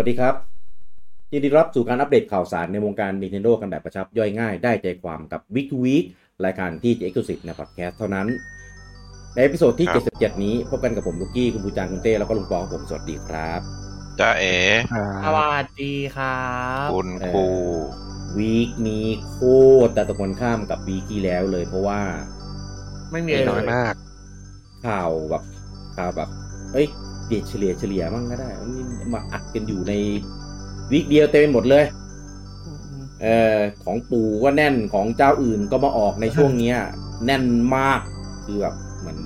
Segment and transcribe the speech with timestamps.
[0.00, 0.34] วัสดีครับ
[1.32, 6.04] ยินดีรับสู่การอัปเดตข่าวสารในวงการ Nintendo กันแบบกระชับย่อยง่ายได้ใจความกับ Week to Week
[6.44, 8.26] รายการที่จะ Exclusive ในพอดแคสต์เท่านั้น
[9.34, 13.60] ใน episode ที่ครับ77 นี้พบกันกับผมลูกกี้ คุณบูจางคุณเต้แล้วก็ลุงปองผมสวัสดีครับ
[14.20, 14.56] จ้าเอ๋
[15.24, 16.48] สวัสดีครั
[16.84, 17.46] บ คุณเอ่อครู
[18.38, 19.36] week นี้โค
[19.86, 22.00] ตรจะตรงกันข้ามกับ week ที่แล้วเลยเพราะว่า
[23.10, 23.94] ไม่มีมีอะไรน้อยเลยมาก
[24.86, 25.42] ข่าวแบบ
[25.96, 26.28] ข่าวแบบ
[26.74, 26.86] เอ้ย
[27.30, 28.82] เดเฉลี่ยเฉลี่ยมั่งก็ได้นี่
[29.14, 29.92] มาอัดกันอยู่ใน
[30.92, 31.84] วีคเดียวเต็มไปหมดเลย
[33.22, 36.76] เออของปู่ก็แน่นของเจ้าอื่นก็มาออกในช่วงเนี้ย
[37.26, 37.44] แน่น
[37.76, 38.00] มาก
[38.44, 39.18] คือแบบเหมือน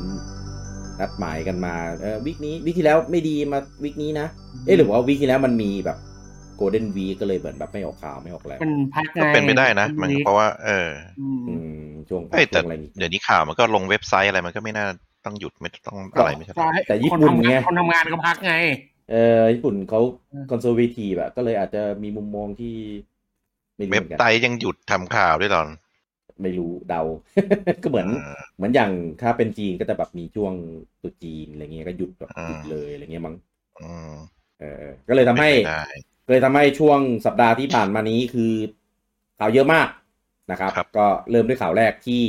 [1.00, 4.26] นัดหมายกันมาเออวิกนี้วิกที่แล้วไม่ดีมาวิกนี้นะ
[4.64, 5.98] เอ๊ะหรือว่าวิกที่แล้วมันมีแบบ
[6.56, 14.86] โกลเด้นวีก็เลยเหมือนแบบไม่ออกข่าวไม่ออกอะไรมันพักไงก็เป็นไปได้นะ มันเพราะว่า เอออืมอืมช่วงพักเอ้ยแต่ช่วงอะไรนี่เดี๋ยวนี้ข่าวมันก็ลงเว็บไซต์อะไรมันก็ไม่น่า
[15.24, 18.52] ต้องหยุดไม่ต้องอะไรไม่ใช่เหรอแต่ญี่คนปุ่นทำไงงานคนทำงานก็พักไง
[19.10, 20.00] เออญี่ปุ่นเขา
[20.32, 22.74] อืมคอนเซอร์เวทีแบบก็เลยอาจจะมีมุมมองที่
[23.76, 25.64] ไม่รู้เว็เหบมือนกันไซต์ยังหยุดทำข่าวด้วยเหรอ
[26.42, 27.02] ไม่รู้เดา
[27.82, 28.90] ก็เหมือนเออเหมือนอย่าง
[29.20, 30.54] ถ้าเป็นจีนก็จะแบบมีช่วง
[31.02, 33.36] ตรุษจีนอะไรเงี้ยก็หยุดแบบอ่าหยุดเลยอะไรเงี้ยมั้ง
[33.78, 34.14] อืม
[34.60, 35.80] เออ ก็เลยทำให้เป็นไปได้
[36.26, 38.52] ก็เลยทำให้ช่วงสัปดาห์ที่ผ่านมานี้คือ
[39.38, 39.88] ข่าวเยอะมาก
[40.50, 42.22] นะครับครับก็เริ่มด้วยข่าวแรกที่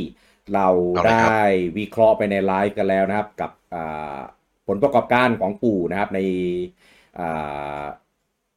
[0.54, 1.44] เราเอาเลยครับได้
[1.78, 4.20] วิเคราะห์ไปในไลฟ์กันแล้วนะครับ กับอ่า
[4.68, 6.20] ผลประกอบการของปู่นะครับ ใน
[7.20, 7.84] อ่า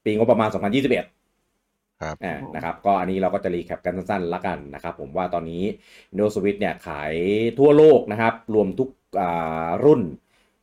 [0.05, 5.63] ปีงบประมาณ 2021ครับอ่านะครับ ก็อันนี้เราก็จะรีแคปกันสั้นๆละกันนะครับ ผมว่าตอนนี้
[6.11, 7.13] Nintendo Switch เนี่ยขาย
[7.59, 8.89] ทั่วโลกนะครับ รวมทุก
[9.21, 10.03] อ่ารุ่น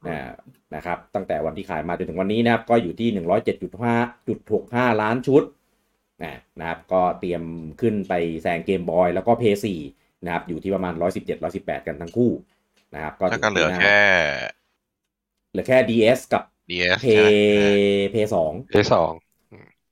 [0.08, 0.18] นะ
[0.76, 3.10] นะครับ ตั้งแต่วันที่ขายมาจนถึงวันนี้นะครับ ก็อยู่ที่
[4.06, 5.44] 107.5.65 ล้านชุด
[6.24, 7.44] นะนะครับ ก็เตรียม
[7.82, 12.32] ขึ้นไปแซงเกมบอยแล้วก็ p 4 นะครับอยู่ที่ประมาณ 117 118 กันทั้งคู่
[12.94, 14.00] นะครับก็แล้วก็เหลือถืแค่
[15.52, 17.30] เหลือแค่ DS กับ DS p ใช่ไหม
[18.14, 18.16] p
[18.48, 19.12] 2เพย์สอง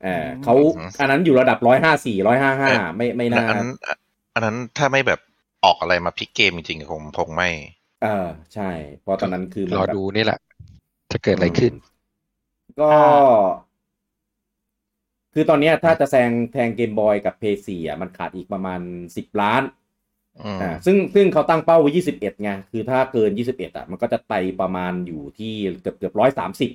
[0.04, 0.54] เออเขา
[1.00, 2.18] อันนั้นอยู่ระดับ154
[2.48, 3.70] 155ไม่ไม่เออน่าอันนั้น
[4.34, 5.20] อันนั้นถ้าไม่แบบ
[5.66, 7.50] ออกอะไรมาพลิกเกมจริงๆคงคงไม่
[8.04, 8.70] เออใช่
[9.02, 10.40] เพราะตอนนั้นคือมันรอแบบดูนี่แหละ
[11.12, 11.74] จะเกิดอะไรขึ้น
[12.82, 12.92] ก็
[15.34, 18.82] คือตอนเนี้ยถ้าจะแซงแทงเกมบอยกับเพย์สี่อะมันขาดอีกประมาณ
[19.18, 19.62] สิบล้าน
[20.40, 26.72] อืมอ่าซึ่งซึ่งเขาตั้งเป้าไว้ยี่สิบเอ็ดไงคือถ้าเกินยี่สิบเอ็ดอะมันก็จะไต่ประมาณอยู่ที่เกือบเกือบร้อยสามสิบ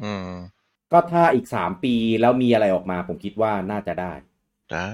[0.00, 4.12] อืมก็ถ้าอีกสามปีแล้วมีอะไรออกมาผมคิดว่าน่าจะได้
[4.70, 4.88] ได้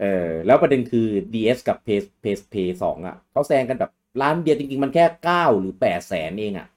[0.00, 1.88] เออแล้วประเด็นคือ DS กับ p
[2.22, 3.90] p p สองอะเขาแซงกันแบบ
[4.22, 6.68] ล้านเดียวจริง ๆ มันแค่เก้าหรือแปดแสนเองอะ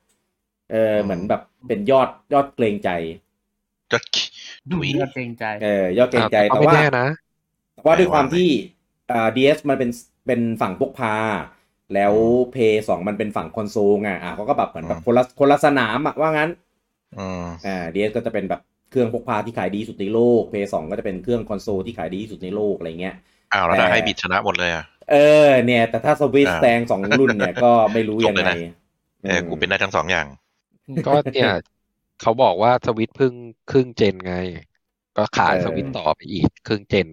[0.72, 2.90] เออเหมือนแบบเป็นยอดยอดเกรงใจ
[3.92, 4.00] จะ
[4.72, 7.06] ดูดุยเลือดเกรงใจเออ ยอดเกรงใจก็แต่ไม่ว่าแน่นะ
[7.74, 8.48] แต่ว่าด้วยแต่ว่าความที่
[9.12, 9.90] อ่า DS มันเป็น
[10.26, 11.16] เป็นฝั่งพกพา
[11.94, 12.14] แล้ว
[12.54, 12.56] p
[12.88, 16.50] สองมันเป็นฝั่งคอนโซลไงอะเขาก็แบบเหมือนแบบคนละคนละสนามอะว่างั้น
[17.16, 23.16] อืมอ่า DS ก็จะเป็นแบบเครื่องพกพาที่ขายดีที่สุดในโลก p สองก็จะเป็นเครื่องคอนโซลที่ขายดีที่สุดในโลกอะไรเงี้ย
[23.54, 25.16] อ้าวแล้วแต่ถ้าให้บิดชนะหมดเลยอะเอ
[25.46, 28.58] อเนี่ย แต่ถ้าสวิตอ่าแซงสองรุ่นเนี่ยก็ไม่รู้ยังไงจบเลยนะ
[29.24, 30.28] เออกูเป็นได้ทั้งสองอย่าง
[31.06, 31.50] ก็เนี่ย
[32.22, 33.34] เขาบอกว่าสวิตช์เพึ่ง
[33.68, 34.34] ครึ่งเจนไง
[35.16, 37.10] ก็ขายเออสวิตช์ต่อไปอีกครึ่งเจน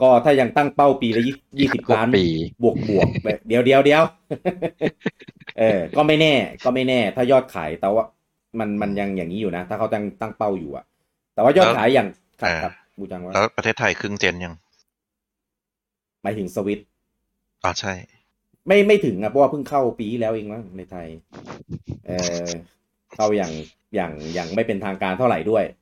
[0.00, 1.22] ก็ถ้ายังตั้งเป้าปีละ
[1.58, 2.24] ยี่สิบหกล้านปี
[2.62, 4.02] บวกบวกแบบเดียวเดียวเดียว
[5.58, 8.04] เออ ก็ไม่แน่ ก็ไม่แน่ ถ้ายอดขายแต่ว่า
[8.58, 10.84] มันมันยังอย่างนี้อยู่นะ ถ้าเขาตั้งตั้งเป้าอยู่อะ
[11.34, 12.08] แต่ว่ายอดแล้วขายอย่าง
[12.40, 14.54] ครับอ่าครับบูจังว่าแล้วประเทศไทยครึ่ง gen ยัง
[16.22, 16.80] หมายถึงสวิต
[17.64, 17.92] อ๋อใช่
[18.66, 21.06] ไม่ไม่ถึงอะเพราะว่าเพิ่งเข้าปีที่แล้วเองมั้งในไทย
[22.06, 22.12] เอ
[22.44, 22.46] อ
[23.14, 23.52] เข้าอย่าง
[23.94, 25.81] อย่างอย่างไม่เป็นทางการเท่าไหร่ด้วยอื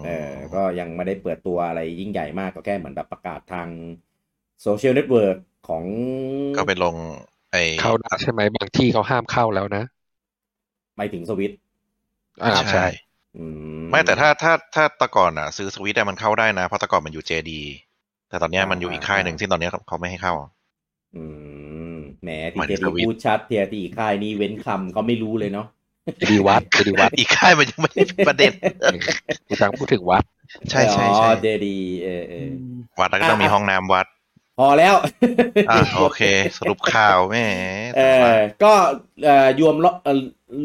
[0.00, 0.08] เออ
[0.54, 3.70] ก็ยังไม่ได้เปิดตัวอะไรยิ่งใหญ่มากก็แค่เหมือนแบบประกาศทาง
[4.62, 5.36] โซเชียลเน็ตเวิร์ก
[5.68, 5.84] ของ
[6.54, 6.96] ก็ไปลง
[7.50, 9.82] ไอเข้าได้ใช่ไหมบางที่เขาห้ามเข้าแล้วนะ
[10.96, 11.52] หมายถึงสวิต
[12.42, 12.84] อ่าใช่
[13.36, 13.44] อื
[13.90, 17.60] ไม่แต่ถ้าถ้าถ้าแตะก่อนอะ ซื้อสวิตได้มันเข้าได้นะเพราะแตะก่อนมันอยู่เจดี
[18.28, 20.34] แต่ตอนเนี้ยมันอยู่อีกค่ายหนึ่งที่ตอนเนี้ยเขาไม่ให้เข้า
[21.14, 21.18] อื
[21.92, 25.66] มแหมหมายถึทีเจงสวิตพูดชัดเทียที่ค่ายนี้เว้นคำก็ไม่รู้เลยเนาะ
[26.30, 28.52] ดีวัดดีวัดอีกค่ายมันยังไม่ได้ประเด็น
[29.46, 30.24] กูตังพูดถึงวัด
[30.70, 32.50] ใช่ใช่ใช่อ๋อเจดีเออเออ
[33.00, 34.06] วัดแล้วก็ต้องมีห้องน้ำวัด
[34.58, 34.94] พอแล้ว
[35.70, 36.20] อะโอเค
[36.58, 37.44] สรุปข่าวแม่
[37.96, 38.00] เอ
[38.32, 38.72] อก็
[39.24, 40.18] เอ่อรวมเอ่อ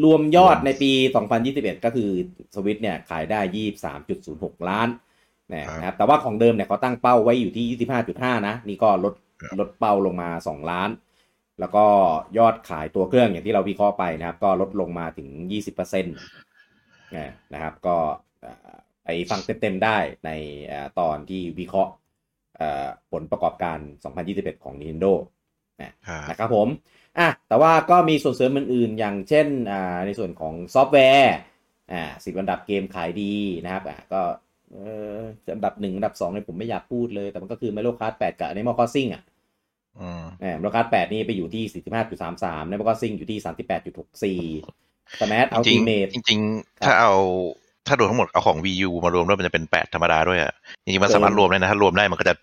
[0.04, 0.90] รวมยอดในปี
[1.38, 2.10] 2021 ก็คือ
[2.54, 3.40] สวิตเนี่ยขายได้
[4.04, 4.88] 23.06 ล้าน
[5.54, 7.78] นะครับแต่ว่าของเดิมเนี่ยเขาตั้งเป้าไว้อยู่ที่
[8.12, 9.14] 25.5 นะ นี่ก็ลด
[9.58, 10.88] ลดเป้าลงมา 2 ล้าน
[11.60, 11.84] แล้วก็
[12.38, 15.28] ยอดขายตัวเครื่องอย่างที่เราวิเคราะห์ไปนะครับ ก็ลดลงมาถึง
[15.62, 16.02] 20%
[17.52, 17.96] นะครับ ก็
[18.40, 18.70] เอ่อ
[19.04, 20.30] ไปฟังเต็มๆได้ใน
[20.66, 21.92] เอ่อตอนที่วิเคราะห์
[22.56, 23.78] เอ่อผลประกอบการ
[24.22, 25.12] 2021 ของ Nintendo
[26.08, 26.68] ครับนะครับผม
[27.18, 31.34] อะแต่ว่าก็มีส่วนเสริมอื่นๆ อย่างเช่นอ่าในส่วนของซอฟต์แวร์
[31.92, 33.34] อ่าสิบอันดับเกมขายดี
[33.64, 34.20] นะครับอ่าก็
[34.72, 34.76] เอ
[35.16, 35.18] อ
[35.54, 39.22] อันดับหนึ่งอันดับสองเนี่ยผมไม่อยากพูดเลย แต่มันก็คือ Mario Kart 8 กับ Animal Crossing อะ
[40.00, 41.82] อืมอ่า Mario Kart 8นี่ไปอยู่ที่
[42.18, 43.38] 45.33 Animal Crossing อยู่ที่
[45.12, 46.40] 38.64 Smash จริง Ultimate ๆจริง
[46.78, 47.12] ครับๆถ้าเอา
[47.86, 50.52] ถ้ารวมทั้งหมดเอาของ Wii U มารวมด้วยมันจะเป็นแปดธรรมดาด้วยอะ
[50.84, 52.34] จริงๆมันสามารถรวมได้นะถ้ารวมได้มันก็จะ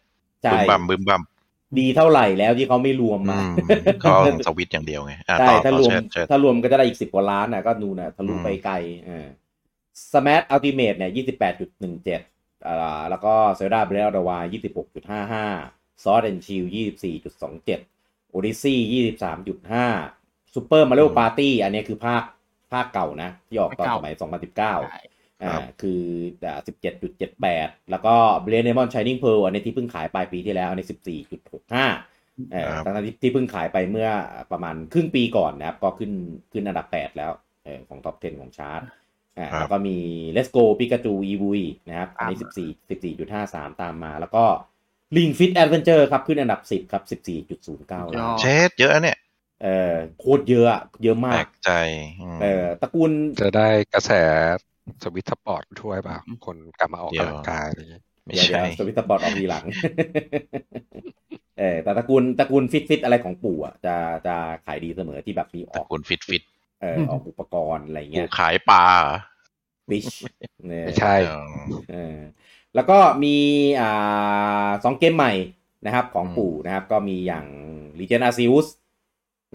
[0.43, 1.21] ใช่บึ้มบัมบึ้มบัม
[1.79, 3.53] ดีเท่าไหร่แล้วที่เขาไม่รวมอืมาม
[4.03, 8.75] ก็เอาของสวิตช์อย่างเดียวไงอะใช่ต่อถ้าต่อรวมเชิญเชิญถ้ารวมก็จะได้อีกสิบกว่าล้านนะก็นูนนะทะลุอืมไปไกล
[9.05, 9.27] เออ
[10.11, 12.21] Smash Ultimate เนี่ยยี่สิบแปดจุดหนึ่งเจ็ด
[12.67, 15.45] อ่าแล้วก็ Zelda Breath of the Wild ยี่สิบหกจุดห้าห้า
[16.03, 17.79] Sword and Shield ยี่สิบสี่จุดสองเจ็ด
[18.33, 19.87] Odyssey ยี่สิบสามจุดห้า
[20.53, 22.23] Super Mario Party อันนี้คือภาค
[22.73, 25.01] ภาคเก่านะ ที่ออกตอนสมัยสองพันสิบเก้าใช่
[25.43, 26.01] อ่าคือ
[26.67, 28.15] สิบเจ็ดจุดเจ็ดแปดแล้วก็
[28.45, 31.85] b l a d e Demon Shining Pearl อันนี้ที่เพิ่งขายปลายปีที่แล้วอันนี้สิบสี่จุดหกห้า
[32.51, 34.09] เออครับทั้งๆที่ที่เพิ่งขายไปเมื่อ
[34.51, 36.11] ประมาณครึ่งปีก่อนนะครับ ก็ขึ้น
[36.51, 37.31] ขึ้นอันดับแปดแล้ว
[37.63, 38.81] เออของท็อป 10 ของชาร์ต
[39.37, 39.97] อ่าครับแล้วก็มี
[40.35, 43.43] Let's Go Pikachu Evui นะครับ อันนี้สิบสี่สิบสี่จุดห้า
[45.13, 49.17] สามตามมาแล้วก็ Ring Fit Adventure ครับ ขึ้นอันดับสิบครับสิบสี่จุดศูนย์เก้ายอดเช็ดเยอะนะเนี่ย
[49.63, 51.71] เออโคตรเยอะอะเยอะแปมาลกกใจ
[52.21, 53.11] อืมเออตระกูล
[53.41, 54.11] จะได้กระแส
[55.03, 59.65] Switch Sports ช่วยเปล่าคนกลับมาออกเดี๋ยวกำลังกายอะไรอย่างเงี้ยไม่เดี๋ยวใช่เดี๋ยว Switch Sports ออกทีหลัง
[61.59, 63.95] เออแต่ตระกูลตระกูล fit fit อะไรของปู่อะจะ
[64.27, 64.35] จะ
[64.65, 66.43] ขายดีเสมอที่แบบมีตระกูล fit fit
[66.81, 69.17] เออออกอุปกรณ์อะไรกูเงี้ยขายปลาเหรอ
[69.89, 70.07] fish
[70.67, 71.41] เนี่ยไม่ใช่อ๋อ
[71.91, 72.17] เออ
[72.75, 73.35] แล้วก็มี
[73.81, 75.33] อ่าสองเกมใหม่
[75.85, 77.45] นะครับของปู่นะครับก็มีอย่าง
[77.99, 78.67] Legion Arceus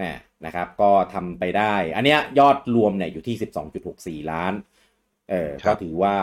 [0.01, 0.13] นะ
[0.47, 3.37] นะครับก็ทำไปได้ อันเนี้ยยอดรวมเนี่ยอยู่ที่
[4.25, 4.53] 12.64 ล้าน
[5.31, 6.15] เออก็ถือว่า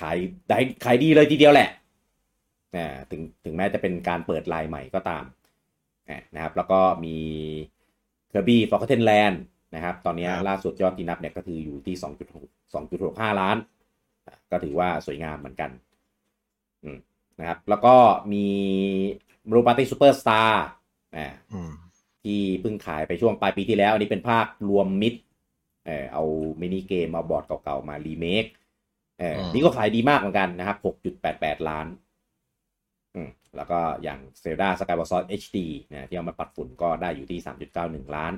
[0.00, 0.16] ขาย
[0.48, 1.70] ได้ขายดีเลยทีเดียวแหละ
[2.76, 5.24] นะถึงถึงแม้จะเป็นการเปิดลายใหม่ก็ตาม
[6.08, 7.16] อะนะครับแล้วก็มี
[8.32, 9.36] Kirby Forgotten Land
[9.74, 11.96] นะครับ ตอนเนี้ยครับล่าสุดยอดที่นับเนี่ยก็คืออยู่ที่
[12.34, 13.56] 2.6 2.65 ล้าน
[14.26, 15.89] อะก็ถือว่าสวยงามเหมือนกันอืม
[17.38, 17.94] นะครับ แล้วก็
[18.32, 18.46] มี
[19.48, 20.50] Mario Party Superstar
[21.16, 21.72] อ่าอืม
[22.24, 25.14] ที่เพิ่งขายไปช่วงปลายปีที่แล้ว อันนี้เป็นภาครวมมิด
[25.86, 26.24] เออเอา
[26.60, 28.44] มินิเกมเอาบอร์ดเก่าๆมารีเมค
[29.18, 30.76] เอออืมนี่ก็ขายดีมากเหมือนกันนะครับ
[31.22, 31.86] 6.88 ล้าน
[33.14, 35.58] อืม แล้วก็อย่าง Zelda Skyward Sword HD
[35.90, 37.38] นะที่เอามาปัดฝุ่นก็ได้อยู่ที่
[37.76, 38.32] 3.91 ล้าน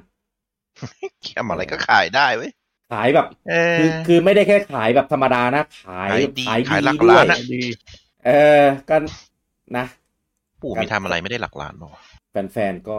[1.23, 2.53] แค่อะไรก็ขายได้เว้ย
[2.93, 7.61] ขายแบบเออคือคือไม่ได้แค่ขายแบบธรรมดานะ ขายขายดีขายขายหลัดีกด้วล้ายนอะดี
[8.27, 8.31] เอ
[8.63, 8.97] อก็
[9.77, 9.87] นะ
[10.63, 12.01] ปู่มีทำอะไรไม่ได้หลักล้านป่าวะ
[12.53, 12.99] แฟนๆก็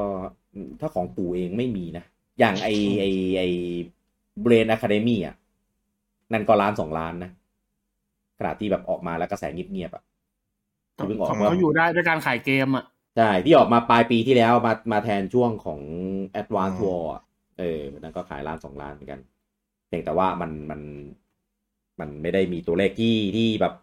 [0.80, 2.04] ถ้าของปู่เองไม่มีนะ
[2.40, 3.06] อย่างไอไอ
[3.38, 3.44] ไอ
[4.42, 5.36] เบรนอะคาเดมี่อะ
[6.34, 7.32] นั่นก็ล้านสองล้านนะ
[8.40, 10.04] ขณะที่แบบออกมาแล้วกระแสเงียบๆอะ
[10.96, 12.86] ที่เพิ่งออกของมาเขาอยู่ได้ด้วยการขายเกมอะ
[13.18, 15.80] ใช่ที่ออกมาปลายปีที่แล้วมามาแทนช่วงของ
[16.42, 17.22] Advance War อะ
[17.60, 19.22] เออนั่นก็ขายล้านสองล้านเหมือนกัน
[19.88, 20.82] เพียงแต่ว่ามันมัน
[22.00, 23.74] มันไม่ได้มีตัวเลขที่ที่แบบ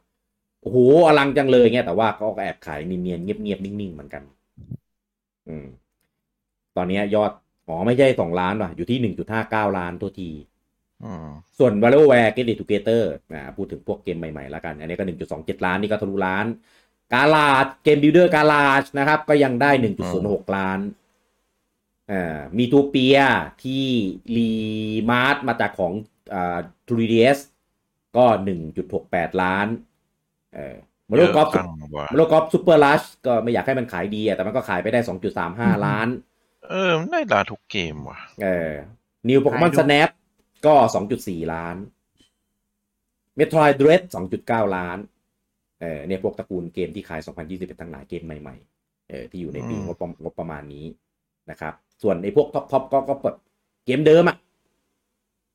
[0.62, 4.22] โอ้โหอลังจังเลยเงี้ยแต่ว่าก็แอบขายเนียนๆเงียบๆนิ่งๆเหมือนกัน
[5.48, 5.66] อืม
[6.76, 7.32] ตอนเนี้ยยอด
[7.66, 10.30] อ๋อไม่ใช่สองล้านว่ะ อยู่ที่หนึ่งจุดห้าเก้าล้านตัวที
[11.04, 11.28] อืม
[11.58, 13.02] ส่วน WarioWare Get It Together
[13.34, 15.04] นะพูดถึงพวกเกมใหม่ๆแล้วกัน อันนี้ก็
[15.34, 16.46] 1.27 ล้าน นี่ก็ทะลุล้าน
[17.12, 19.70] Garage Game Builder Garage นะครับ ก็ยังได้
[20.12, 20.80] 1.06 ล้าน
[22.10, 23.18] อ่า Miitopia
[23.62, 23.86] ที่
[24.36, 24.52] remaster
[25.10, 25.92] มาจากของ
[26.34, 27.38] อ่า 3DS
[28.16, 28.26] ก็
[28.84, 29.66] 1.68 ล้าน
[30.54, 30.76] เออ
[31.08, 35.00] Mario Golf เยอะจังวะ Mario Golf Super Rush ก็ไม่อยากให้มันขายดีอะแต่มันก็ขายไปได้
[35.42, 36.08] 2.35ล้าน
[36.68, 38.70] เออมันได้ล้านทุกเกมว่ะ เออ
[39.28, 40.08] New Pokémon ขายดู Snap
[40.66, 41.76] ก็สองจุดสี่ล้าน
[43.36, 44.98] Metroid Dread สองจุดเก้าล้าน
[45.80, 50.86] เออเนี่ยพวกตระกูลเกมที่ขาย 2021ทั้งหลายเกมใหม่ๆเออที่อยู่ในปีอืมงบประงบประมาณนี้
[51.50, 53.36] นะครับ ส่วนไอ้พวก top top ก็ก็แบบ
[53.86, 54.36] เกมเดิมอะ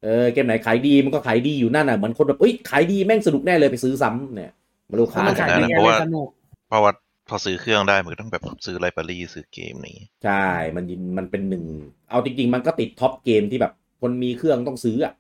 [0.03, 4.64] เออเกมไหนขายดีมันก็ขายดีอยู่นั่นอะเหมือนคนแบบเอ้ยขายดีแม่งสนุกแน่เลยไปซื้อซ้ำเนี่ยมา
[4.99, 6.29] ลูกถ้าค้ามันขายดีนะไงเพราะเลยว่าสนุก
[6.67, 6.91] เพราะว่า
[7.29, 10.85] พอซื้อเครื่องได้มันก็ต้องแบบซื้อ library ซื้อเกมนี้ใช่มัน
[11.17, 11.63] มันเป็นหนึ่ง
[12.09, 15.13] เอาจริง ๆ มันก็ติด top game ที่แบบ คนมีเครื่องต้องซื้ออะ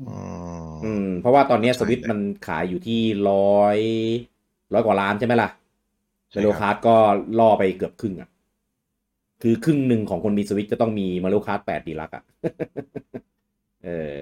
[0.00, 0.16] อื
[0.72, 3.78] มอืมเพราะว่าตอนเนี้ยใช่สวิตช์มันขายอยู่ที่ร้อย
[4.72, 5.48] ร้อยกว่าล้านใช่ไหมล่ะ
[6.30, 6.94] ใช่มาครับริโอคาร์ดก็
[7.38, 8.28] ล่อไปเกือบครึ่งอะ
[9.42, 12.24] คือครึ่งหนึ่งของคนมีสวิตช์จะต้องมี Mario Kart แปด Deluxe อะ
[13.84, 14.14] เออ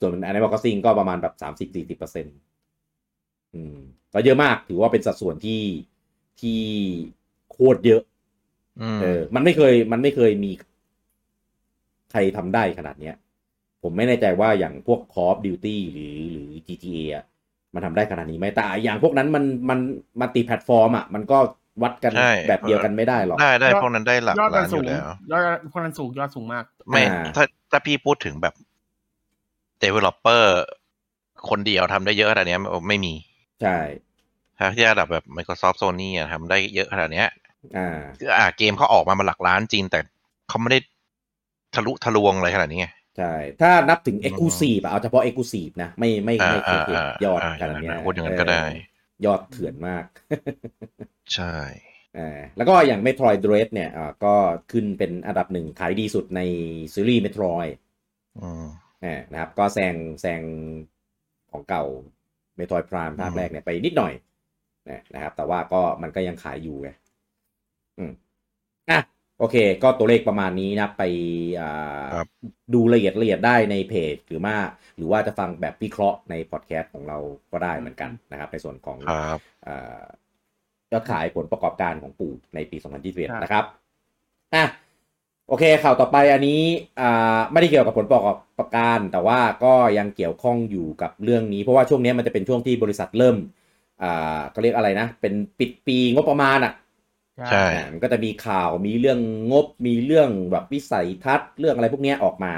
[0.00, 2.36] ส่วน Animal Crossing ก็ประมาณแบบสามสิบสี่สิบเปอร์เซ็นต์
[3.54, 3.76] อืม
[4.12, 5.62] ก็เยอะมากถือว่าเป็นสัดส่วนที่
[6.40, 6.60] ที่
[7.50, 8.02] โคตรเยอะ
[8.80, 10.50] อืมเออ มันไม่เคย มันไม่เคยมี
[12.10, 13.14] ใครทำได้ขนาดเนี้ย
[13.82, 17.24] ผมไม่แน่ใจว่าอย่างพวก Call of Duty หรือหรือ GTA อะ
[17.74, 19.78] มันทำได้ขนาดนี้ไหมแต่อย่างพวกนั้นมันมัน
[20.20, 21.38] มันตีแพลตฟอร์มอะมันก็
[21.82, 25.02] วัดกันใช่แบบเดียวกันไม่ได้หรอก ได้ได้ยอดพวกนั้นได้หลักยอดมัล้านนอสูงยู่แล้ว
[25.32, 28.54] ยอดพวกนั้นสูงยอดสูงมาก ไม่อ่าถ้าถ้าพี่พูดถึงแบบ
[29.82, 30.44] developer
[31.48, 33.12] คนเดียวทำได้เยอะขนาดเนี้ยไม่มี
[33.62, 33.78] ใช่
[34.58, 37.28] ถ้าที่ระดับแบบ Microsoft Sony อะทำได้เยอะขนาดเนี้ย
[37.76, 37.88] อ่า
[38.18, 40.00] คืออ่าเกมเขาออกมามาหลักล้านจริง แต่
[40.48, 40.78] เขาไม่ได้
[41.74, 48.68] ทะลุทะลวงอะไรขนาดนี้ไงใช่ ถ้านับถึง Exclusive อะเอาเฉพาะ Exclusive นะ ไม่ไม่ไม่อ่าเคยเห็นอ่ายอดอ่าขนาดเนี้ยพูดอย่างนั้นก็ได้เอ
[49.22, 50.04] อยอดเถื่อนมาก
[51.34, 51.54] ใช่
[52.18, 54.34] อ่าแล้วก็อย่าง Metroid Dread เนี่ยอ่าก็
[54.72, 56.40] ขึ้นเป็นอันดับหนึ่งขายดีสุดใน
[56.94, 57.72] ซีรีส์ Metroid
[58.40, 58.66] อืม
[59.04, 60.42] อ่านะครับ ก็แซงแซง
[61.50, 61.84] ของเก่า
[62.60, 64.12] Metroid Prime ภาคอืมแรกเนี่ยไปนิดหน่อย
[65.14, 66.90] นะครับ แต่ว่าก็มันก็ยังขายอยู่ไง
[67.98, 68.12] อืม
[68.90, 69.00] อะ
[69.38, 71.02] โอเค ก็ตัวเลขประมาณนี้นะไป
[71.60, 72.26] อ่าครับ
[72.74, 74.56] ดูละเอียดละเอียดได้ในเพจหรือว่า
[74.96, 77.18] หรือว่าจะฟังแบบวิเคราะห์ในพอดแคสต์ของเรา
[77.52, 80.00] ก็ได้เหมือนกันนะครับ ในส่วนของครับอ่า
[80.92, 82.76] ยอดขายผลประกอบการของปู่ในปี
[83.28, 83.64] ครับ2021 นะครับ
[84.54, 84.64] อะ
[85.50, 86.62] โอเคข่าวต่อไปอันนี้
[87.00, 88.26] อ่าไม่ได้เกี่ยวกับผลประก
[88.62, 93.36] อบการ แต่ว่าก็ยังเกี่ยวข้องอยู่กับเรื่องนี้ เพราะว่าช่วงนี้มันจะเป็นช่วงที่บริษัทเริ่ม
[94.02, 96.72] อ่าเขาเรียกอะไรนะ เป็นปิดปีงบประมาณอะ
[97.50, 99.18] ใช่อ่ามันก็จะมีข่าวมีเรื่อง
[99.52, 102.52] งบมีเรื่องแบบวิสัยทัศน์เรื่องอะไรพวกเนี้ยออกมา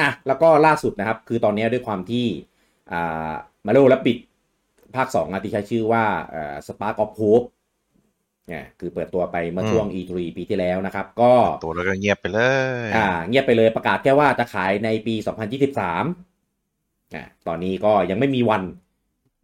[0.00, 2.26] อะแล้วก็ล่าสุดนะครับ คือตอนเนี้ยด้วยความที่
[2.92, 3.32] อ่า
[3.66, 4.16] มาโลและปิด
[4.96, 11.32] ภาค2อะที่ใช้ชื่อว่าเอ่อ Spark of Hope เนี่ยคือเปิดตัวไปเมื่อช่วง E3 ปีที่แล้วนะครับ ก็
[11.64, 12.40] ตัวแล้วก็เงียบไปเล
[12.86, 15.14] ย อ่า เงียบไปเลยประกาศแค่ว่าจะขายในปี
[15.76, 18.62] 2023อะตอนนี้ก็ยังไม่มีวัน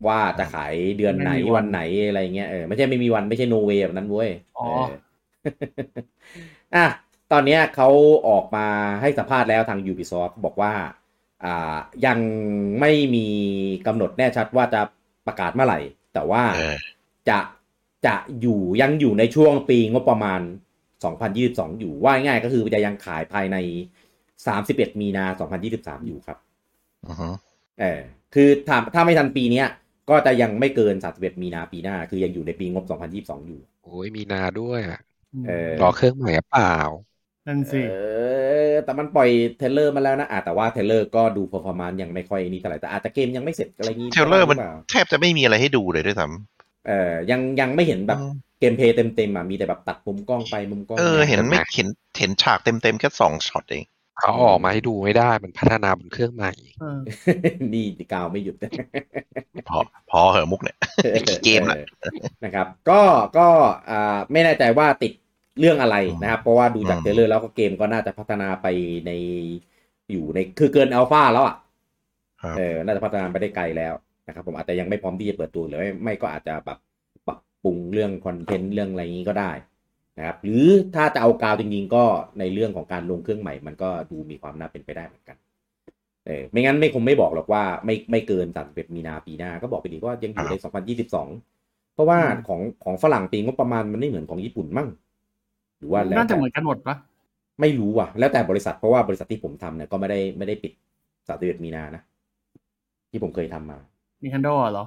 [0.07, 4.99] ว่าจะขายเดือนไหนไม่มีวันวันไหนอะไรเงี้ยเออไม่ใช่ไม่มีวันไม่ใช่โนเวแบบนั้นเว้ยอ๋อเออ
[6.77, 6.87] อะ
[7.33, 7.89] ตอนเนี้ยเขา
[8.29, 8.67] ออกมา
[9.01, 10.73] ให้สัมภาษณ์แล้วทาง Ubisoft บอกว่า
[11.45, 11.77] อ่า
[12.07, 12.19] ยัง
[12.81, 13.27] ไม่มี
[13.87, 14.81] กำหนดแน่ชัดว่าจะ
[15.27, 15.81] ประกาศเมื่อไหร่
[16.15, 16.77] แต่ว่าเออ
[17.29, 17.39] จะ
[18.07, 20.41] จะอยู่ยังอยู่ในช่วงปีงบประมาณ
[21.11, 23.57] 2022 อยู่ว่าง่ายๆก็คือจะยังขายภายใน
[24.27, 25.25] 31 มีนา
[25.67, 26.39] 2023 อยู่ครับ
[27.07, 27.29] อือฮึ
[27.81, 28.01] เออ
[28.35, 29.67] คือถ้าถ้าไม่ทันปีเนี้ย
[30.11, 32.85] ก็จะยังไม่เกิน 31 มีนาปีหน้า คือยังอยู่ในปีงบ
[33.17, 35.01] 2022 อยู่ โอ้ยมีนาด้วยอะ
[35.47, 36.77] เออรอเครื่องใหม่หรือเปล่า
[37.47, 37.95] นั่นสิเอ
[38.73, 46.27] อแต่มันปล่อย trailer มาแล้วนะอะแต่ว่า trailer ก็ดู performance ยังไม่ค่อยนี่เท่าไหร่แต่อาจจะเกมยังไม่เสร็จอะไรงี้ trailer มันเปล่าแทบจะไม่มีอะไรให้ดูเลยด้วยซ้
[46.89, 48.21] เออยังยังไม่เห็นำแบบ
[48.59, 53.85] gameplay เต็มๆอะมีแต่แบบตัดมุมกล้องไปมุมกล้องเออมาเห็นไม่ใช่ไหมเห็นเห็นฉากเต็มเต็มๆแค่สองช็อตเอง
[54.21, 56.99] เขาออกมาให้ดูไม่ได้มันพัฒนาบนเครื่องใหม่เออ
[57.75, 58.57] นี่กาวไม่หยุด
[59.69, 59.79] พอ
[60.11, 60.77] พอเหอะมุกเนี่ย
[61.15, 61.85] กี่เกมละออ
[62.45, 63.01] นะครับ ก็
[63.39, 63.49] ก็
[63.91, 65.13] อ่าไม่แน่ใจว่าติด
[65.61, 68.67] เรื่องอะไรนะครับ เพราะว่าดูจากอืม trailer แล้วก็เกมก็น่าจะพัฒนาไป
[69.07, 69.11] ใน
[70.11, 71.55] อยู่ในคือเกินอัลฟาแล้วอะ
[72.43, 73.95] ครับเออน่าจะพัฒนาไปได้ไกลแล้ว
[74.29, 76.79] นะครับผมอาจจะยังไม่พร้อมที่จะเปิดตัวหรือไม่ไม่ก็อาจจะแบบ
[77.27, 79.53] ปรับปรุงเรื่องคอนเทนต์เรื่องอะไรนี้ก็ได้
[80.19, 82.05] นะครับหรือถ้าจะเอากาวจริงๆก็
[82.39, 85.37] ในเรื่องของการลงเครื่องใหม่ มันก็ดูมีความน่าเป็นไปได้เหมือนกัน
[86.27, 90.55] เออไม่งั้นไม่คงไม่บอกหรอกว่าไม่ไม่เกินสามสิบมีนาปีหน้าก็บอกไปดีว่ายังอยู่ใน
[91.05, 94.89] 2022 เพราะว่าอืมของของฝรั่งปีงบประมาณมันไม่เหมือนของญี่ปุ่นมั่ง
[95.79, 96.95] หรือว่าแล้วน่าจะแต่เหมือนกันหมดปะ
[97.61, 100.73] ไม่รู้ว่ะ แล้วแต่บริษัทเพราะว่าบริษัทที่ผมทำเนี่ยก็ไม่ได้ไม่ได้ปิด
[101.29, 102.03] สามสิบมีนานะ
[103.11, 103.79] ที่ผมเคยทำมา
[104.23, 104.85] นีคันโดเหรอ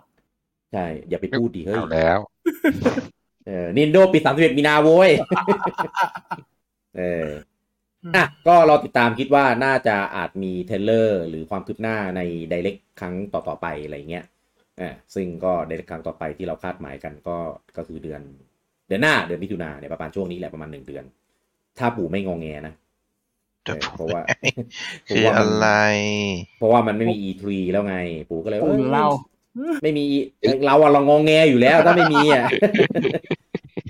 [0.71, 2.19] ใช่ อย่าไปพูดดิเฮ้ยเอาแล้ว
[3.47, 5.09] เออนินโดปิดสามสิบมีนาโว้ย
[6.97, 7.27] เออ
[8.15, 14.25] อะก็รอติดตามคิดว่าน่าจะอาจมี trailer หรือความคืบหน้าในไดเ c กครั้งต่อ ๆ ไปอะไรเงี้ย
[14.79, 17.37] อ่าซึ่งก็ไดเ c กครั้งต่อไปที่เราคาดหมายกันก็
[17.77, 18.21] ก็คือเดือน
[18.87, 21.03] เดือนหน้าเดือนมิถุนาเนี่ยประมาณช่วงนี้แหละประมาณหนึ่งเดือน
[21.79, 22.73] ถ้าปู่ไม่งองแงนะ
[23.65, 24.21] เออเพราะว่า
[25.07, 25.67] คืออะไร
[26.57, 27.97] เพราะว่ามันไม่มี E3 แล้วไง
[28.29, 29.07] ปู่ก็เลยปู่หรือเรา
[29.83, 30.05] ไม่มี
[30.41, 32.45] เอ้ยเราอะเรางองแงอยู่แล้วถ้าไม่มีอะ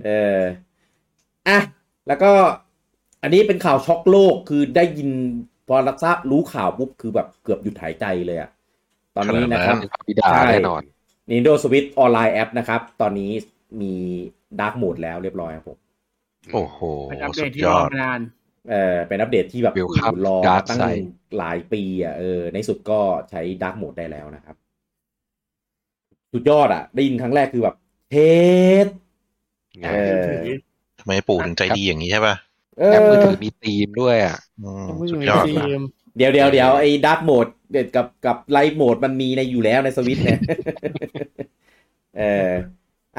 [0.06, 0.40] เออ
[1.48, 1.60] อะ
[2.08, 2.32] แล้วก็
[3.24, 5.10] อันนี้เป็นข่าวช็อกโลกคือได้ยิน
[5.68, 8.50] พอรับทราบรู้ข่าวปุ๊บคือแบบเกือบหยุดหายใจเลยอะ
[9.16, 9.76] ตอนนี้นะครับ
[10.08, 10.82] พิดาใช่แน่นอน
[11.30, 13.32] Nintendo Switch Online App นะครับ ตอนนี้
[13.82, 13.94] มี
[14.60, 15.78] ด a r k กโหมดแล้วเรียบร้อยครับผม
[16.54, 18.20] โอ้โหเป็นอัปเดสุตดที่ยรออดมานาน
[18.70, 21.06] เออเป็นอัปเดตที่แบบ Welcome โอ้โหรอ Dark ตั้ง Side
[21.38, 23.00] หลายปีอะเออในสุดก็
[23.30, 24.56] ใช้ด a r k กโหมดได้แล้วนะครับ
[26.34, 27.76] สุดยอดอะ ได้ยินครั้งแรกคือแบบ
[28.12, 28.16] เท
[28.84, 28.86] ส
[29.80, 30.32] ไงเออ
[31.00, 32.36] ทำไมปู่ถึงใจดีอย่างนี้ใช่ป่ะ
[32.80, 35.82] เอแอปมืออถือมีธีมด้วยอะอืมไม่สุดมียอดทีว่ะม
[36.18, 40.40] เดี๋ยวเดี๋ยวเดี๋ยวไอ้ด a r k กโหมดเด็ดกับกับไลท์โหมดมันมีในอยู่แล้วในสวิตเนี่ย
[42.18, 42.52] เออ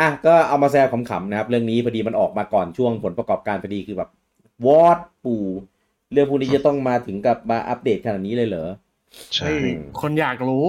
[0.01, 4.11] อะก็เอามาแซวขำๆนะครับ เรื่องนี้พอดีมันออกมาก่อนช่วงผลประกอบการพอดีคือแบบ
[4.67, 5.45] วอดปู่
[6.13, 8.69] เรื่องพวกนี้จะต้องมาถึงกับมาอัปเดตขนาดนี้เลยเหรอ
[9.35, 9.61] ใช่เฮ้ย
[10.01, 10.69] คนอยากรู้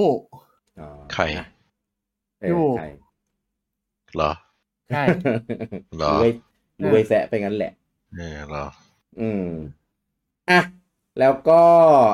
[0.79, 1.45] อ๋อใครอะ
[2.41, 2.83] เออยู่อใคร
[4.15, 4.31] เหรอ
[4.89, 5.03] ใช่
[5.95, 6.29] เหรอรู้ไว้
[6.81, 7.71] รู้ไว้แซะไปงั้นแหละ
[8.13, 8.65] เออเหรอ
[9.19, 9.43] อืม
[10.49, 10.61] อะ
[11.19, 11.61] แล้วก็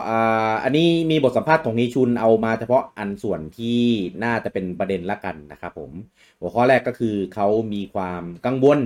[0.09, 3.81] อ่าอันนี้มีบทสัมภาษณ์ของนิชุนเอามาเฉพาะอันส่วนที่
[4.23, 5.91] น่าจะเป็นประเด็นละกันนะครับผม
[6.39, 8.79] หัวข้อแรกก็คือเขามีความกังวล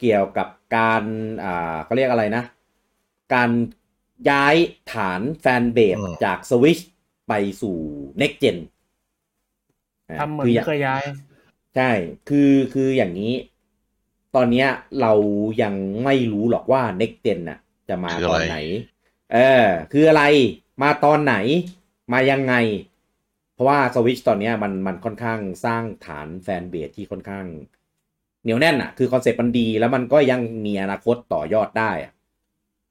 [0.00, 1.02] เกี่ยวกับการ
[1.44, 2.44] อ่าเขาเรียกอะไรนะ
[3.34, 3.50] การ
[4.30, 4.56] ย้าย
[4.92, 6.78] ฐานแฟนเบสอืมจากสวิช
[7.28, 7.76] ไปสู่
[8.20, 8.56] next gen
[10.08, 11.02] อ่าทำเหมือนคืออย่างเคยย้าย
[11.76, 11.90] ใช่
[12.28, 13.32] คือคืออย่างนี้
[14.34, 14.68] ตอนเนี้ย
[15.00, 15.12] เรา
[15.62, 18.58] ยังไม่รู้หรอกว่า next gen น่ะ จะมาคือตอะไรอนไหน
[19.32, 20.24] เออ คืออะไร
[20.82, 21.34] มาตอนไหน
[22.12, 22.54] มายังไง
[23.54, 27.46] เพราะว่าสวิชตอนเนี้ยมันมันค่อนข้างสร้างฐาน fanbase ที่ค่อนข้าง
[28.42, 32.12] เหนียวแน่นอะคือคอนเซ็ปต์มันดี แล้วมันก็ยังมีอนาคตต่อยอดได้อะ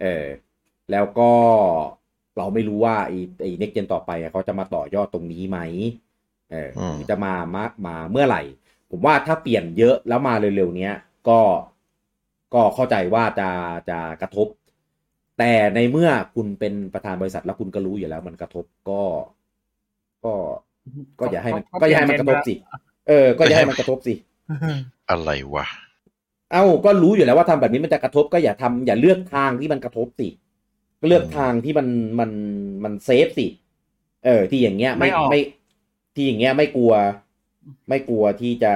[0.01, 0.25] เออ
[0.91, 1.31] แล้วก็
[2.37, 5.59] เราไม่รู้ว่าไอ้ไอ้ next gen ต่อไปอะเขาจะมาต่อยอดตรงนี้ไหม
[6.51, 8.41] เอออืมหรือจะมามามาเมื่อไหร่
[8.91, 10.93] ผมว่าถ้าเปลี่ยนเยอะแล้วมาเร็วๆเนี้ย
[11.29, 11.39] ก็
[12.53, 13.49] ก็เข้าใจว่าจะ
[13.89, 14.47] จะกระทบ
[15.37, 19.01] แต่ในเมื่อคุณเป็นประธานบริษัทแล้วคุณก็รู้อยู่แล้ว มันกระทบก็
[20.25, 20.33] ก็
[21.19, 22.53] ก็อย่าให้มันก็อย่าให้มันกระทบสิ
[23.07, 24.13] เออ ก็อย่าให้มันกระทบสิ
[25.09, 25.65] อะไรวะ
[26.51, 30.27] เอ้าก็รู้อยู่แล้วว่าทำแบบนี้มันจะกระทบก็อย่าทำอย่าเลือกทางที่มันกระทบสิ
[30.99, 31.87] ก็เลือกอืมทางที่มัน
[32.19, 32.31] มัน
[32.83, 33.47] มันเซฟสิ
[34.25, 35.39] เออ ที่อย่างเงี้ย ไม่ไม่ออกไม่
[36.15, 36.93] ที่อย่างเงี้ยไม่กลัว
[37.89, 38.75] ไม่กลัวที่จะ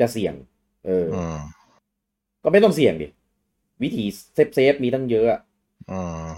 [0.00, 0.34] จะเสี่ยง
[0.86, 1.38] เออออืม
[2.42, 3.06] ก็ไม่ต้องเสี่ยงดิ
[3.82, 4.04] วิธี
[4.34, 5.40] safe safe มีตั้งเยอะอะ
[5.90, 6.28] อืม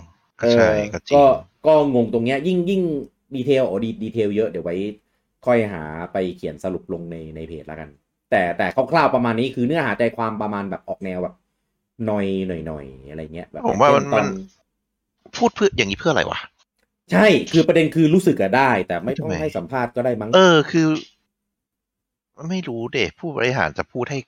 [0.40, 1.22] ก็ใช่เออก็จริงก็
[1.66, 2.82] ก็งงตรงเนี้ย ยิ่งยิ่ง
[3.34, 4.76] detail อ๋อดี detail เยอะเดี๋ยวไว้
[5.46, 5.82] ค่อยหา
[6.12, 7.90] ไปเขียนสรุปลงในในเพจแล้วกัน
[8.30, 11.34] แต่แต่คร่าวๆประมาณนี้คือเนื้อหาใจความประมาณแบบออกแนวแบบ
[12.06, 14.26] หน่อยหน่อยหน่อยอะไรเงี้ยแบบผมว่ามันเช่ตอมัน
[15.36, 16.38] พูดเพื่ออย่างนี้เพื่ออะไรวะ
[17.12, 20.86] ใช่คือประเด็นคือรู้สึกอะได้ แต่ไม่ต้องทำไมให้สัมภาษณ์ก็ได้มั้งเออคือ
[22.48, 24.18] ไม่รู้เด็ผู้บริหารจะพูดให้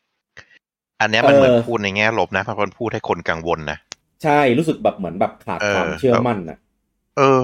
[1.01, 3.79] อันเนี้ยมันเหมือนพูดในแง่ลบนะเพราะมันพูดให้คนกังวลนะ
[4.25, 6.59] ใช่รู้สึกแบบเหมือนแบบขาดเออความเชื่อมั่นอะ
[7.19, 7.43] เออ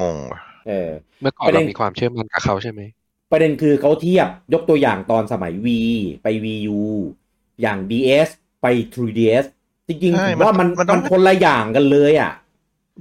[0.00, 0.40] งงว่ะ
[0.70, 2.80] เออเมื่อก่อนประเด็เรานมีความเชื่อมั่นกับเขาใช่ไหม
[3.30, 5.66] ประเด็นคือเขาเทียบยกตัวอย่างตอนสมัย V
[6.22, 6.80] ไป VU
[7.62, 8.28] อย่าง DS
[8.62, 9.44] ไป 3DS
[9.88, 12.32] จริงๆใช่ผมว่ามันมันต้มัองนคนละอย่างกันเลยอะ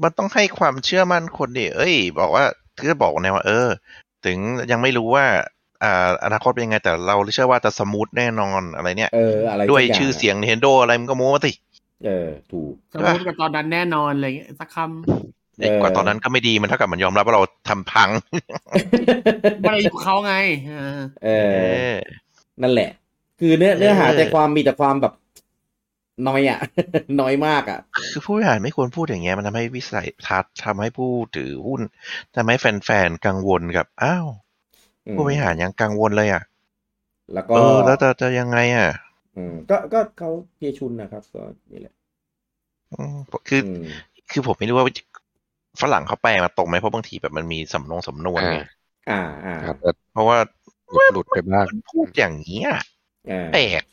[0.03, 2.45] มันต้องให้ความเชื่อมั่นคนดิเอ้ย บอกว่า
[2.77, 3.67] คือบอกนะว่า เออ
[4.25, 4.37] ถึง
[4.71, 5.25] ยังไม่รู้ว่า
[5.83, 9.19] อ่าอนาคตเป็นยังไงแต่เราเชื่อว่าจะสมูทแน่นอนอะไรเนี่ยเออ
[9.51, 11.51] อะไรด้วยสักางชื่อเสียง Nintendo อะไรมันก็โม้มาสิ
[12.01, 12.09] เออ
[12.49, 14.77] ถูกสมมติกับตอนนั้นแน่นอนอะไรเงี้ยสักค
[15.59, 20.33] เด็กกว่าตอนนั้นก็ไม่ดีมันเท่ากับมันยอมรับว่าเราทำพังำไม่ได้อยู่เขาไง
[20.67, 21.95] เออเอเอออ
[22.61, 22.89] นั่นแหละ
[23.39, 25.13] คือเนื้อเนื้อหาเออใจความมีแต่ความแบบ
[26.27, 26.59] น้อยอะ
[27.21, 27.79] น้อยมากอะ
[28.11, 31.81] คือผู้บริหารไม่ควรพูดอย่างเงี้ยมันทำให้วิสัยทัศน์ทำให้ผู้ถือหุ้น
[32.35, 34.27] ทำให้แฟนๆกังวลกับอ้าว
[35.07, 36.43] อืมผู้บริหารยังกังวลเลยอะ
[37.33, 38.89] แล้วก็เออแล้วจะจะยังไงอะ
[39.37, 41.93] อืม ก็ก็เขาเพียชุนนะครับก็นี่แหละ
[42.93, 43.15] อืม
[43.47, 43.85] คือออืม
[44.31, 44.85] คือผมไม่รู้ว่า
[45.81, 48.69] ฝรั่งเขาแปลมาตรงไหมเพราะบางทีแบบมันมีสำนงสำนวนไงอ่า
[49.07, 49.13] อ่า
[49.45, 50.37] อ่าครับแต่เพราะว่า
[50.91, 52.69] หลุดหลุดไปบ้างมันพูดอย่างนี้ย
[53.27, 53.83] อ่าแปลก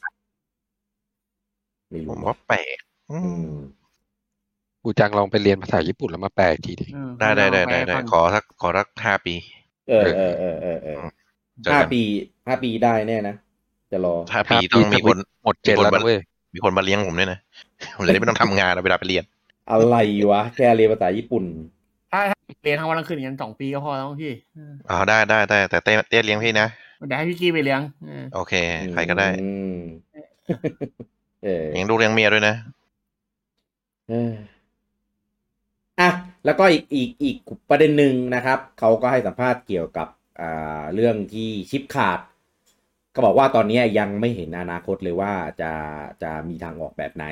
[1.90, 2.78] ไม่ผรู้มว่าแปลก
[3.10, 3.86] อือืมม
[4.84, 9.34] กูจังลองไปเรียนภาษาญี่ปุ่นแล้วมาแปลอีกทีดิเออได้ได้ได้ได้ให้ได้ฟังขอสักขอสักห้าปี
[9.86, 10.92] เออเออเออเออเออ
[11.62, 11.96] เจอห้ากันปี
[12.48, 13.32] ห้าปีได้แน่นะ
[13.90, 16.18] จะรอห้าปีต้องมีคนหมดเจ็ดแล้วนะเว้ย
[16.54, 17.38] มีคนมาเลี้ยงผมด้วยนะ
[17.96, 19.24] ผมจะได้ไม่ต้องทำงานเวลาไปเรียน
[19.70, 19.96] อะไร
[20.30, 21.44] วะแค่เรียนภาษาญี่ปุ่น
[22.12, 26.68] ถ้าถ้าเรียนทั้งวันทั้งคืนอย่างนั้นสองปีก็พอแล้วพี่เอออ๋อได้ได้ได้แต่เต้เต้เลี้ยงพี่นะ
[27.06, 28.54] เดี๋ยวให้พี่กี้ไปเลี้ยงเออโอเค
[28.92, 29.80] ใครก็ได้อืม
[31.44, 32.54] เออเลี้ยงลูกเลี้ยงเมียด้วยนะ
[34.08, 34.32] เออ
[36.00, 36.10] อะ
[36.44, 37.36] แล้วก็อีกอีกอีก
[37.68, 40.08] ประเด็นหนึ่งนะครับ เขาก็ให้สัมภาษณ์เกี่ยวกับ
[40.40, 42.20] อ่าเรื่องที่ชิปขาด
[43.14, 45.72] ก็บอกว่าตอนนี้ยังไม่เห็นอนาคตเลยว่าจะ
[46.22, 47.24] จะมีทางออกแบบไหน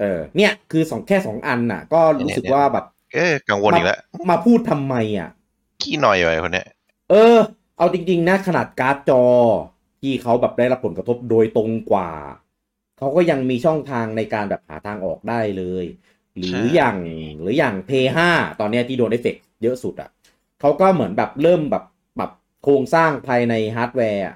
[0.00, 2.84] เออเนี่ยคือสองแค่สองอันน่ะ ก็รู้สึกว่าแบบ
[3.14, 3.98] เอ๊ะกังวลอีกแล้ว
[4.30, 5.28] มาพูดทำไมอะ
[5.82, 6.68] ขี้หน่อยไว้คนเนี้ย
[7.10, 7.36] เออ
[7.78, 9.24] เอาจริง ๆนะขนาดการ์ดจอ
[10.02, 12.10] ที่เขาแบบได้รับผลกระทบโดยตรงกว่า
[12.98, 15.84] เขาก็ยังมีช่องทางในการแบบหาทางออกได้เลย
[16.36, 16.96] หรืออย่าง
[17.40, 20.10] หรืออย่าง p 5ตอนเนี้ยที่โดนเอฟเฟกต์เยอะสุดอะ
[20.60, 21.84] เขาก็เหมือนแบบเริ่มแบบ
[22.18, 22.30] ปรับ
[22.62, 24.34] โครงสร้างภายในฮาร์ดแวร์อะ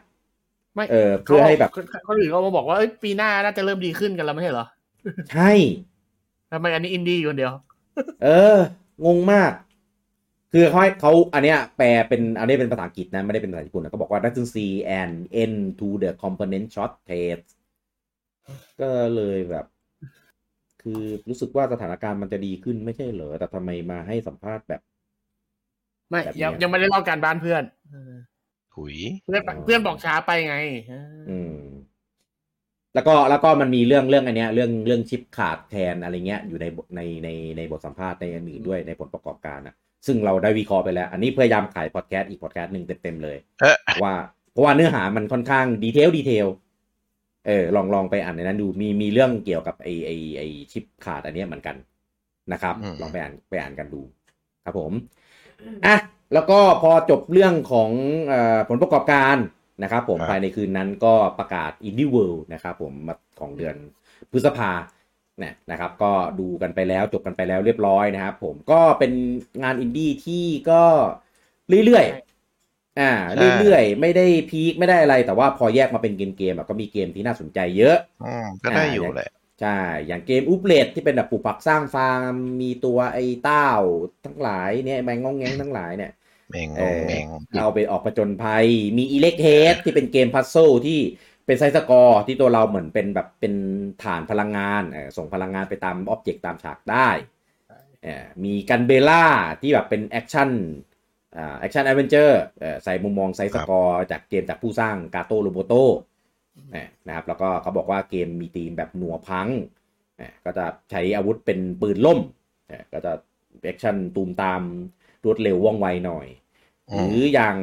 [0.74, 4.66] ไม่เออเพื่อให้แบบเขาคนอื่นก็มาบอกว่าเอ้ยปีหน้าน่าจะเริ่มดีขึ้นกันแล้วไม่ใช่เหรอ
[5.32, 5.50] ใช่
[6.52, 7.52] ทำไมอันนี้อินดี้อยู่คนเดียว
[8.22, 8.58] เออ
[9.04, 9.52] งงมาก
[10.52, 15.10] คือเขาให้เขาอันเนี้ยแปลเป็นอันนี้เป็นภาษาอังกฤษนะ ไม่ได้เป็นภาษาญี่ปุ่นนะก็บอกว่า doesn't see an
[15.42, 17.48] end to the component shortage
[18.80, 19.66] ก็เลยแบบ
[20.82, 24.80] คือรู้สึกว่าสถานการณ์มันจะดีขึ้นไม่ใช่เหรอ แต่ทำไมมาให้สัมภาษณ์แบบ
[26.10, 28.12] ไม่แบบยังเนี้ยยังไม่ได้เล่าการบ้านเพื่อนเออ
[28.76, 30.56] หุยเพื่อนเพื่อนบอกช้าไปไง
[30.88, 31.58] เอออืม
[32.94, 39.74] แล้วก็แล้วก็มันมีเรื่องเรื่องอันเนี้ยเรื่องเรื่องชิปขาดแคลนอะไรเงี้ยอยู่ในในในในบทสัมภาษณ์ในอันอื่นด้วยในผลประกอบการอะ
[40.06, 44.14] ซึ่งเราได้วิเคราะห์ไปแล้ว อันนี้พยายามขายพอดแคสต์อีกพอดแคสต์หนึ่งเต็มๆเลยเอ๊ะว่า
[44.52, 46.46] เพราะว่าเนื้อหามันค่อนข้าง detail detail
[47.46, 51.76] เออลองลองไปอ่านในนั้นดูมีมีเรื่องเกี่ยวกับไอไอไอชิปขาดอันเนี้ยเหมือนกัน
[52.52, 54.02] นะครับอืมลองไปอ่านไปอ่านกันดู
[54.64, 54.92] ครับผม
[55.86, 55.96] อะ
[56.34, 57.90] แล้วก็พอจบเรื่องของ
[58.28, 59.36] เออผลประกอบการ
[59.82, 63.76] นะครับผมครับภายในคืนนั้นก็ประกาศ Indie World นะครับผมมาของเดือน
[64.32, 64.70] พฤษภา
[65.38, 69.12] เนี่ยนะครับก็ดูกันไปแล้วจบกันไปแล้วเรียบร้อยนะครับผมก็เป็น
[69.62, 70.82] งานอินดี้ที่ก็
[71.86, 79.30] เรื่อยๆอ่าใช่เรื่อยๆ ไม่ได้พีคไม่ได้อะไร แต่ว่าพอแยกมาเป็นเกมเกมๆอะก็มีเกมที่น่าสนใจเยอะอืมก็ได้อยู่แหละ
[79.60, 82.32] ใช่ อย่างเกม Ooblets ที่เป็นแบบปลูกผักสร้างฟาร์ม
[82.62, 83.68] มีตัวไอ้เต้า
[84.24, 86.12] ทั้งหลายเนี่ยแมงงองแงงทั้งหลายเนี่ย
[86.52, 87.26] แมงเองงอแมง
[87.60, 91.00] เอาไปออกประจนภัย มีอิเล็กเ a ดที่เป็นเกม puzzle ที่
[91.46, 93.54] เป็น side-scroll ที่ตัวเราเหมือนเป็นแบบเป็น
[94.04, 97.08] ฐานพลังงานเออส่งพลังงานไปตาม object ตามฉากได้
[98.02, 99.24] เออมี Gunbrella
[99.60, 100.50] ที่แบบเป็น action
[101.36, 102.40] อ่า action adventure
[102.84, 105.74] ใส่มุมมอง side-scroll จากเกมจากผู้สร้าง Gato Roboto
[107.06, 109.48] นะครับแล้วก็เขาบอกว่าเกมมีธีมแบบ noir punk
[110.16, 112.20] เอ่อก็จะใช้อาวุธเป็นปืนร่ม
[112.68, 113.12] เอ่อก็จะ
[113.64, 114.62] action ตูมตาม
[115.24, 116.26] รวดเร็วว่องไวหน่อย
[116.94, 117.56] หรืออย่าง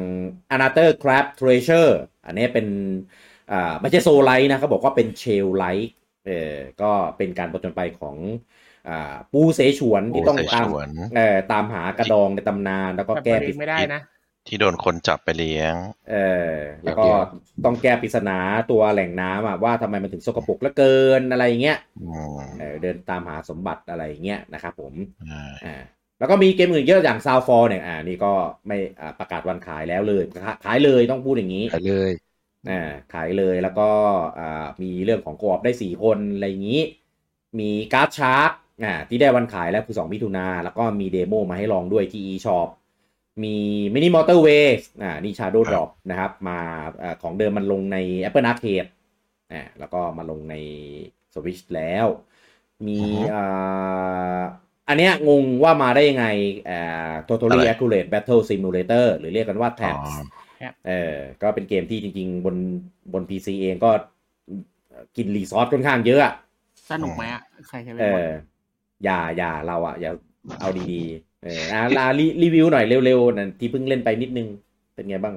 [0.54, 1.90] Another Crab Treasure
[2.24, 2.66] อันนี้เป็น
[3.50, 5.88] อ่าไม่ใช่ soulslike นะเขาบอกว่าเป็น shell-like
[6.24, 6.32] เออ
[6.78, 8.16] ก็เป็นการผจญภัยของ
[8.86, 8.92] อ่า
[9.32, 14.00] ปูเสฉวนที่ต้องตามปูเสฉวนเอ่อตามหากระดองในตำนานแล้วก็แต่แก้ประปเด็รินไม่ได้นะ
[14.46, 15.74] ที่โดนคนจับไปเลี้ยง
[16.08, 16.14] เออ
[16.84, 17.02] แล้วก็
[17.64, 18.38] ต้องแก้ปริศนา
[18.70, 20.84] ตัวแหล่งน้ำอะว่าทำไมมันถึงสกปรกเหลือเกิ
[21.20, 24.94] นอะไรเงี้ยอืมเออเดินตามหาสมบัติอะไรเงี้ยนะครับผม
[25.28, 25.68] อ่าอ่า
[26.20, 28.32] แล้วก็มีเกมอื่นเยอะอย่าง Sound Fall เนี่ยอ่านี่ก็
[28.68, 32.12] ไม่อ่าประกาศวันขายแล้วเลย ขาขายเลยต้องพูดอย่างนี้ไปเลย
[32.70, 33.88] อ่าขายเลยแล้วก็
[34.40, 36.82] อ่ามีเรื่องของ co-op ได้สี่คนอะไรอย่างนี้
[37.60, 38.50] มี Card Shark
[38.84, 42.68] อ่าที่ได้วันขายแล้วคือ2มิถุนาแล้วก็มี demo มาให้ลองด้วยที่ eShop
[43.44, 43.56] มี
[43.94, 46.58] มินิมอเตอร์เวย์อ่านี่ Shadow Drop นะครับ มา
[47.02, 48.88] อาของเดิมมันลงใน Apple Arcade
[49.52, 50.54] อ่าแล้วก็มาลงใน
[51.34, 52.06] Switch แล้ว
[52.88, 54.42] มีอือฮึอ่า
[54.90, 56.26] อันเนี้ยงงว่ามาได้ยังไง
[56.70, 59.92] อ่า Totally อะไร Accurate Battle Simulator หรือเรียกกันว่าอ๋อ
[60.60, 62.56] TAPS เออก็เป็นเกมที่จริง ๆ บน
[63.12, 63.90] บน PC เองก็
[65.16, 66.34] กินรีซอสค่อนข้างเยอะอะ
[66.90, 68.24] สนุกไหมอะใครเคยเอเล่นอบ้าง
[69.04, 70.12] อย่าอย่าเราอะอย่า
[70.60, 74.48] เอาดีๆเอออะลารีรีวิวหน่อยเร็วๆนะที่เพิ่งเล่นไปนิดนึง
[74.94, 75.36] เป็นไงบ้าง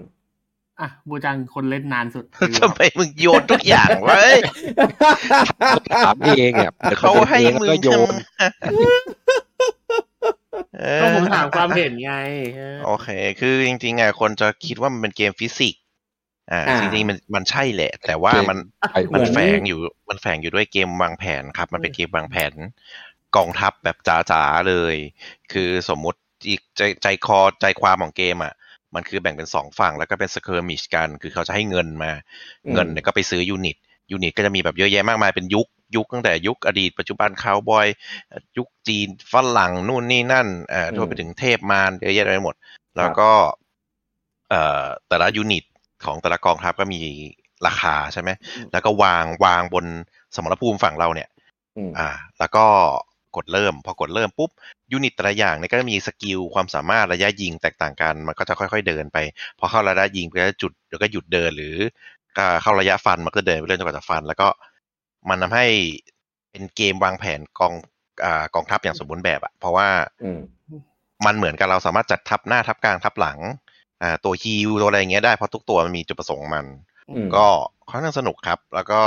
[0.81, 2.25] อะบูจังคนเล่นนานสุด
[2.57, 4.39] ทำไมมึงโยนทุกอย่างวะเอ้ย
[5.93, 8.15] ถามเองอะปิดเขาให้ประมึด็นงเองแล้วก็โยน
[10.79, 12.13] เออก็ผมถามความเห็นไง
[12.55, 13.07] เออโอเค
[13.39, 15.81] คือจริงๆอะคนจะคิดว่ามันเป็นเกมฟิสิกส์
[16.51, 18.57] อ่าอ่าจริงๆมันมันใช่แหละ แต่ว่ามัน
[18.91, 22.53] ไอ้เหมืมันแฝงอยู่มันแฝงอยู่ด้วยเกมวางแผนครับ มันเป็นเกมวางแผน
[23.35, 24.95] กองทัพแบบจ๋าๆเลย
[25.51, 28.53] คือสมมุติอีกใจใจคอใจความของเกมอะ
[28.95, 32.11] มันคือแบ่งเป็นสองฝั่งแล้วก็เป็น skirmish กัน คือเขาจะให้เงินมา
[32.65, 33.77] อืมเงินเนี่ยก็ไปซื้อ unit
[34.11, 37.87] unit ก็จะมีแบบเยอะแยะมากมายเป็นยุค ยุคตั้งแต่ยุคอดีตปัจจุบันคาวบอย
[38.57, 42.55] ยุคจีนฝรั่งนู่นนี่นั่นเอ่ออืมรวมไปถึงเทพมารเยอะแยะไปหมด
[42.97, 43.29] แล้วก็
[44.49, 45.63] เอ่อแต่ละ unit
[46.05, 47.01] ของแต่ละกองทัพก็มี
[47.67, 48.29] ราคาใช่ไหม
[48.71, 49.85] แล้วก็วางวางบน
[50.35, 51.29] สมรภูมิฝั่งเราเนี่ย
[51.77, 52.65] อืมอ่า แล้วก็
[53.37, 54.49] กดเริ่ม พอกดเริ่มปุ๊บ
[54.91, 59.17] unit แต่ละอย่างเนี่ยก็จะมี skill ความสามารถระยะยิงแตกต่างกันมันก็จะค่อย ๆเดินไป
[59.59, 61.75] พอเข้าระยะยิงก็จะจุดแล้วก็หยุดเดินหรือ
[62.37, 64.47] ก็เข้าระยะฟันมันก็เดินไปเรื่อยจนกว่าจะฟัน แล้วก็
[65.29, 65.65] มันทำให้
[66.51, 67.73] เป็นเกมวางแผนกอง
[68.25, 69.87] อ่ากองทัพอย่างสมบูรณ์แบบอะเพราะว่า
[70.23, 70.39] อืม
[71.25, 73.39] มันเหมือนกับเราสามารถจัดทัพหน้าทัพกลางทัพหลัง
[74.01, 76.65] อ่าตัว heal ตัวอะไรอย่างเงี้ยได้เพราะทุกตัวมันมีจุดประสงค์ของมัน
[77.09, 77.45] อืมก็
[77.89, 79.01] ค่อนข้างสนุกครับ แล้วก็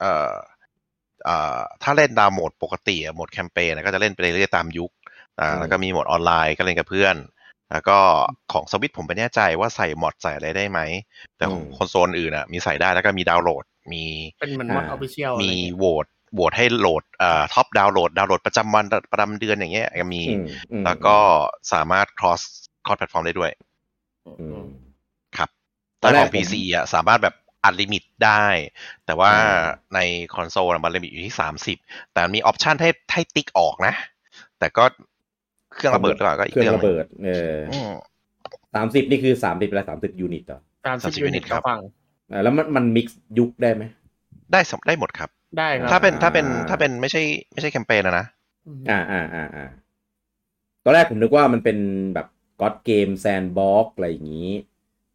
[0.00, 0.55] เอ่อเอ่อ
[1.82, 4.90] ถ้าเล่นตามโหมดปกติอะโหมดแคมเปญอะก็จะเล่นไปเรื่อยๆตามยุค
[5.40, 7.16] อ่าอืมแล้วก็มีโหมดออนไลน์ก็เล่นกับเพื่อน
[7.72, 7.98] แล้วก็
[8.52, 10.80] ของสวิตผมไม่แน่ใจว่าใส่ mod ใส่อะไรได้ไหม
[11.36, 14.04] แต่ของคอนโซลอื่นอะมีใส่ได้แล้วก็มีดาวน์โหลด มี
[14.40, 21.16] เป็นเหมือน mod official มีโหวตโหวตให้โหลดเอ่อ top download ดาวน์โหลดประจำวันประจำเดือนอย่างเงี้ยก็มีอืมอืมแล้วก็
[21.72, 22.42] สามารถ cross
[22.84, 23.50] cross platform ได้ด้วย
[24.40, 24.62] อืม
[25.36, 25.48] ครับ
[26.02, 27.34] ตอนแต่แรกของผม PC อะสามารถแบบ
[27.66, 28.44] unlimit ได้
[29.06, 30.00] แต่ว่าอ่าใน
[30.34, 31.76] คอนโซลอะมัน limit อยู่ที่สามสิบ
[32.12, 33.94] แต่มี option ให้ให้ติ๊กออกนะ
[34.58, 34.84] แต่ก็
[35.74, 37.92] เครื่องระเบิดหรือเปล่าก็อีกเครื่องเรื่องระเบิดเอออืม
[38.74, 41.80] สามสิบนี่คือสามสิบและสามสิบ unit เหรอสามสิบ30 unit ครับก็ฟัง
[42.32, 43.82] อ่าแล้วมันมันมิกซ์ยุคได้ไหม
[44.52, 48.26] ได้สำได้หมดครับ ได้ครับ ถ้าเป็นอ่าถ้าเป็นถ้าเป็นไม่ใช่ไม่ใช่แคมเปญนะนะ
[48.90, 49.66] อ่าอ่าอ่าอ่า
[50.84, 51.78] ตอนแรกผมนึกว่ามันเป็น
[52.14, 52.26] แบบ
[52.60, 54.50] ก็ d เกมแซนบ็อกอะไรอย่างนี้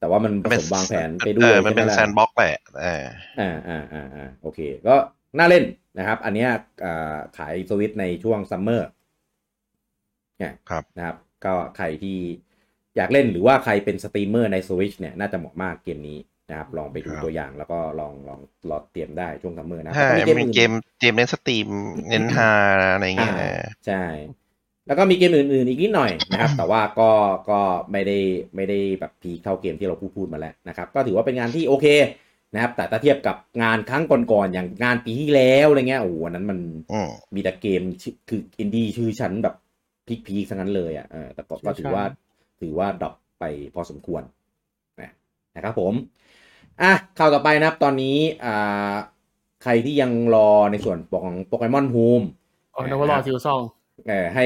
[0.02, 3.06] แต่ว่ามันผเป็สนมวางแผนไปด้เอวยอมันเป็นใช่แซไหมนล่ะบ็อกแหละเออ
[3.40, 4.96] อ่าอ่าอ่าอ่าโอเค ก็
[5.38, 5.64] น่าเล่น
[5.98, 6.50] นะครับ อันเนี้ย
[6.86, 8.90] อ่าขายสวิตในช่วงซัมเมอร์
[10.38, 12.18] เนี่ยครับนะครับ ก็ใครที่
[12.98, 21.68] อยากเล่นหรือว่าใครเป็นสตรีมเมอร์ใน Switch เนี่ยน่าจะเหมาะมากเกมนี้นะครับ ลองไปดูครับตัวอย่างแล้วก็ลองลองรอเตรียมได้ช่วง summer นะใช่แล้วก็มีอื่นเกมเกมเน้น stream
[22.10, 22.52] เน้นฮา
[22.94, 24.04] อะไรเงี้ยอ่าใช่
[24.88, 27.10] แล้วก็มีเกมอื่นๆอีกนิดหน่อยนะครับ แต่ว่าก็
[27.50, 27.60] ก็
[27.92, 28.18] ไม่ได้
[28.56, 31.86] ไม่ได้แบบ peak เท่าเกมที่เราพูดพูดมาแล้วนะครับ ก็ถือว่าเป็นงานที่โอเค
[32.54, 39.56] นะครับแต่ถ้าเทียบกับงานครั้งก่อนๆอย่างงานปีที่แล้วอะไรเงี้ยโอ้โหอันนั้นมันอืมมีแต่เกมชื่อคืออินดี้ชื่อชั้นแบบ
[40.28, 42.04] พีคๆทั้งนั้นเลยอะเออแต่ก็ก็ถือว่า
[42.62, 43.44] ถือว่าดรอปไป
[43.76, 44.24] พอสมควร
[45.02, 45.12] นะ
[45.56, 45.94] นะครับผม
[46.82, 48.96] อะข่าวต่อไปนะครับตอนนี้อ่า
[49.64, 52.22] ใครที่ยังรอในส่วนของโปเกมอนโฮม
[52.76, 53.62] อ๋อนึกว่ารอซิลซอง
[54.10, 54.46] เออให้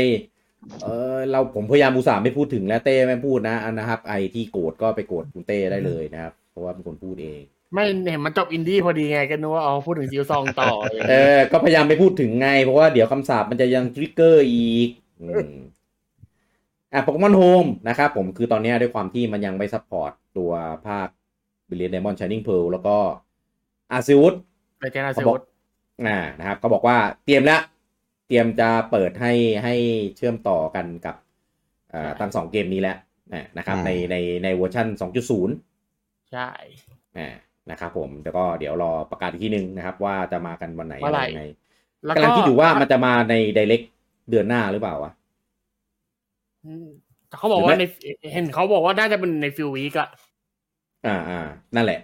[0.83, 7.41] เออเราผมพยายามอุตส่าห์ไม่พูดถึงแล้วเต้ไม่พูดนะอันนะครับ ไอที่โกรธก็ไปโกรธคุณเต้ได้เลยนะครับ เพราะว่าเป็นคนพูดเอง
[7.73, 10.71] ไม่เห็นมันจบอินดี้พอดีไงก็นึกว่าเอาพูดถึงซิลซองต่อ
[11.09, 14.89] เออก็พยายามไม่พูดถึงไง เพราะว่าเดี๋ยวคำสาปมันจะยังทริกเกอร์อีก
[15.21, 15.51] อืม
[16.93, 20.51] อะโปเกมอนโฮมนะครับผมคือตอนเนี้ยด้วยความที่มันยังไม่ซัพพอร์ตตัว
[20.87, 21.07] ภาค
[21.69, 22.97] บิลเลียนเดมอนชาร์นิงเพลแล้วก็
[23.91, 24.35] อาซิวุธ
[24.79, 25.39] ไปเจนาเขาซิบลอก
[26.07, 27.61] อ่านะครับ ก็บอกว่าเตรียมแล้ว
[28.27, 29.33] เตรียมจะเปิดให้
[29.63, 29.75] ให้
[30.15, 31.15] เชื่อมต่อกันกับ
[31.93, 32.97] อ่าทั้งสองเกมนี้แล้ว
[33.33, 35.57] นะนะครับอืมในในในเวอร์ชัน2.0
[36.31, 36.49] ใช่
[37.17, 37.27] อ่า
[37.71, 41.43] นะครับผมแล้วก็เดี๋ยวรอประกาศอีกทีนึงนะครับ ว่าจะมากันวันไหนเมื่อไหร่ยังไง
[42.05, 43.81] แล้วกำลังคิดอยู่ว่ามันจะมาในไดเ c ก
[44.29, 45.11] เดือนหน้าหรือเปล่าวะ
[46.65, 46.85] อืม
[47.27, 47.83] แต่เขาบอกว่าใน
[48.33, 50.09] เห็นเขาบอกว่าน่าจะเป็นในฟิลวีกอะ
[51.05, 51.35] อ่าอ่า
[51.75, 51.99] นั่นแหละ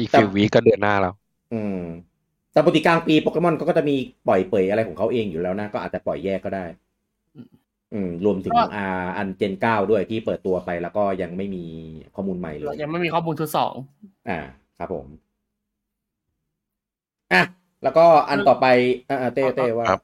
[0.00, 1.12] อีกฟิววีก็เดือนหน้าแล้ว
[1.52, 1.76] อืม
[2.54, 3.96] แต่ปกติกลางปีโปเกมอนก็จะมี
[4.28, 6.64] ปล่อยเปยอะไรของเขาเองอยู่แล้วนะ ก็อาจจะปล่อยแยกก็ได้
[7.92, 11.64] อืมรวมถึงอ่าอันเจนเก้าด้วยที่เปิดตัวไปแล้วก็ยังไม่มี
[12.14, 13.74] ข้อมูลใหม่เลย ยังไม่มีข้อมูลชุดสอง
[14.28, 14.38] อ่า
[14.78, 15.06] ครับผม
[17.32, 17.42] อะ
[17.82, 18.66] แล้วก็อันต่อไป
[19.08, 20.02] อ่าเต้เต้ว่าครับ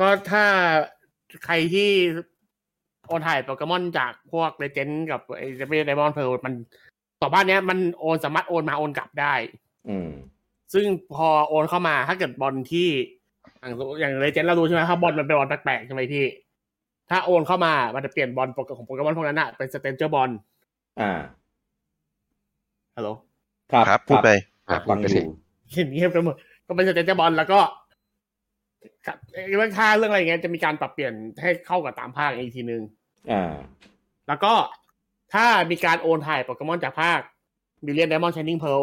[0.00, 0.44] ก็ถ้า
[1.44, 1.90] ใครที่
[3.06, 6.54] โอนถ่ายโปเกมอนจากพวกเลเจนด์กับไอ้เดไดมอนเพลมัน
[7.22, 9.34] ต่อบ้านเนี้ยมันโอนสามารถโอนมาโอนกลับได้
[9.88, 10.10] อืม
[10.74, 12.88] ซึ่งพอโอนเข้ามาถ้าเกิดบอลที่
[13.60, 16.24] อย่างอย่างเลเจนด์เรารู้ใช่ไหมถ้าบอลมันเป็นบอลแปลกๆใช่ไหมพี่
[17.10, 20.30] ถ้าโอนเข้ามามันจะเปลี่ยนบอลของโปเกมอนพวกนั้นอะเป็น Stranger Ball
[21.00, 21.10] อ่า
[22.96, 23.08] ฮัลโหล
[23.72, 24.30] ครับครับพูดไป
[24.68, 25.26] อะฟังพูดไปอสิยู่
[25.72, 27.60] เห็นเงียบกันหมดก็เป็น Stranger Ball แล้วก็
[29.06, 29.16] กับ
[29.56, 32.82] เรื่องค่าเรื่องอะไรเงี้ยจะมีการปรับเปลี่ยนให้เข้ากับตามภาคอีกทีนึง
[33.32, 33.54] อ่า
[34.28, 34.52] แล้วก็
[35.34, 37.20] ถ้ามีการโอนถ่ายโปเกมอนจากภาค
[37.84, 38.82] บิลเลียนไดมอนด์ช i น i งเพล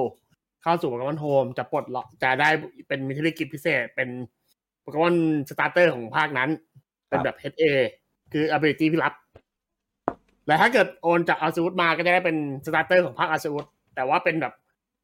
[0.66, 2.50] เข้าสู่โปเกมอน Home จะปลดล็อกจะได้
[2.88, 4.10] เป็น Mystery Gift พิเศษ เป็น
[4.82, 5.16] โปเกมอน
[5.50, 6.50] starter ของภาคนั้น
[7.10, 7.64] เป็นแบบ HA
[8.34, 9.14] คือ ability ที่ลับ
[10.48, 13.64] และถ้าเกิดโอนจากอาซูดมาก็จะได้เป็น starter ของภาค Arceus
[13.96, 14.54] แต่ว่าเป็นแบบ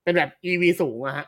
[0.04, 1.26] เป็นแบบ EV สูงอะฮะ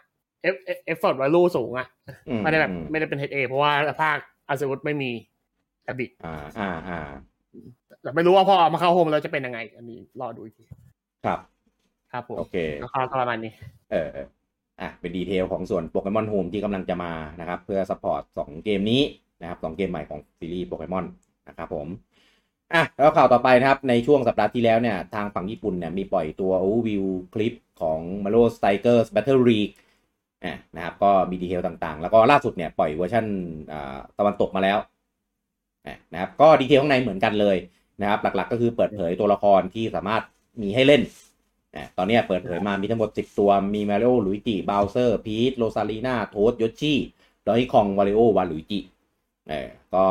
[0.54, 0.56] F
[0.92, 1.88] effort value สูงอะ
[2.28, 4.18] อืมไม่ได้แบบอืมไม่ได้เป็น HA เพราะว่าภาค
[4.48, 5.12] อาซูดไม่มี
[5.84, 7.00] แอบิอ่าอ่าอ่า
[8.02, 10.64] แต่ไม่รู้ว่าพอเอามาเข้า Home แล้วจะเป็นยังไง อันนี้รอดูอีกที
[11.26, 11.40] ครับ
[12.14, 13.52] ครับผมโอเคก็ก็ประมาณนี้
[13.92, 14.28] เออเออ
[14.82, 19.02] อะเป็น detail ของส่วนโปเกมอน Home ที่กำลังจะมานะครับ เพื่อ support สองเกมนี้
[19.42, 21.06] นะครับสองเกมใหม่ของซีรีส์โปเกมอน
[21.48, 21.88] นะครับผม
[22.74, 29.74] อะแล้วข่าวต่อไปนะครับ ในช่วงสัปดาห์ที่แล้วเนี่ย ทางฝั่งญี่ปุ่นเนี่ย มีปล่อยตัว overview คลิปของ Mario Strikers Battle League
[30.46, 33.26] อะนะครับ ก็มี detail ต่างๆ แล้วก็ล่าสุดเนี่ย ปล่อยเวอร์ชัน
[33.74, 34.78] อ่าตะวันตกมาแล้ว
[35.88, 37.58] อะนะครับก็ detail ข้างในเหมือนกันเลย
[38.02, 40.22] นะครับ หลักๆก็คือเปิดเผยตัวละครที่สามารถ
[40.62, 41.23] มีให้เล่นอะ
[41.98, 46.94] ตอนเนี้ยเปิดเผยมามีทั้งหมด 10 ตัว มีมาริโอลุยจิบาวเซอร์ พีท โรซาลีนาโทสย o ชิ
[47.48, 48.80] ดอยคอง วาริโอ วาลุยจิ
[49.50, 50.06] เออก็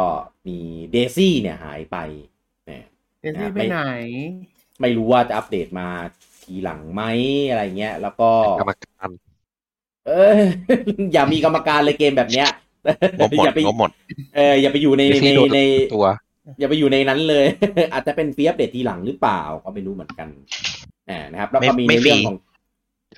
[0.47, 0.59] มี
[0.93, 1.97] เดซี่เนี่ยหายไป
[2.67, 2.85] เออ
[3.21, 3.79] เดซี่ไปไหน
[4.81, 5.89] ไม่รู้ว่าจะอัปเดตมา
[6.43, 7.03] ทีหลังไหม
[7.51, 8.29] อะไรเงี้ย แล้วก็
[8.61, 9.09] กรรมการ
[10.07, 10.41] เออ
[11.13, 12.49] อย่ามีกรรมการเลยเกมแบบเนี้ย
[13.19, 13.91] งบหมดอย่าไปงบหมด
[14.37, 15.61] เอออย่าไปอยู่ในเดในซี่โดนใน
[15.95, 16.07] ตัว
[16.59, 17.47] อย่าไปอยู่ในนั้นเลย
[17.93, 20.29] อาจจะเป็นเฟียบเดตทีหลังหรือเปล่าก็ไม่รู้เหมือนกัน
[21.11, 22.37] อ่านะครับ แล้วก็ไม่มีไม่ในเรื่องฟรีของ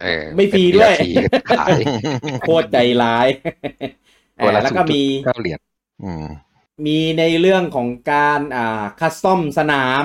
[0.02, 1.80] เออไม่ฟรีด้วยเป็น DLC ขาย
[2.40, 3.28] โคตรใจร้าย
[4.38, 5.60] ตัวละอ่าแล้วก็มีเก้าเหรียญ
[6.04, 6.26] อืม
[6.86, 10.04] มีในเรื่องของการอ่าคัสตอมสนาม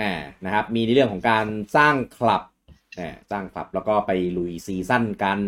[0.00, 0.12] อ่า
[0.44, 2.42] นะครับ มีในเรื่องของการสร้างคลับ
[2.98, 5.40] อ่าสร้างคลับแล้วก็ไปลุยซีซั่นกัน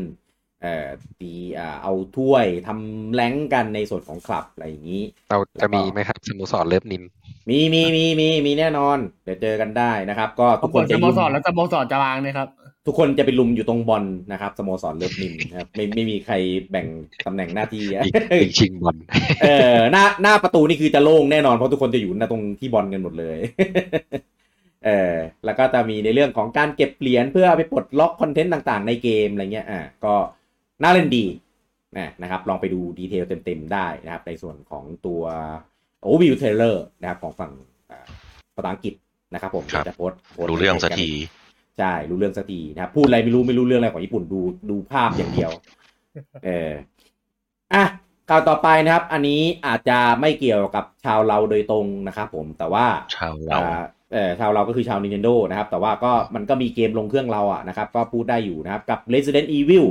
[0.63, 0.89] เอ่อ
[1.21, 7.03] ตีอ่าเอาถ้วยทำแรงค์กันในส่วนของคลับอะไรอย่างนี้ เราแล้วก็จะมีไหมครับสโมสรเลิฟนิน
[7.49, 12.49] มีมีมีมีมีแน่นอน เดี๋ยวเจอกันได้นะครับ ก็ทุทุกกคคนนจะจะโมลุมสรแล้วจะโมสรจะวางเนี่ยครับ
[12.87, 16.35] ทุกคนจะไปลุมอยู่ตรงบอลนะครับสโมสรเลิฟนิมนะครับไม่ไม่มีใคร
[16.71, 16.87] แบ่ง
[17.27, 18.97] ตำแหน่งหน้าที่อะอีกอีกชิงบอล
[19.43, 23.39] เออหน้าหน้าประตูนี่คือจะโล่งแน่นอนเพราะทุกคนจะอยู่หน้าตรงที่บอลกันหมดเลย
[24.87, 30.15] เออแล้วก็จะมีในเรื่องของการเก็บเหรียญเพื่อเอาไปปลดล็อกคอนเทนต์ต่างๆ ในเกมอะไรเงี้ยอ่าก็
[30.83, 31.25] น่าเล่นดี
[31.99, 35.23] นะนะครับ ลองไปดู detail เต็มๆได้นะครับ ในส่วนของตัว
[36.03, 37.53] overview trailer นะครับของฝั่ง
[37.91, 38.07] อ่า
[38.57, 38.95] ภาษาอังกฤษ
[39.33, 41.11] นะครับผมครับจะโพสต์โพสต์รู้เรื่องสักที
[41.79, 45.51] ใช่รู้เรื่องสักทีนะครับพูดอะไรไม่รู้ไม่รู้เรื่องอะไรของญี่ปุ่นดูดูภาพอย่างเดียว
[46.45, 46.71] เออ
[47.75, 47.85] อะ
[48.29, 52.87] ข่าวต่อไปนะครับ อันนี้อาจจะไม่เกี่ยวกับชาวเราโดยตรงนะครับผมแต่ว่า
[53.17, 53.83] ชาวเราอ่า
[54.13, 59.87] เออชาวเราก็คือชาว Nintendo นะครับ แต่ว่าก็มันก็มีเกมลงเครื่องเราอะนะครับ ก็พูดได้อยู่นะครับ กับ Resident Evil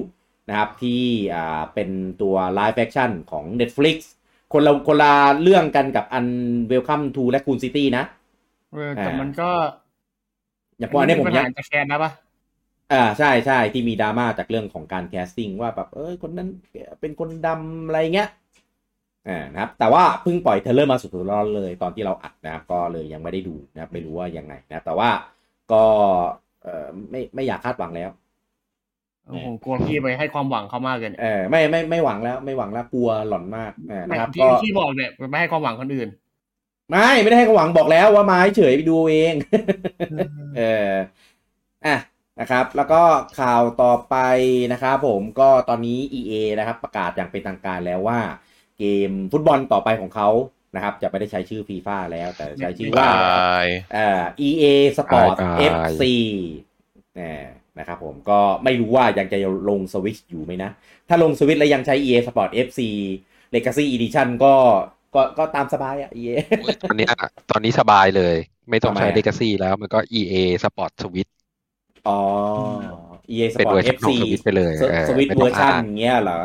[0.50, 1.02] นะครับ ที่
[1.36, 1.90] อ่าเป็น
[2.22, 3.98] ตัว Live Action ของ Netflix
[4.54, 6.26] คนละคนละเรื่องกันกับอัน
[6.72, 8.04] Welcome to Raccoon City นะ
[8.74, 9.50] เออแต่อ่ามัมันก็
[10.78, 12.12] อย่างพออันนี้ผมปัญยัหางจะแคนนะปะ
[12.92, 16.50] อ่าใช่ใช่ที่มีดราม่าจากเรื่องของการ casting ว่าแบบเอ้ยคนนั้น
[17.02, 18.30] เป็นคนดำอะไรเงี้ย
[19.28, 25.10] อ่านะครับ แต่ว่าเพิ่งปล่อย trailer มาสุดๆร้อนๆเลยตอนที่เราอัดนะครับ ก็เลยยังไม่ได้ดูนะครับไม่รู้ว่ายังไงนะแต่ว่า
[25.72, 25.84] ก็
[26.64, 28.10] เออไม่ไม่อยากคาดหวังแล้ว
[29.30, 36.10] โอ้โหกลัวพี่ไปให้ความหวังเขามากเลยเนี่ยเออไม่ไม่ไม่หวังแล้ว ไม่หวังแล้วกลัวหลอนมากเออนะครับที่ก็ที่บอกเนี่ยไม่ให้ความหวังคนอื่น
[36.92, 39.34] ไม่ไม่ได้ให้เขาหวังบอกแล้วว่ามาเฉยๆไปดูเอง
[40.58, 40.94] เออ
[41.86, 41.98] อะ
[42.40, 43.02] นะครับ แล้วก็
[43.40, 44.16] ข่าวต่อไป
[44.74, 48.20] นะครับผมก็ตอนนี้ EA นะครับ ประกาศอย่างเป็นทางการแล้วว่า
[48.80, 50.30] เกมฟุตบอลต่อไปของเขา
[50.76, 54.64] นะครับ จะไม่ได้ใช้ชื่อฟีฟ่าแล้ว แต่ใช้ชื่อว่าบายเอ่อ EA
[54.98, 56.04] Sport บาย FC
[57.16, 57.34] แน่
[57.80, 59.38] นะครับผมก็ไม่รู้ว่ายังจะ
[59.70, 60.70] ลงสวิตช์อยู่ไหมนะ
[61.10, 62.80] ถ้าลงสวิตช์แล้วยังใช้ EA Sport FC
[63.56, 64.54] Legacy Edition ก็
[65.16, 67.12] ก็ก็ตามสบายอะ EA โอ้ยตอนเนี้ย
[67.52, 68.36] ตอนนี้สบายเลย
[68.70, 71.32] ไม่ต้องทำไมใช้อะ Legacy แล้วมันก็ EA Sport Switch
[72.08, 72.20] อ๋อ
[73.34, 76.40] EA เป็น Sport เวอร์ชัน FC ของ Switch ไปเลยสเออสวิตไม่เวต้อองร์ชันอ่านอย่างเงี้ยเหรอ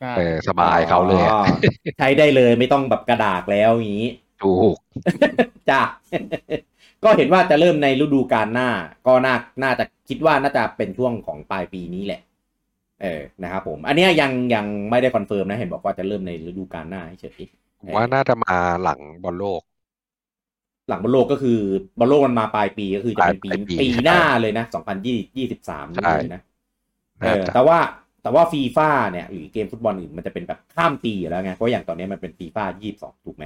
[0.00, 1.42] ใช่เออสบายเขาเลยอะอ๋อ
[1.98, 4.08] ใช้ได้เลยไม่ต้องแบบกระดาษแล้วอย่างนี้
[4.42, 4.76] ถูก
[5.70, 5.82] จ้า
[7.04, 8.68] ก็เห็นว่าจะเริ่มในฤดูกาลหน้า
[9.06, 12.20] ก็น่าน่าจะคิดว่าน่าจะเป็นช่วงของปลายปีนี้แหละ
[13.02, 17.40] เออนะครับผม อันเนี้ยยังยังไม่ได้ confirm นะ เห็นบอกว่าจะเริ่มในฤดูกาลหน้าเฉย
[17.80, 19.62] ผมว่าน่าจะมาหลังบอลโลก
[20.88, 21.58] หลังบอลโลกก็คือ
[21.98, 24.64] บอลโลกมันมาปลายปีก็คือจะเป็นปีปลายปีปีหน้าเลยนะ
[25.30, 26.42] 2023ใช่นี่เลยนะ
[27.22, 27.78] เออน่าจะแต่ว่า
[28.22, 33.44] แต่ว่าฟีฟ่าเนี่ยหรือเกมฟุตบอลอื่นมันจะเป็นแบบข้ามปีอยู่แล้วไงเพราะอย่างตอนนี้มันเป็นฟีฟ่ายี่สองถูกไหม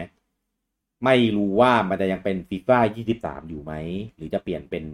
[1.04, 3.72] ไม่รู้ว่ามันจะยังเป็นฟีฟ่ายี่สิบสามอยู่ไหม
[4.16, 4.84] หรือจะเปลี่ยนเป็น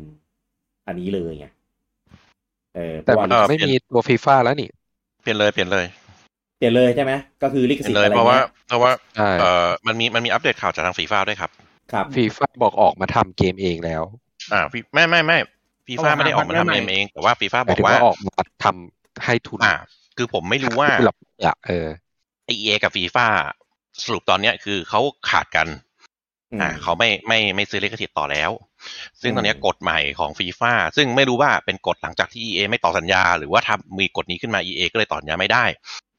[0.87, 1.47] อันนี้เลยไง
[2.75, 4.69] เออแต่ราะว่ามันไม่มีตัวฟีฟ่าแล้วนี่
[5.23, 5.87] เปลี่ยนเลยเปลี่ยนเลย
[6.57, 11.51] เปลี่ยนเลยใช่ไหมก็คือลิขเปลี่สิยทนธิ์เลยอะไรเพราะว่าเงี้ยเพราะว่าใช่เอ่อมันมีมันมีอัปเดตข่าวจากทางฟีฟ่าด้วยครับ
[11.93, 14.03] ครับฟีฟ่าบอกออกมาทำเกมเองแล้ว
[14.53, 15.39] อ่า FIFA ไม่ไม่ไม่
[15.87, 19.73] ฟีฟ่าเอามาไม่ได้ออกมาทำทำใหม่เองเองแต่ว่าฟีฟ่าหบมาอยกถึงว่าว่าออกมาทำให้ทุนอ่า
[20.17, 21.89] คือผมไม่รู้ว่าผู้หลับอะเออ
[22.47, 23.27] ไอเอกับฟีฟ่า
[24.03, 25.67] สรุปตอนเนี้ยคือเขาขาดกัน
[26.61, 28.51] อ่าเขาไม่ไม่ไม่ซื้อลิขสิทธิ์ต่อแล้ว
[29.21, 35.65] ซึ่งตอนเนี้ยอืมกฎใหม่ของฟีฟ่าซึ่งไม่รู้ว่าเป็นกฎหลังจากที่ EA ไม่ต่อสัญญา หรือว่าทำมีกฎนี้ขึ้นมา EA ก็เลยต่อสัญญาไม่ได้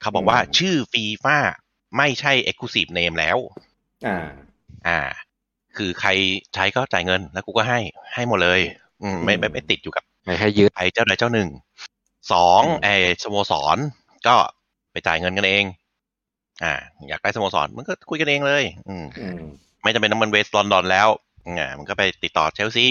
[0.01, 1.37] เขาบอกว่าชื่อฟีฟ่า
[1.97, 3.37] ไม่ใช่ Exclusive Name แล้ว
[4.07, 4.17] อ่า
[4.87, 4.99] อ่า
[5.77, 6.09] คือใคร
[6.53, 7.79] ใช้ก็จ่ายเงินแล้วกูก็ให้
[8.13, 8.59] ให้หมดเลย
[9.03, 11.49] อืมไม่ไม่ไม่ติดอยู่กับไม่ให้ยึดไอ้เจ้าใดเจ้าหนึ่ง
[12.33, 13.77] สองอืมไอ้สโมสร
[14.27, 14.35] ก็
[14.91, 15.65] ไปจ่ายเงินกันเอง
[16.63, 16.73] อ่า
[17.09, 19.39] อยากได้สโมสรมันก็คุยกันเองเลย อืมอืม
[19.83, 21.07] ไม่จำเป็นต้องมันเวสต์ลอนดอนแล้ว
[21.59, 22.87] อ่ามันก็ไปติดต่อเชลซี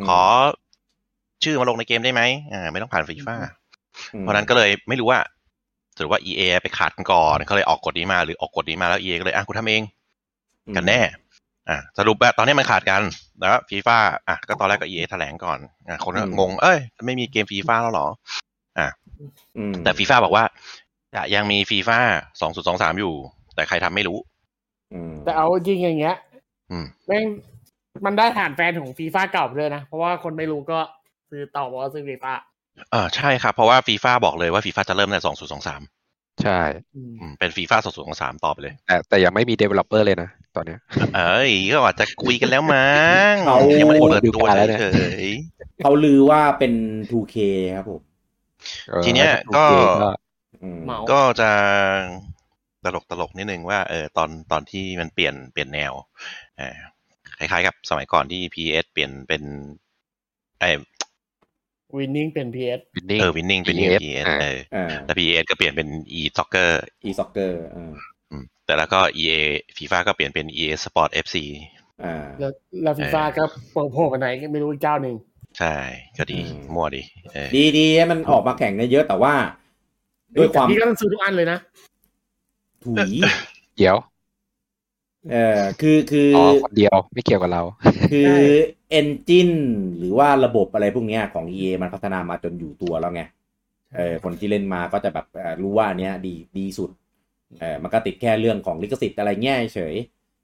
[0.00, 0.20] มขอ
[1.44, 3.36] ชื่อมาลงในเกมได้ไหมอ่าไม่ต้องผ่านฟีฟ่า
[4.14, 5.20] อืมเพราะฉะนั้นก็เลยไม่รู้ว่า
[5.98, 9.82] ถือว่า EA ไปขาดกันก่อนเขาเลยออกกฎนี้มาหรือออกกฎนี้มาแล้ว EA ก็เลยอะกูทำเอง
[10.76, 11.00] กันแน่
[11.68, 13.02] อะสรุปแบบตอนนี้มันขาดกัน
[13.38, 18.08] แล้วฟีฟ่าอะก็ตอนแรกก็ EA แถลงก่อนอะคนก็งง เอ้ย ไม่มีเกมฟีฟ่าแล้วเหรอ
[19.56, 20.44] อืมแต่ฟีฟ่าบอกว่า
[21.14, 21.98] จะยังมีฟีฟ่า
[22.40, 23.14] สองศูนย์สองสามอยู่
[23.54, 24.37] แต่ใครทำไม่รู้อืม
[25.24, 26.16] แต่เอาจริงอย่างเงี้ย
[26.70, 27.24] อืมแม่ง
[28.04, 30.78] มันได้ฐานแฟนของฟีฟ่าเก่าเลยนะ เพราะว่าคนไม่รู้ก็
[31.30, 32.32] ซื้อต่อบอกว่าซื้อฟีฟ่า
[32.90, 35.82] เออใช่ครับ เพราะว่าฟีฟ่าบอกเลยว่าฟีฟ่าจะเริ่มในสองศูนย์สองสาม
[36.42, 36.60] ใช่
[37.38, 40.80] เป็นฟีฟ่าสองศูนย์สองสามต่อไปเลย แต่แต่ยังไม่มี developer เลยนะ ตอนเนี้ย
[41.16, 42.98] เอ้ยก็อาจจะคุยกันแล้วมั้
[43.32, 44.86] งเขายังไม่ได้เปิดตัวดูการแล้วเนี่ยเฉ
[45.24, 45.26] ย
[45.82, 46.72] เขาลือว่าเป็น
[47.10, 47.36] 2K
[47.76, 48.02] ครับผม
[48.92, 49.74] ออทีเนี้ยถ้าก็โอเค
[50.62, 51.50] อืมเหมาก็จะ
[52.84, 55.92] ตลกตลกนิดนึงว่าเออตอนตอนที่มันเปลี่ยนเปลี่ยนแนว
[56.58, 56.76] เออ
[57.38, 59.42] คล้ายๆกับสมัยก่อนที่ PES เปลี่ยนเป็น
[60.60, 60.64] ไอ
[61.96, 66.72] Winning เป็น PES Winning เออ Winning เป็น PES PES อ่าเอออ่าแล้ว PS ก็เปลี่ยนเป็น e soccer
[67.08, 67.92] e soccer อ่า
[68.30, 69.34] อืมแต่แล้วก็ EA
[69.76, 71.36] FIFA ก็เปลี่ยนเป็น EA Sports FC
[72.04, 72.52] อ่าแล้ว
[72.82, 73.44] แล้วฟีฟ่าก็
[73.92, 75.16] โผล่ไปไหนก็ไม่รู้อีกเจ้าหนึ่ง
[75.58, 75.74] ใช่
[76.18, 77.02] ก็ดีอืมมั่วดี
[77.34, 79.34] เออดีดีให้มันออกมาแข่งได้เยอะแต่ว่า
[80.36, 81.58] ด้วยความแต่พี่ก็ต้องซื้อทุกอันเลยนะ
[82.84, 83.08] ถุย
[83.76, 83.96] เดี๋ยว
[85.30, 85.36] เออ
[85.80, 87.62] คือคืออ๋ออคนเดียวไม่เกี่ยวกับเรา
[88.10, 88.34] คือ
[88.90, 89.50] เอนจิน
[89.98, 93.22] หรือว่าระบบอะไรพวกเนี้ยของ EA มันพัฒนามาจนอยู่ตัวแล้วไง
[93.96, 96.90] เออคนที่เล่นมาก็จะแบบเอ่อรู้ว่าอันเนี้ยดีดีสุด
[97.60, 99.94] เออมันก็ติดแค่เรื่องของลิขสิทธิ์อะไรเงี้ยเฉย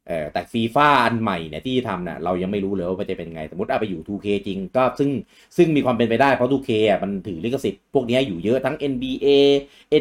[0.09, 5.11] เออแต่ฟีฟ่าอันใหม่เนี่ยที่ทำเนี่ยเรายังไม่รู้เลยว่ามันจะเป็นไง สมมติเอาไปอยู่ 2K จริงก็ซึ่ง
[5.57, 9.29] ซึ่งมีความเป็นไปได้เพราะ 2K อะมันถือลิขสิทธิ์พวกเนี้ยอยู่เยอะทั้ง NBA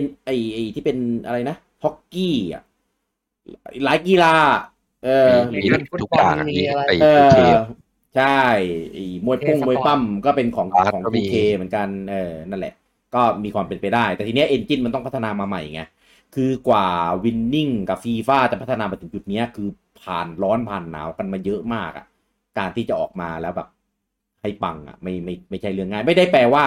[0.01, 2.63] N ไอไอที่เป็นอะไรนะ ฮอกกี้อะ
[3.83, 4.35] หลายกีฬา
[5.05, 7.57] เออมีมีทุกอย่างอันนี้ไอ้เอโอเคอ
[8.15, 8.39] ใช่
[8.91, 12.73] ไอ้มวยพุ่งเอสปอร์ตมวยปั้มก็เป็นของบาสของก็มี 2K เหมือนกันเออนั่นแหละ
[13.15, 15.81] ก็มีความเป็นไปได้ แต่ทีเนี้ยเอนจินมันต้องพัฒนามาใหม่ไง
[16.35, 16.87] คือกว่า
[17.23, 19.69] วินนิ่งกับฟีฟ่าจะพัฒนามาถึงจุดเนี้ยคือ
[20.01, 22.05] ผ่านร้อนผ่านหนาวกันมาเยอะมากอะ่ะ
[22.57, 23.67] การที่จะออกมาแล้วแบบ
[24.41, 26.65] ให้ปังอะ่ะไม่ไม่ไม่ใช่เรื่องง่าย ไม่ได้แปลว่า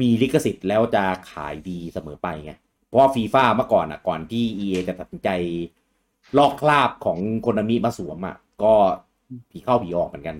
[0.00, 2.52] มีลิขสิทธิ์แล้วจะขายดีเสมอไปไง
[2.88, 5.28] เพราะว่าฟีฟ่าเมื่อก่อนอะก่อนที่ EA จะตัดสินใจ
[6.38, 8.74] ลอกคราบของโคนามิมาสวมอะก็
[9.50, 10.36] ผีเข้าผีออกเหมือนกัน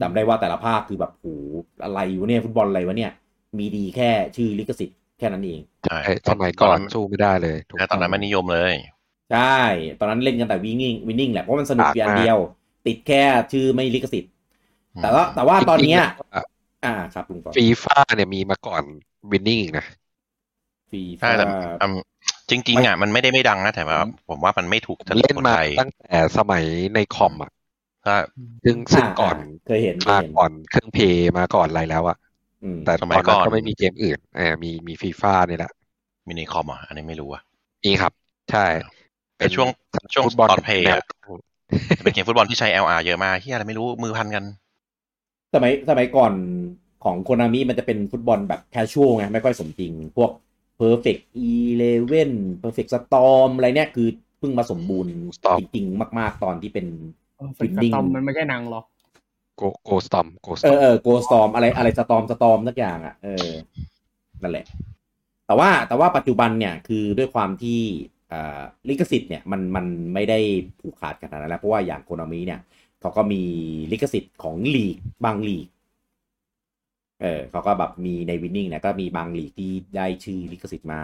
[0.00, 1.26] จำได้ว่าแต่ละภาคคือแบบโห
[1.82, 3.12] อะไรอยู่เนี่ยฟุตบอลอะไรวะเนี่ย
[3.58, 8.74] มีดีแค่ชื่อลิขสิทธิ์แค่นั้นเองใช่ไอ้สมัยก่อนสู้ไม่ได้เลยถูกตอนนั้นไม่นิยมเลย
[9.32, 9.58] ใช่
[10.00, 12.38] ตอนนั้นเล่นกันแต่วินนิ่งวินนิ่งแหละ เพราะมันสนุกปากเพียงมากเดียว
[12.86, 13.22] ติดแค่
[13.52, 14.32] ชื่อไม่ลิขสิทธิ์
[15.02, 16.46] แต่ว่าแต่ว่าตอนเนี้ยจริงๆแล้ว
[16.84, 18.82] อ่าครับลุงต่อฟีฟ่าเนี่ยมีมาก่อน
[19.30, 19.84] วินนิ่งอีกนะ
[20.90, 21.44] ฟีใช่ฟ่าแต่
[21.80, 21.94] อืม
[22.50, 26.64] จริงๆอะมันไม่ได้ไม่ดังนะแต่ว่าผมว่ามันไม่ถูกจริตเล่นคนมาไทยตั้งแต่สมัย
[26.94, 27.50] ในคอมอะ
[28.04, 28.14] ถ้า
[28.64, 32.16] ซึ่งซึ่งก่อนเคยเห็นเคยมาเห็นก่อนเครื่องเพย์มาก่อนอะไรแล้วอะ
[32.62, 35.70] อืมแต่สตมัอยนก่นั้อนนก็ไม่มีเกมอื่นเออมีมีฟีฟ่านี่แหละ
[36.28, 37.42] มินิคอมอะอันนี้ไม่รู้อะ
[37.84, 38.12] นี่ครับ
[38.50, 38.66] ใช่
[39.38, 39.68] แต่ช่วง
[40.14, 41.00] ช่วงฟุตบอลตอนเพย์แนอะว
[42.02, 44.44] เป็นเกมฟุตบอลที่ใช้ LR เยอะมากที่อะไรไม่รู้มือพันกัน
[45.54, 46.32] สมัยสมัยก่อน
[47.04, 50.30] ของโคนามิมันจะเป็นฟุตบอลแบบแคชชวลไงไม่ค่อยสมจริง พวก
[50.80, 52.30] Perfect Eleven
[52.62, 54.08] Perfect Storm อะไรเนี่ยคือ
[54.38, 56.86] เพิ่งมาสมบูรณ์ Storm จริงๆ มาก ๆ ตอนที่เป็น
[57.58, 58.84] ฟิก Winning ตอมมันไม่ใช่หนังหรอก
[59.56, 63.48] โกโกสตอมโกสเอตออมเออโกสตอมอะไรอะไรสตอมสตอมสักอย่างอะเออ
[64.42, 64.66] นั่นแหละ
[65.46, 67.80] แต่ว่าแต่ว่าปัจจุบันเนี่ยคือด้วยความที่
[68.32, 70.38] อ่าลิขสิทธิ์เนี่ยมันมันไม่ได้
[70.80, 72.60] ผูกขาดขนาดนั้นแล้วเพราะว่าอย่างโคนามิเนี่ย
[73.00, 73.42] เขาก็มี
[73.92, 75.66] ลิขสิทธิ์ของลีกบางลีก
[77.22, 81.02] เออเขาก็แบบมีในวินนิ่งเนี่ยก็มีบางลีกที่ได้ชื่อลิขสิทธิ์มา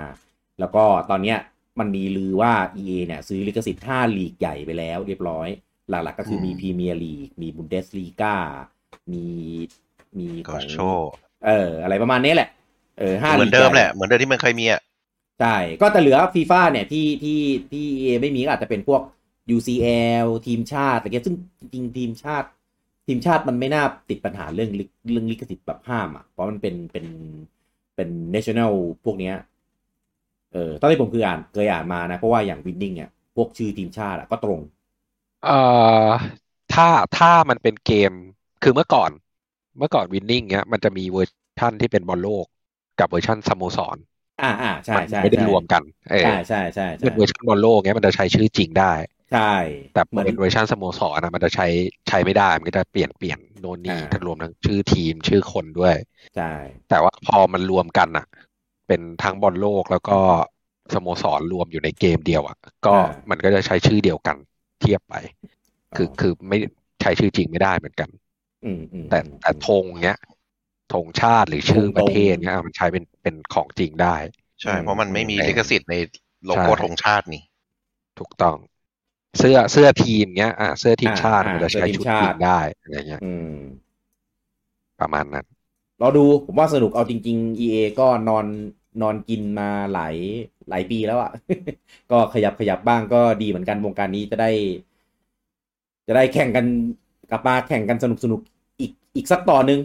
[0.60, 1.38] แล้วก็ตอนเนี้ย
[1.78, 5.48] มันมีลือว่า EA เนี่ยซื้อลิขสิทธิ์5ลีกใหญ่ไปแล้วเรียบร้อย
[5.90, 8.36] หลักๆก็คือมีอืมพรีเมียร์ลีก มีบุนเดสลีกา
[9.12, 9.26] มี
[10.18, 11.10] มีขก็องโชว์
[11.46, 12.48] เอออะไรประมาณนี้แหละ
[12.98, 14.80] เออห้าเหมือนลีกเดิมใญ่แหละ เหมือนเดิมที่มันเคยมีอะ
[15.40, 17.40] ใช่ ก็จะเหลือฟีฟ่าเนี่ยที่ที่
[17.72, 19.02] ที่ EA ไม่มีก็อาจจะเป็นพวก
[19.56, 22.48] UCL ทีมชาติอะไรเงี้ยซึ่งจริงๆทีมชาติ
[23.07, 27.07] ทีมชาติมันไม่น่าติดปัญหาเรื่องลิเรื่องลิขสิทธิ์แบบห้ามอะเพราะมันเป็นเป็น
[27.94, 28.72] เป็น national
[29.05, 29.34] พวกเนี้ย
[30.52, 34.61] เออตอนที่ผมคืออ่านเคยอ่านมานะ เพราะว่าอย่างวินดิ้งเนี่ยพวกชื่อทีมชาติอะก็ตรง
[35.42, 36.14] เอ่อ
[36.74, 36.88] ถ้า
[37.18, 38.12] ถ้ามันเป็นเกม
[38.62, 39.11] คือเมื่อก่อน
[39.78, 41.28] เมื่อก่อน Winning เนี้ยมันจะมีเวอร์
[41.59, 42.46] ชั่นที่เป็นบอลโลก
[42.98, 43.96] กับเวอร์ชันสโมสร
[44.40, 48.92] อ่าอ่าใช่มันใช่ไม่ได้ใช่รวมกันเออใช่ใช่ใช่ใช่เป็นเวอร์ชันบอลโลกเงี้ยมันจะใช้ชื่อจริงได้
[49.30, 49.40] ใช่
[49.92, 51.66] แต่พเหมือนเป็นเวอร์ชันสโมสรนะมันจะใช้
[52.08, 55.94] ใช้ไม่ได้ มันก็จะเปลี่ยนเปลี่ยนโน่นนี่อ่าทั้งรวมทั้งชื่อทีมชื่อคนด้วย
[56.34, 56.44] ใช่
[56.88, 58.24] แต่ว่าพอมันรวมกันอะ
[58.86, 60.12] เป็นทั้งบอลโลกแล้วก็
[60.94, 62.56] สโมสรรวมอยู่ในเกมเดียวอะ
[62.86, 62.96] ก็
[63.30, 64.36] มันก็จะใช้ชื่อเดียวกัน
[64.80, 65.14] เทียบไป
[65.94, 66.56] คือคือไม่
[67.02, 68.08] ใช้ชื่อจริงไม่ได้เหมือนกัน
[68.64, 70.18] อืมอืมแต่แต่ธงเนี้ย
[70.92, 74.16] ธงชาติหรือชื่อธงประเทศตรงเนี้ยมันใช้เป็นเป็นของจริงได้
[74.62, 75.94] ใช่ เพราะมันไม่มีเออลิขสิทธิ์ใน
[76.46, 77.42] โลโก้ใช่ธงชาตินี่
[78.18, 78.56] ถูกต้อง
[79.39, 83.55] เสื้อเสื้อทีมเนี้ย อะเสื้อทีมอ่าชาติอ่ามันจะใช้เสื้อทีมชุดชาติทีมได้อะไรเงี้ยอืม
[85.01, 85.47] ประมาณนั้น
[86.01, 88.47] รอดูผมว่าสนุกเอาจริง ๆ EA ก็นอน
[89.03, 90.14] นอนกินมาหลาย
[90.68, 91.30] หลายปีแล้วอะ่ะ
[92.11, 94.51] ก็ขยับขยับบ้างก็ดีเหมือนกันวงการนี้จะได้
[96.07, 96.66] จะได้แข่งกัน
[97.30, 98.41] กลับมาแข่งกันสนุกสนุก
[98.80, 99.80] อีกอีกสักต่อหนึ่ง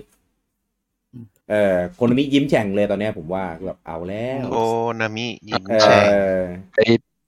[1.50, 4.54] เออ Konami ยิ้มแฉ่งเลยตอนเนี้ยผมว่าแบบเอาแล้วโค
[5.00, 6.30] นามิยิงเอแช่งอ
[6.74, 6.80] ไป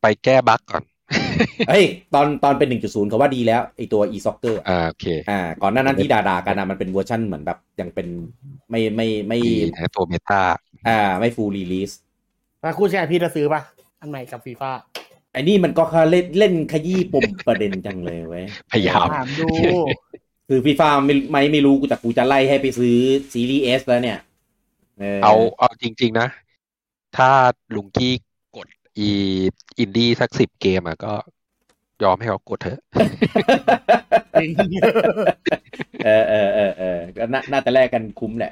[0.02, 0.84] ไปแก้บั๊กก่อน
[1.70, 8.08] เฮ้ยตอนตอนเป็น1.0เขาว่าดีแล้วไอตัว e-soccer อ่าโอเคอ่าก่อนหน้านั้นที่ด่าๆกันนะมันเป็นเวอร์ชั่นเหมือนแบบยังเป็น
[8.70, 10.44] ไม่ไม่ไม่ดีนะตัว beta
[10.88, 11.94] อ่าไม่ full release
[12.64, 13.62] ถ้าคู่แชร์พี่จะซื้อปะ
[14.00, 14.72] อันใหม่กับฟีฟ่า
[15.34, 19.48] ไอ้นี่มันก็แค่เล่นเล่นขยี้ปมประเด็นจังเลยเว้ยพยายามถามดู
[20.48, 22.96] คือฟีฟ่าไม่ไม่ไม่รู้กูแต่กูจะไล่ให้ไปซื้อ
[23.34, 24.20] Series S แล้วเนี่ย
[25.24, 26.28] เอาเอาจริง ๆ นะ
[27.18, 27.30] ถ้า
[27.76, 28.31] ลุงกี้กด
[28.98, 29.10] อี
[29.80, 31.14] อินดี้สักสิบเกมอะก็
[32.04, 32.80] ยอมให้เขากดเถอะ
[34.40, 34.52] จริง
[36.06, 38.52] เออเออเออเออก็น่าน่าจะแลกกันคุ้มแหละ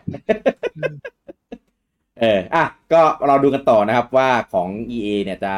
[2.21, 5.53] เออ อะ ก็เราดูกันต่อนะครับว่าของ EA เนี่ยจะ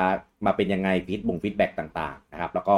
[0.45, 2.77] มาเป็นยังไง feedback feedback ต่าง ๆ นะครับ แล้วก็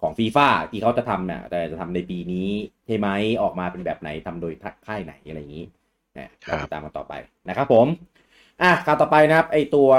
[0.00, 2.48] ของฟีฟ่าที่เขาจะทำเนี่ยแต่จะทำในปีนี้
[2.86, 3.08] ใช่ไหม
[3.42, 4.52] ออกมาเป็นแบบไหนทำโดย
[4.86, 5.64] ค่ายไหนอะไรอย่างนี้
[6.14, 7.14] เนี่ยเราติดตามกันต่อไป
[7.48, 7.86] นะครับผม
[8.62, 9.90] อะข่าวต่อไปนะครับ ไอตัว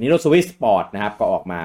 [0.00, 1.62] Nintendo Switch Sports นะครับก็ออกมา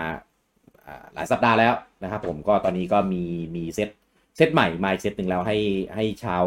[0.85, 1.73] อ่าหลายสัปดาห์แล้ว
[2.03, 3.23] นะครับผมก็ตอนนี้ก็มี
[3.55, 3.89] มีเซต
[4.37, 5.57] เซตใหม่มาอีกเซตหนึ่งแล้วให้
[5.95, 6.45] ให้ชาว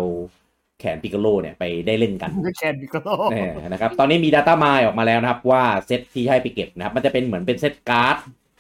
[0.81, 8.17] แขนปิกโลเนี่ยไปได้เล่นกันแคนดิโกโลเนี่ยนะครับตอนนี้มี Data m i ออกมาแล้วนะครับว่าเซตที่ให้ไปเก็บนะครับมันจะเป็นเหมือนเป็นเซตการ์ด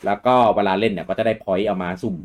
[0.06, 2.16] แล้วก็เวลาเล่นเนี่ยก็จะได้ point เอามาสุ่ม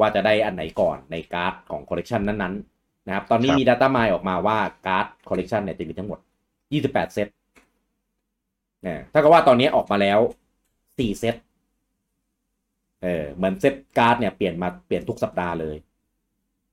[0.00, 6.18] ว่าจะได้อันไหนก่อนในการ์ดของคอลเลกชันนั้นๆนะครับตอนนี้มี Data m i ออกมาว่าการ์ดคอลเลกชันเนี่ยจะมีทั้งหมด
[6.62, 10.18] 28 เซตเนี่ยถ้ากับว่าตอนนี้ออกมาแล้ว
[10.68, 11.36] 4เซต
[13.02, 15.76] เออเหมือนเซตการ์ดเนี่ยเปลี่ยนมาเปลี่ยนทุกสัปดาห์เลย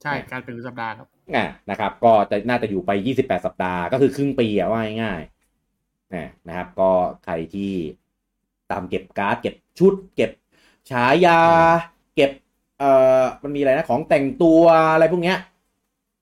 [0.01, 6.91] ใช่การเป็นสัปดาห์ครับอะนะครับ ก็จะน่าจะอยู่ไป28สัปดาห์ก็คือครึ่งปีอะว่าง่ายๆนะนะครับ ก็
[7.25, 7.73] ใครที่
[8.71, 10.31] ตามเก็บการ์ดเก็บชุด เก็บ
[10.91, 11.39] ฉายา
[12.15, 12.31] เก็บ
[12.79, 12.91] เอ่
[13.21, 14.61] อมันมีอะไรนะของแต่งตัว
[14.93, 15.37] อะไรพวกเนี้ย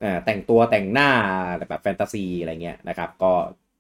[0.03, 1.09] อ่าแต่งตัวแต่งหน้า
[1.57, 3.31] แบบแฟนตาซีอะไรเงี้ยนะครับ ก็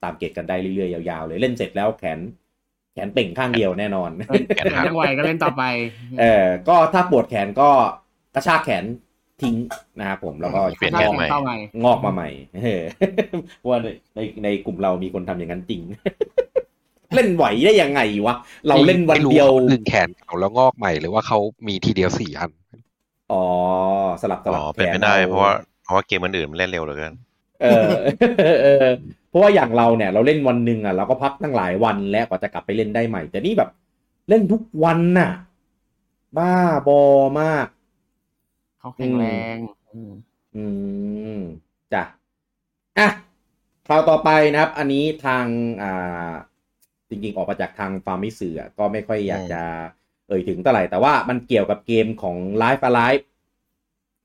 [0.03, 2.19] ตามเก็บกันได้เรื่อยๆยาวๆเลยเล่นเสร็จแล้วแขน
[2.93, 4.11] แขนเป่งข้างเดียวแน่นอน
[4.55, 5.63] แขนหักยังไหวก็เล่นต่อไป
[6.19, 7.69] เออก็ถ้าปวดแขนก็
[8.35, 8.85] กระชากแขน
[9.41, 9.55] ทิ้ง
[9.99, 12.29] นะครับผมแล้วก็เปลี่ยนถ้าแขนแข่งใหม่เข้าใหม่งอกมาใหม่
[12.63, 12.81] เออ
[13.57, 15.81] เพราะว่าในในในกลุ่มเรามีคนทำอย่างนั้นจริง
[17.13, 18.35] เล่นไหวได้ยังไงวะ
[18.67, 21.37] เราเล่นวันเดียวไม่รู้าขาดึงแขนเก่าแล้วงอกใหม่หรือว่าเขา
[21.67, 22.51] มีทีเดียวสี่อัน
[23.31, 23.43] อ๋อ
[24.21, 27.13] สลับสอ๋ลับอแขเป็นไปได้เพราะว่าเพราะว่าเกมอื่นๆมันเล่นเร็วเหลือเกิน
[27.61, 27.87] เออ
[29.31, 33.69] เออเพราะว่าอย่างเราเนี่ยเราเล่นวันหนึ่งอะเราก็พักตั้งหลายวันแล้วกว่าจะกลับไปเล่นได้ใหม่ แต่นี่แบบ
[34.29, 35.31] เล่นทุกวันน่ะ
[36.37, 36.53] บ้า
[36.87, 37.01] บอ
[37.41, 37.67] มาก
[38.79, 39.25] เขาแข็งแร
[39.55, 39.57] ง
[39.93, 40.11] อืม
[40.55, 40.65] อื
[41.39, 41.41] ม
[41.93, 42.03] จ้ะ
[42.99, 43.07] อะ
[43.87, 45.45] คราวต่อไปนะครับ อันนี้ทาง
[45.83, 46.31] อ่า
[47.09, 49.61] จริงๆ ออกมาจากทางฟาร์มิสื่อก็ไม่ค่อยอยากจะ
[50.27, 53.23] เอ่ยถึงเท่าไหร่ แต่ว่ามันเกี่ยวกับเกมของ Life Alive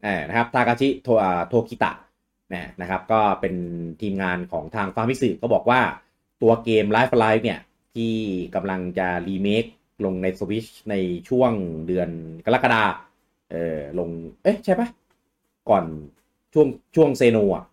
[0.07, 1.09] อ่านะครับ ทากาชิโท
[1.49, 1.93] โทคิตะ
[2.81, 3.55] นะครับ ก็เป็น
[4.01, 5.81] ทีมงานของทาง Famitsu ก็บอกว่า
[6.43, 7.61] ตัวเกม Live A Live เนี่ย
[7.95, 8.15] ที่
[8.55, 9.65] กำลังจะรีเมค
[10.05, 10.95] ลงใน Switch ใน
[11.29, 11.53] ช่วง
[11.87, 12.09] เดือน
[12.47, 12.85] กรกฎา
[13.51, 14.11] เออลง
[14.43, 14.89] เอ๊ะ ใช่ปะ
[15.69, 15.85] ก่อน
[16.53, 17.65] ช่วงช่วง Xeno อะ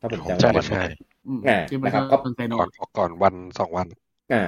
[0.00, 0.82] ถ้าผมจำใช่ไม่ผิดใช่
[1.26, 3.86] อืมแหม่ที่มันะครับก็เป็น Xeno ก่อนก่อนวันสองวัน
[4.32, 4.42] อ่า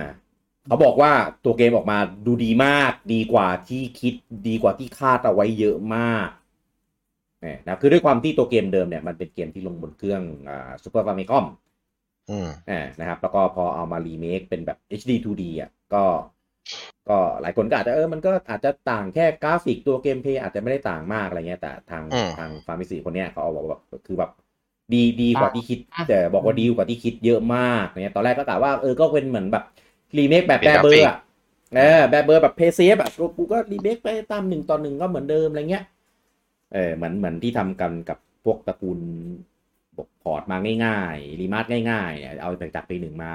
[0.67, 1.13] เขาบอกว่า
[1.45, 4.15] ตัวเกมออกมาดูดีมาก ดีกว่าที่คิด
[4.49, 11.45] ดีกว่าที่คาดเอาไว้เยอะมากเนี่ยนะคือด้วยความที่ตัวเกมเดิมเนี่ยมันเป็นเกมที่ลงบนเครื่องอ่า Super Famicom
[12.29, 16.05] อืมอ่านะครับ แล้วก็พอเอามารีเมคเป็นแบบ HD 2D อะก็
[17.09, 24.31] ก็หลายคนก็อาจจะเออมันก็อาจจะต่างแค่กราฟิกตัว gameplay อาจจะไม่ได้ต่างมากอะไรเงี้ยแต่ทางอืมทาง Famitsu คนเนี้ยเขาเอาบอกว่าแบบคือแบบ
[24.93, 25.79] ดีดีกว่าที่คิด
[26.09, 29.65] แต่บอกว่าดีกว่าที่คิดเยอะมากเนี่ยตอนแรกก็กะว่าเออก็เป็นเหมือนแบบ
[30.19, 31.17] รีเมคแบบเป็นแบบเบอกราฟิร์กอะ
[31.77, 35.85] เออแบบเบอร์แบบเพย์เซฟอะกูก็รีเมคไปตามหนึ่งต่อหนึ่งก็เหมือนเดิมอะไรเงี้ย
[36.75, 39.01] เออเหมือนเหมือนที่ทำกันกับพวกตระกูล
[39.97, 43.35] บกพอร์ตมาง่ายๆ รีมาร์ง่ายๆเอาจากจากปีหนึ่งมา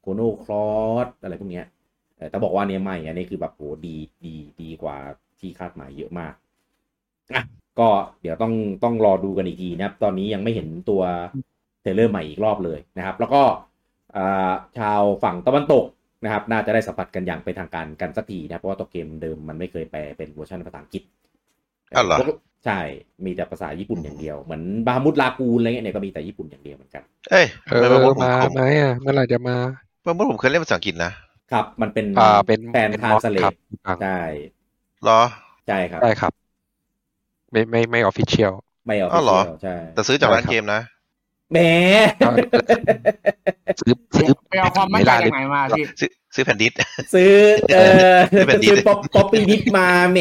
[0.00, 0.70] โคโนคลอ
[1.06, 1.66] สอะไรพวกเนี้ย
[2.30, 4.96] แต่บอกว่าเนี้ยใหม่ อันนี้คือแบบโหดีดีดีกว่า
[5.40, 6.34] ที่คาดหมายเยอะมาก
[7.32, 7.42] อะ
[7.78, 7.88] ก็
[8.22, 8.52] เดี๋ยวต้อง
[8.84, 11.02] ต้องรอดูกันอีกทีนะครับ ตอนนี้ยังไม่เห็นตัว
[11.82, 13.42] trailer ใหม่อีกรอบเลยนะครับ แล้วก็
[14.78, 15.84] ชาวฝั่งตะวันตก
[16.24, 21.02] นะครับ น่าจะได้สัมผัสกันอย่างเป็นทางการกันสักทีนะเพราะว่าตัวเกมเดิมมันไม่เคยแปลเป็นเวอร์ชันภาษาอังกฤษ
[21.94, 22.18] อ้าวเหรอ
[22.64, 22.78] ใช่
[23.24, 29.56] มีแต่ภาษาญี่ปุ่นอย่างเดียว เหมือน Bahamut Lagoon อะไรเงี้ยเนี่ยก็มีแต่ญี่ปุ่นอย่างเดียวเหมือนกัน เอ้ยเออเมื่อผมมาผมไหมอะเมื่อไหร่จะมา
[30.02, 31.12] เมื่อผมเคยเล่นภาษาอังกฤษนะ
[31.52, 33.54] ครับ มันเป็นอ่าเป็นแฟนเป็นทานมอดสเลครับ
[34.02, 34.18] ใช่
[35.04, 35.20] เหรอ
[35.66, 36.32] ใช่ครับใช่ครับ
[37.52, 38.52] ไม่ไม่ไม่ออฟฟิเชียล
[38.86, 40.80] ไม่เอาอ้าวเหรอใช่แต่ซื้อจากร้านใช่ครับเกมนะ
[41.52, 41.58] แหม
[43.80, 45.84] ซื้อซื้อไปเอาความมั่นใจจากไหนมาพี่
[46.34, 46.72] ซื้อซื้อแผ่นดิส
[47.12, 47.34] ซื้อ
[47.74, 47.78] เอ
[48.16, 50.18] อซื้อเป็นดิสซื้อป๊อปป๊อปปี้ดิสมาแหม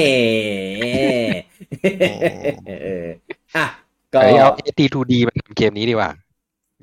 [2.66, 2.70] เอ
[3.06, 3.08] อ
[3.56, 3.66] อะ
[4.14, 6.12] ก็เอ้ยเอา AT2D มาทำเกมนี้ดีกว่า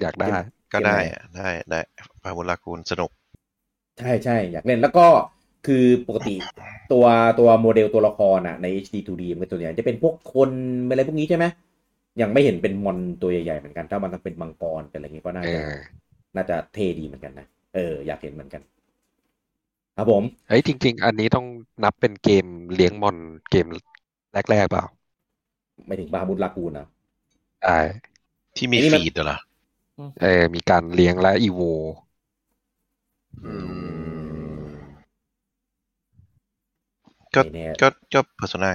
[0.01, 0.33] อยากได้
[0.73, 1.81] ก็ได้อะได้ได้
[2.23, 3.11] พาวุลาคูณสนุก
[3.99, 5.07] ใช่ใช่อยากเล่นแล้วก็
[5.67, 6.35] คือปกติ
[6.93, 7.05] ตัว
[7.39, 10.51] ตัวโมเดลตัวละครอะใน HD 2D มันก็ตัวใหญ่จะเป็นพวกคน
[10.89, 11.45] อะไรพวกนี้ใช่ไหม
[12.21, 15.97] ยังไม่เห็นเป็นมอนตัวใหญ่ๆเหมือนกัน ถ้ามันต้องเป็นมังกรเป็นอะไรอย่างงี้ก็น่าเอจะอ
[16.37, 18.63] น่าจะเท่ดีเหมือนกันนะเอออยากเห็นเหมือนกัน
[19.97, 21.47] ครับผมเฮ้ยจริง ๆ อันนี้ต้อง
[21.85, 22.45] นับเป็นเกม
[22.75, 23.17] เลี้ยงมอน
[23.51, 23.67] เกม
[24.51, 24.85] แรกๆเปล่า
[25.87, 26.87] ไม่ถึงบาฮามุดลากูนนะ
[27.61, 27.71] ใช่
[28.57, 29.37] ที่มีอันนี้มันฟีดเหรอ
[30.21, 31.61] เออมีการเลี้ยงและอีโว
[33.45, 33.53] อื
[34.65, 34.67] ม
[37.35, 38.73] ก็ไม่แน่ก็ก็เพอร์โซนา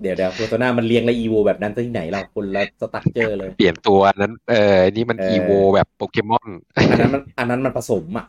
[0.00, 8.26] เดี๋ยวเดี๋ยวโฆษณามันเรียงและอีโวแบบนั้นซะที่ไหนเราคนละสตั๊กเจอร์เลย เปลี่ยนตัวนั้น เออนี่มันเอออีโวแบบโปเกมอนอันนั้นมันอันนั้นมันผสมอะ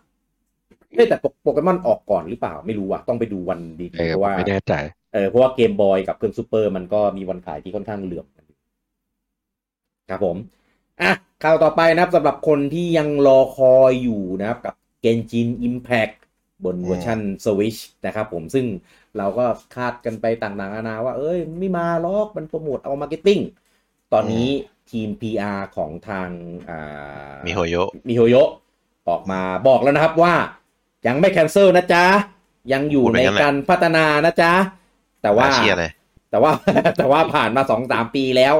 [0.93, 4.73] เอ้ยแต่โปโปเกมอนออกก่อนหรือเปล่าไม่รู้ว่ะต้องไปดูวันดีเอๆอเพราะผมว่าไม่แน่ใจ
[5.13, 8.57] เออเพราะว่าเกมบอยกับเครื่องซูเปอร์มันก็มีวันขายที่ค่อนข้างเหลื่อมกันอยู่
[10.09, 10.37] ครับผม
[11.01, 11.11] อะ
[11.43, 16.15] ข่าวต่อไปนะครับสำหรับคนที่ยังรอคอยอยู่นะครับกับ Genshin Impact
[16.65, 18.65] บนเวอร์ชัน Switch นะครับผมซึ่ง
[19.17, 19.45] เราก็
[19.75, 23.39] คาดกันไปต่างๆนานาว่า เอ้ย ไม่มาหรอกมันโปรโมทเอา marketing
[24.13, 24.47] ตอนนี้
[24.91, 26.29] ทีม PR ของทาง
[26.69, 28.49] อ่ามิโฮโยะมิโฮโยะ
[29.09, 30.35] ออกมาบอกแล้วนะครับว่า
[31.07, 32.05] ยังไม่ cancel นะจ๊ะ
[32.73, 34.53] ยังอยู่พูดไปในงั้นแหละการพัฒนานะจ๊ะ
[35.21, 35.91] แต่ว่าน่เชียร์เลย
[36.31, 36.51] แต่ว่า
[36.97, 38.55] แต่ว่าผ่านมาสองสามปีแล้ว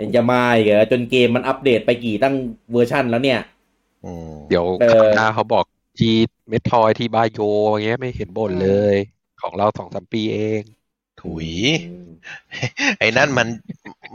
[0.00, 2.34] ยังจะมาอีกเหรอจนเกมมันอัปเดตไปกี่ตั้ง
[2.72, 3.40] เวอร์ชันแล้วเนี่ย
[4.04, 5.64] อืมเดี๋ยวเออคราวหน้าเขาบอก
[5.98, 6.10] ที
[6.48, 7.38] เมทอยที่บาโย
[7.70, 8.96] อย่างเงี้ยไม่เห็นบ่นเลย
[9.42, 10.62] ของเราสองสามปีเอง
[11.20, 11.48] ถุย
[12.98, 13.48] ไอ้นั่นมัน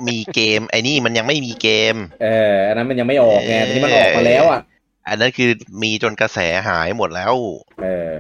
[0.08, 4.62] มีเกม ไอ้นี่มันยังไม่มีเกม เอออันนั้นมันยังไม่ออกไงทีนี้มันออกมาแล้วอะ
[5.08, 5.52] อันนั้นคือ
[5.84, 7.34] มีจนกระแสหายหมดแล้ว
[7.84, 8.12] เออ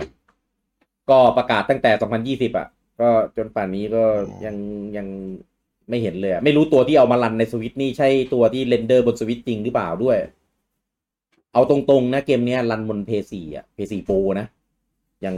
[1.09, 1.91] ก็ประกาศตั้งแต่
[2.47, 2.67] 2020 อะ
[3.01, 4.03] ก็จนป่านนี้ก็
[4.45, 4.55] ยัง
[4.97, 5.07] ยัง
[5.89, 10.17] ไม่เห็นเลยอะไม่รู้ตัวที่เอามารันในสวิตนี่ใช่ตัวที่เรนเดอร์บนสวิตจริงหรือเปล่าด้วย
[11.53, 14.45] เอาตรงๆนะเกมเนี้ยรันบนเพย์สี่อะเพย์สี่โปรนะ
[15.25, 15.35] ยัง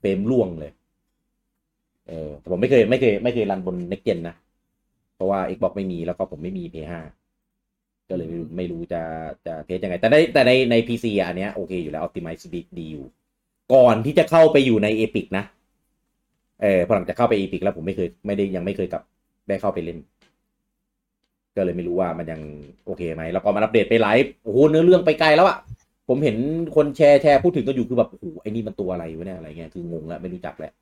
[0.00, 0.72] เฟรมล่วงเลย
[2.08, 4.34] เออแต่ผมไม่เคยไม่เคยไม่เคยรันบน next gen นะ
[5.14, 6.94] เพราะว่า Xbox ไม่มีแล้วก็ผมไม่มี PS5
[8.08, 9.02] ก็เลยไม่รู้ไม่รู้จะ
[9.46, 13.04] จะเทสยังไง แต่ในแต่ในใน PC อะอันเนี้ยโอเคอยู่แล้ว Optimize Speed ดีอยู่
[13.74, 15.44] ก่อนที่จะเข้าไปอยู่ใน Epic นะ
[16.62, 19.02] เออพอหลังจากเข้าไป Epic แล้วผมไม่เคยไม่ได้ยังไม่เคยกลับ
[19.48, 19.98] ได้เข้าไปเล่น
[21.56, 22.40] ก็เลยไม่รู้ว่ามันยัง
[22.86, 25.58] โอเคไหม แล้วก็มันอัปเดตไปไลฟ์โอ้โหเนื้อเรื่องไปไกลแล้วอะ
[26.08, 26.36] ผมเห็น
[26.76, 30.72] คนแชร์แชร์พูดถึงก็อยู่คือแบบโอ้โหไอ้นี่มันตัวอะไรวะเนี่ยอะไรเงี้ยคืองงแล้วไม่รู้จักแล้ว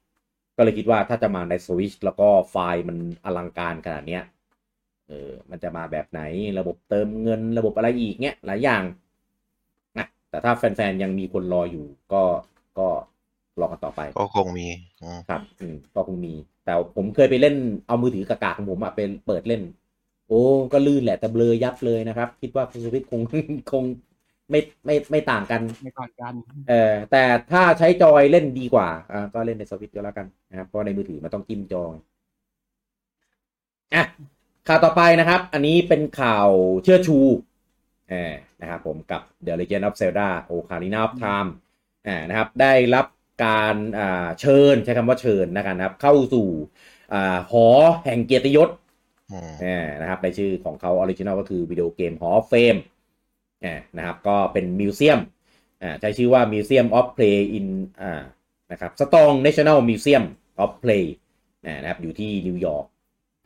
[0.61, 4.23] ก็เลยคิดว่าถ้าจะมาใน Switch แล้วก็ไฟล์มันอลังการขนาดเนี้ย
[5.09, 6.21] เออมันจะมาแบบไหน
[6.59, 8.83] ระบบเติมเงินระบบอะไรอีกเนี้ยหลายอย่าง
[9.99, 12.23] นะแต่ถ้าแฟนๆ ยังมีคนรออยู่ก็
[12.79, 12.89] ก็
[13.61, 14.67] รอกันต่อไป ก็คงมี
[15.03, 16.35] อืมครับอืมก็คงมี
[16.65, 17.57] แต่ผมเคยไปเล่น
[17.87, 19.63] เอามือถือกากๆของผมอะเป็นเปิดเล่น
[20.29, 20.43] โอ้
[20.73, 23.21] ก็ลื่นแหละแต่เบลอยับเลยนะครับ คิดว่าคุณสวิตคง
[23.73, 23.85] คง
[24.51, 26.35] ไม่ไม่ไม่ต่างกันในก่อนกัน
[26.69, 31.95] เออแต่ถ้าใช้จอยเล่นดีกว่าอ่าก็เล่นในสวิตช์ก็แล้วกันนะครับเพราะในมือถือมันต้องจิ้มจอย
[33.95, 34.05] อะ
[34.69, 36.49] ข่าวต่อไปนะครับ อันนี้เป็นข่าว
[36.83, 37.19] เชิดชู
[38.11, 41.51] เออนะครับผมกับ The Legend of Zelda Ocarina of Time
[42.07, 43.07] อ่านะครับ ได้รับ
[43.45, 46.49] การอ่าเชิญใช้คำว่าเชิญนะครับ เข้าสู่
[47.13, 47.67] อ่าหอ
[48.05, 48.69] แห่งเกียรติยศ
[49.33, 53.00] อืมอ่านะครับในชื่อของเขาออริจิน l ลก็คือวิดีโอเกม Hall of Fame อ่า
[53.97, 55.21] นะครับก็เป็น museum
[55.83, 57.67] อ่าใช้ชื่อว่า Museum of Play in
[58.03, 58.23] อ่า
[58.73, 60.25] นะครับ Strong National Museum
[60.63, 61.05] of Play
[61.67, 62.87] อ่านะครับอยู่ที่นิวยอร์ก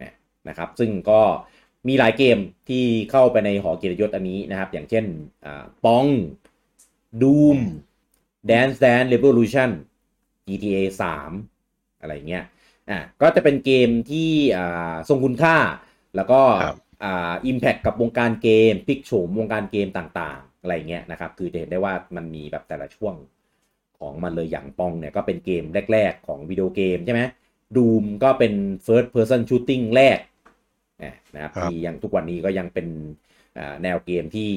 [0.00, 0.10] อ่า
[0.48, 1.20] นะครับซึ่งก็
[1.88, 2.38] มีหลายเกม
[2.68, 5.04] ที่เข้าไปในหอเกียรติยศอันนี้นะครับ อย่างเช่น
[5.44, 6.06] อ่าปอง
[7.22, 7.58] Doom
[8.50, 9.70] Dance Dance Revolution
[10.46, 10.78] GTA
[11.40, 12.44] 3 อะไรเงี้ย
[12.90, 15.56] อ่าก็จะเป็นเกมที่อ่าทรงคุณค่า
[16.16, 16.40] แล้วก็
[17.02, 23.14] อ่าอิมแพคกับวงการเกมพลิกโฉมวงการเกมต่างๆ อะไรเงี้ยนะครับ คือจะเห็นได้ว่ามันมีแบบแต่ละช่วง
[23.98, 27.22] ของมันเลยอย่างปองเนี่ยก็เป็นเกมแรก ๆ ของวิดีโอเกมใช่ไหม
[27.76, 28.52] ดูมก็เป็น
[28.86, 30.18] first person shooting แรก
[31.02, 32.86] อ่านะครับครับที่ยังทุกวันนี้ก็ยังเป็น
[33.58, 34.50] อ่าแนวเกมที่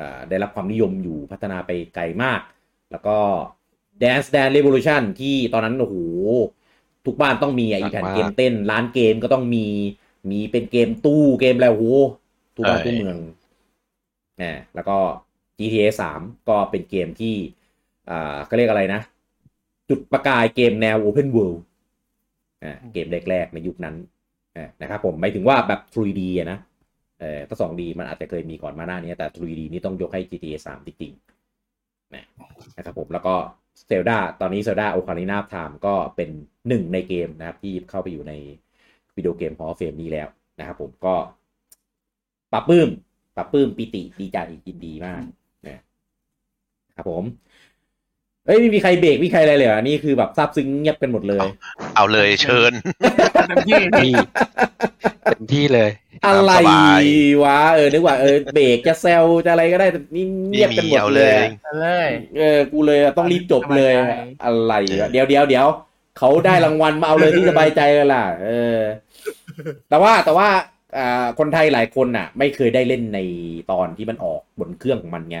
[0.00, 2.40] อ่าได้รับความนิยมอยู่พัฒนาไปไกลมาก
[2.90, 3.18] แล้วก็
[4.02, 5.96] Dance Dance Revolution ที่ตอนนั้นโอ้โห
[7.06, 9.66] ทุกบ้านต้องมีอะหนัอีกแผ่นมากเกมเต้น ร้านเกมก็ต้องมี
[10.30, 11.84] มีเป็นเกมตู้เกมอะไรโอ้โห
[12.56, 13.18] ทุกบ้านใช่ทุกเมือง
[14.40, 14.96] อ่าแล้วก็
[15.58, 17.36] GTA 3ก็เป็นเกมที่
[18.10, 19.00] อ่าก็เรียกอะไรนะ
[19.88, 21.60] จุดประกายเกมแนว Open World
[22.64, 23.96] อ่าเกมแรกๆในยุคนั้น
[24.56, 26.58] อ่านะครับผมหมายถึงว่าแบบ 3D อะนะ
[27.20, 32.24] เออถ้า 2D มันอาจจะเคยมีก่อนมาหน้านี้ แต่ 3D นี่ต้องยกให้ GTA 3 จริงๆนะ
[32.76, 33.34] นะครับผมแล้วก็
[33.90, 36.30] Zelda ตอนนี้ Zelda Ocarina of Time ก็เป็น
[36.68, 38.32] หนึ่งในเกมนะครับ ที่เข้าไปอยู่ใน
[39.16, 41.14] วิดีโอเกม Hall of Fame นี้แล้วนะครับผมก็
[42.52, 42.88] ปรับปลื้ม
[43.36, 45.22] ปรับปลื้มปิติดีใจยินดีมาก
[45.66, 45.78] นะ
[46.96, 47.24] ครับผม
[48.46, 51.46] เอ้ยไม่มีใครเบรกไม่มีใครอะไรเลยเหรอนี่คือแบบซาบซึ้งเงียบกันหมดเลย
[51.96, 52.72] เอาเลยเชิญ
[53.48, 54.12] เต็มที่ที่
[55.24, 55.90] เต็มที่เลย
[56.26, 57.04] อะไรสบาย
[57.42, 61.46] วะเออนึกว่าเออเบรกจะแซวจะอะไรก็ได้แต่นี่เงียบกันหมดเอาเลเลยย
[61.80, 62.08] เลย
[62.38, 65.66] เออกูเลยต้องรีบจบเลยสบายใจอะไรวะเดี๋ยวเดี๋ยวเดี๋ยว
[66.18, 68.78] เขาได้รางวัลมาเอาเลยที่สบายใจเลยล่ะ เออ
[69.90, 70.48] แต่ว่าแต่ว่า
[70.96, 73.20] อ่าคนไทยหลายคนน่ะ ไม่เคยได้เล่นใน
[73.72, 75.38] ตอนที่มันออกบนเครื่องของมันไง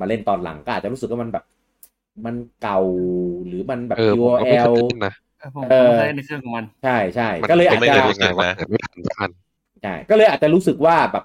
[0.00, 1.44] มาเล่นตอนหลังก็อาจจะรู้สึกว่ามันแบบ
[2.26, 2.80] มันเก่า
[3.46, 5.14] หรือมันแบบเออผมก็ไม่เคย URL เล่นนะ
[5.56, 9.30] ผมเออไม่เคยในเครื่องของมัน ใช่ใช่มันก็เลยอาจไม่จะเคยรู้สึกว่าเกิดไม่ทันสักอัน
[9.82, 11.24] ใช่ก็เลยอาจจะรู้สึกว่าแบบ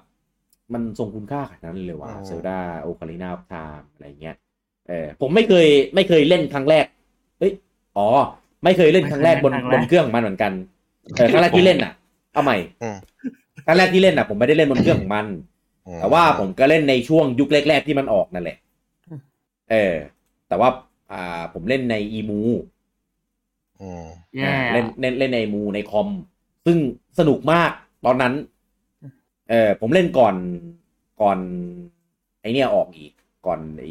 [0.74, 4.36] มันทรงคุณค่าขนาดนั้นเลยว่ะอ๋อเซลดาโอคาลินาทามอะไรเงี้ย
[4.88, 6.86] เออผมไม่เคยไม่เคยเล่นครั้งแรก
[7.38, 7.52] เอ้ย
[7.96, 8.06] อ๋อ
[8.64, 10.52] ไม่เคยเล่นครั้งแรกบนบนเครื่องของมันเหมือนกัน
[11.14, 11.92] เออครั้งแรกที่เล่นอะ
[12.32, 12.96] เอาใหม่อืม
[13.66, 15.26] ครั้งแรกที่เล่นอะ ผมไม่ได้เล่นบนเครื่องของมัน
[15.86, 18.56] อืมแต่ว่าผมก็เล่นในช่วงยุคแรกๆที่มันออกนั่นแหละ
[19.70, 19.94] เออ
[20.48, 20.68] แต่ว่า
[21.12, 22.40] อ่า ผมเล่นในอีมู
[23.80, 26.08] อืมแย่เล่นเล่นเล่นในมูในคอม
[26.66, 26.78] ซึ่ง
[27.18, 27.70] สนุกมาก
[28.04, 28.34] ตอนนั้น
[29.50, 30.34] เออผมเล่นก่อน
[31.22, 31.38] ก่อน
[32.40, 33.12] ไอเนี่ยออกอีก
[33.46, 33.86] ก่อนไอ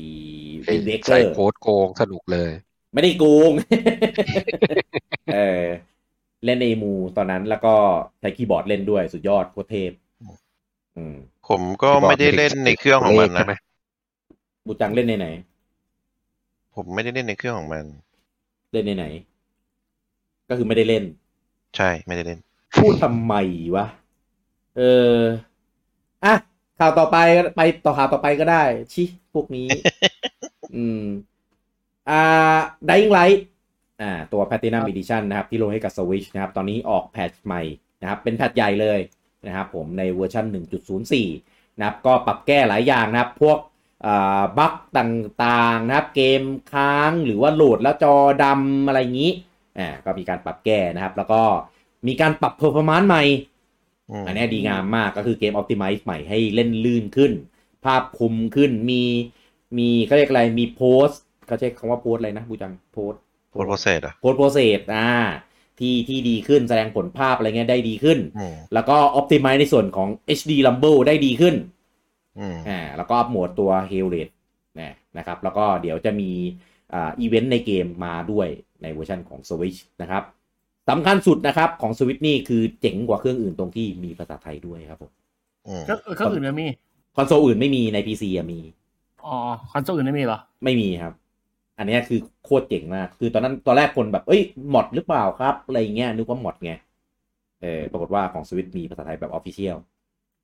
[0.66, 2.52] ไอเด็กเกใส่อร์โค้ดโกงสนุกเลย
[2.94, 3.52] ไม่ได้โกง
[5.34, 5.66] เออ
[6.46, 7.76] เล่นในมูตอนนั้นแล้วก็
[8.20, 9.92] ใช้คีย์บอร์ดเล่นด้วยสุดยอดโคตรเทพ
[10.98, 11.16] อืม
[11.48, 13.58] ผมก็ไม่ได้เล่นในเครื่องของมันเลขใช่ไหมนะ
[14.66, 15.28] บูจังเล่นในไหน
[16.76, 17.86] ผมไม่ได้เล่นในเครื่องของมัน
[18.72, 19.06] เล่นในไหน
[20.50, 21.04] ก็คือไม่ได้เล่น
[21.76, 22.40] ใช่ไม่ได้เล่น
[22.76, 23.34] พูดทำไม
[23.76, 23.86] วะ
[24.78, 24.82] เอ
[25.18, 25.20] อ
[26.26, 26.34] อะ
[26.80, 28.64] ข่าวต่อไปก็ไปต่อข่าวต่อไปก็ได้
[28.94, 29.68] ชิ พวกนี้
[30.76, 31.04] อืม
[32.10, 32.58] อ่า
[32.90, 33.40] Dying Light
[34.02, 37.62] อ่าตัว Platinum Edition นะครับที่ลงให้กับ Switch นะครับตอนนี้ออก patch ใหม่
[38.02, 39.00] นะครับเป็น patch ใหญ่เลย
[39.48, 40.46] นะครับผมในเวอร์ชัน
[41.12, 43.58] 1.04 นะครับก็ปรับแก้หลายอย่างนะครับ พวก
[44.06, 46.42] อ่า bug ต่างๆนะครับเกม
[46.74, 49.32] ค้างหรือว่าโหลดแล้วจอดำอะไรอย่างนี้
[49.78, 51.42] อ่าก็มีการปรับแก้นะครับ แล้วก็
[52.08, 53.24] มีการปรับ performance ใหม่
[54.10, 57.32] อืมอันนี้ดีงามมากก็คือเกม Optimize ใหม่ให้เล่นลื่นขึ้น
[57.86, 59.02] ภาพคมขึ้นมี
[59.78, 61.08] มีเขาเรียกอะไรมีโพส
[61.48, 63.14] เขาใช้คำว่าโพสอะไรนะบูจังโพส
[63.56, 65.10] โปรโปรเซสอะโพสโปรเซสอ่า
[65.80, 71.56] ที่ที่ดีขึ้นแสดงผลภาพอะไรเงี้ยได้ดีขึ้นอืมแล้วก็ Optimize ในส่วนของ HD Rumble ได้ดีขึ้น
[72.40, 74.32] อืมอ่าแล้วก็อัปโหมดตัว h a l r a t e
[74.80, 76.32] นะนะครับ แล้วก็เดี๋ยวจะมี
[76.94, 78.48] อ่าอีเวนต์ในเกมมาด้วย
[78.82, 80.24] ในเวอร์ชันของ Switch นะครับ
[80.90, 85.12] สำคัญสุดนะครับของ Switch นี่คือเจ๋งกว่าเครื่องอื่นตรงที่มีภาษาไทยด้วยครับผม
[85.68, 86.68] อืมก็เออเครื่องอื่นไม่มี
[87.16, 88.60] คอนโซลอื่นไม่มีใน PC อะมี
[89.26, 89.36] อ๋อ
[89.72, 91.14] คอนโซลอื่นไม่มีเหรอ ไม่มีครับ
[91.78, 94.42] อันเนี้ยคือโคตรเจ๋งมาก คือตอนนั้นตอนแรกคนแบบ เอ้ย
[94.74, 96.72] mod หรือเปล่าครับ อะไรเงี้ยนึกว่า mod ไง
[97.62, 99.78] เออปรากฏว่าของสวิตมีภาษาไทยแบบ official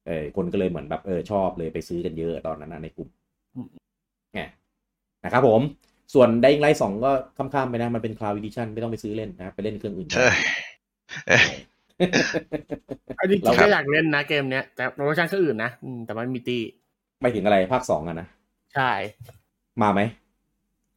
[0.07, 3.09] เออคนก็เลยเหมือนแบบเออชอบเลยไปซื้อกันเยอะตอนนั้นนะในกลุ่ม
[3.55, 3.67] อืม
[4.33, 4.41] ไง
[5.23, 5.61] นะครับผม
[6.13, 10.29] ส่วน Dying Light 2ก็ข้ามๆไปนะ มันเป็น Cloud Edition ไม่ต้องไปซื้อเล่นนะครับไปเล่นเครื่องอื่นใช่
[11.27, 11.57] เอ้ย
[13.19, 16.57] อันนี้จริงเราก็อยากเล่นนะเกมเนี้ยแต่เวอร์ชันเครื่องอื่นนะอืมแต่มันมีตี
[17.21, 18.27] ไม่ถึงอะไรภาคสองอะนะ
[18.75, 18.91] ใช่
[19.81, 20.01] มาไหม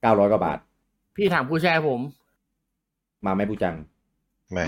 [0.04, 0.58] เก้าร้อยกว่าบาท
[1.16, 2.00] พี่ถามผู้แชร์ผม
[3.26, 3.74] มาไหมปูจัง
[4.52, 4.66] ไม่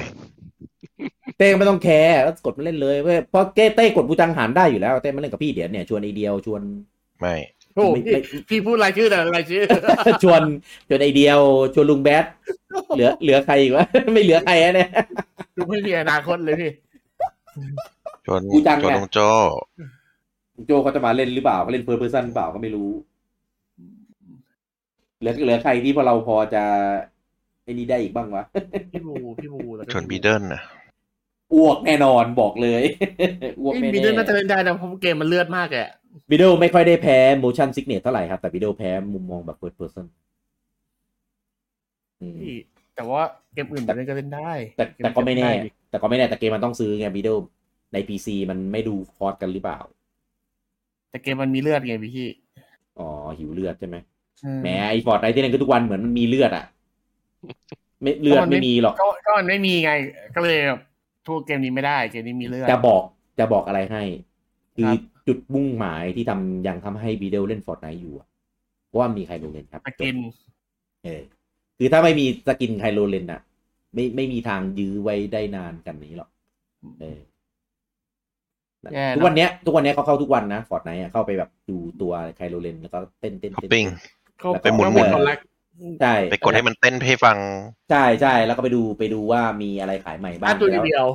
[1.39, 6.63] เต้ก็ไม่ต้องแคร์แล้วกดมาเล่นเลยเว้ยเพราะเต้เต้กดบูจังหารได้อยู่แล้วเต้มาเล่นกับพี่เดี๋ยวเนี่ยชวนไอเดียวชวน
[7.21, 7.35] ไม่
[7.75, 9.63] โอ้โหไม่พี่ไม่พี่พูดรายชื่อแต่รายชื่อ
[10.23, 10.43] ชวน
[10.89, 11.41] ชวนไอเดียว
[11.75, 12.25] ชวนลุงแบด
[12.95, 14.91] เหลือเหลือใครอีกวะไม่เหลือใครอะเนี่ย
[15.57, 16.71] ดูไม่มีอนาคตเลยพี่
[18.27, 19.19] ชวนกูจังชวนไงลุงโจ
[20.67, 22.91] โจเขาจะมาเล่นหรือเปล่าเขาเล่น first person หรือเปล่าก็ไม่รู้
[25.19, 26.63] เหลือเหลือใครที่พอเราพอจะ
[27.63, 28.45] ไอ้นี่ได้อีกบ้างวะ
[28.93, 30.63] พี่บูพี่บูแล้วก็ชวนบีเดิลนะ
[31.55, 32.83] อ้วกแน่นอนบอกเลย
[33.61, 35.93] อ้วกไอ้แน่บีเดิลน่าจะๆเล่นได้นะเพราะเกมมันเลือดมากเลยอะ
[36.31, 40.07] วิดีโอไม่ค่อยได้แพ้ motion sickness เท่าไหร่ครับ แต่วิดีโอแพ้มุมมองแบบ first person
[42.21, 42.57] อืมพี่
[42.97, 43.23] แต่ว่า
[43.55, 47.35] เกมอื่นมันเล่นก็เล่นได้ แต่แต่ก็ไม่แน่ได้ดิแต่ก็ไม่แน่แต่เกมมันต้องซื้อไงวิดีโอ
[47.93, 49.79] ใน PC มันไม่ดูคอร์สกันหรือเปล่า
[51.11, 52.29] แต่เกมมันมีเลือดไงพี่
[52.99, 53.09] อ๋อ
[53.39, 54.16] หิวเลือดใช่ไหมอืม
[54.61, 56.65] แหมไอ้ Fortnite ที่เล่นก็ทุกวันเหมือนมันมีเลือดอะ
[58.03, 59.93] ไม่เลือดไม่มีหรอกก็ก็มันไม่มีไง
[60.35, 60.81] ก็เลยแบบ
[61.27, 63.03] ทุกเกมนี้ไม่ได้เกมนี้มีเลือดจะบอก
[63.39, 64.03] จะบอกอะไรให้
[64.77, 68.29] คืครับจุดมุ่งหมายที่ทำยังทำให้วีดีโอเล่น Fortnite อยู่อะ
[68.87, 70.17] เพราะว่ามี Kylo Ren ครับ skin
[71.05, 71.23] เออ
[71.79, 73.41] คือถ้าไม่มี skin Kylo Ren อะ
[73.95, 76.31] ไม่ไม่มีทางยื้อไว้ได้นานกันนี้หรอก
[77.01, 77.21] เออ
[78.93, 83.87] แย่ทุกเนอะวันเนี้ย ทุกวันเนี้ยเขาเข้าทุกวันนะ Fortnite เข้าไปแบบดูตัว Kylo Ren แล้วก็เต้นเต้นฮอปเต้นปิ้ง
[84.41, 85.37] เขาแล้วก็ไปหมุนเขาหมุนคนละ
[86.01, 87.39] ใช่ไปกดให้มันเต้นให้ฟัง
[87.91, 91.07] ใช่ใช่แล้วก็ไปดูไปดูว่ามีอะไรขายใหม่บ้าบ้างนตัวแล้วเดียว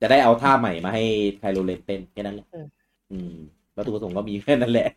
[0.00, 1.04] จะได้เอาท่าใหม่มาให้
[1.38, 2.66] Kylo Ren เต้นแค่นั้นแหละเออ
[3.12, 3.34] อืม
[3.74, 4.88] แล้วตัวประสงค์ก็มีแค่นั้นแหละ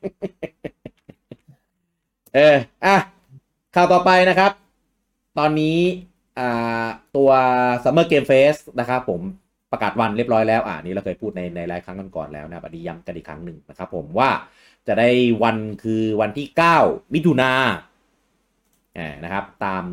[2.36, 2.56] เออ
[2.86, 2.98] อะ
[3.76, 4.52] ข่าวต่อไปนะครับ
[5.38, 5.78] ตอนนี้
[6.40, 7.30] อ่าตัว
[7.84, 9.22] Summer Game Fest นะครับผม
[9.72, 14.30] ประกาศวันเรียบร้อยแล้ว อ่านี่เราเคยพูดในในหลายครั้งกันก่อนแล้วนะครับอันนี้ย้ำกันอีกครั้งหนึ่งนะครับผมว่า
[14.90, 15.10] จะได้
[15.44, 16.48] วันคือวันที่
[16.82, 17.52] 9 มิถุนา
[18.98, 19.84] อ่านะครับ ตาม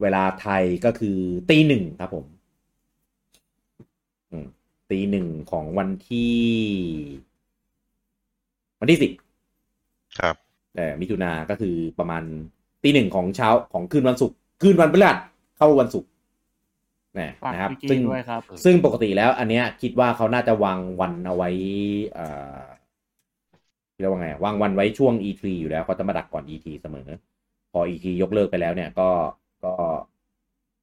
[0.00, 1.18] เวลาไทยก็คือ
[1.50, 2.24] ตีหนึ่งครับผม
[4.30, 4.46] อืม
[4.90, 6.36] ตีหนึ่งของวันที่
[8.80, 9.12] วันที่สิบ
[10.18, 10.34] ครับ
[10.76, 12.22] เออมิถุนาก็คือประมาณ
[12.82, 15.18] ตีหนึ่งของเช้าของคืนวันศุกร์คืนวันพฤหัส
[15.56, 16.10] เข้าวันศุกร์
[17.18, 21.50] นะฝากนะครับพี่ซึ่กี้งด้วยครับซึ่งปกติแล้ว อันเนี้ยคิดว่าเขาน่าจะวางวันเอาไว้
[22.14, 22.26] เอ่
[22.58, 22.62] อ
[23.98, 27.08] เรียกว่าไงวางวันไว้ช่วง E3 อยู่แล้วเขาจะมาดักก่อน E3 เสมอ
[27.72, 29.08] พอ E3 ยกเลิกไปแล้วเนี่ยก็
[29.64, 29.72] ก็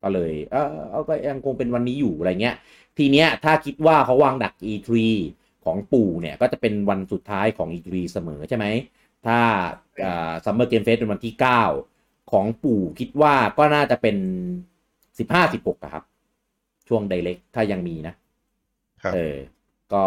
[0.03, 2.55] ก็เลย เออเอาก็ยังคงเป็นวันนี้อยู่อะไรเงี้ย
[2.97, 4.89] ทีเนี้ยถ้าคิดว่าเขาวางดัก E3
[5.65, 8.65] ของปู่เนี่ยก็จะเป็นวันสุดท้ายของ E3 เสมอใช่ไหม
[9.25, 9.39] ถ้า
[10.45, 11.33] ซัมเมอร์เกมเฟสเป็นวันที่
[11.81, 14.17] 9 ของปู่คิดว่าก็น่าจะเป็น
[15.17, 16.03] 15 16อะครับ
[16.87, 18.13] ช่วงไดเ c กถ้ายังมีนะ
[19.03, 19.35] ครับเออ
[19.93, 20.03] ก็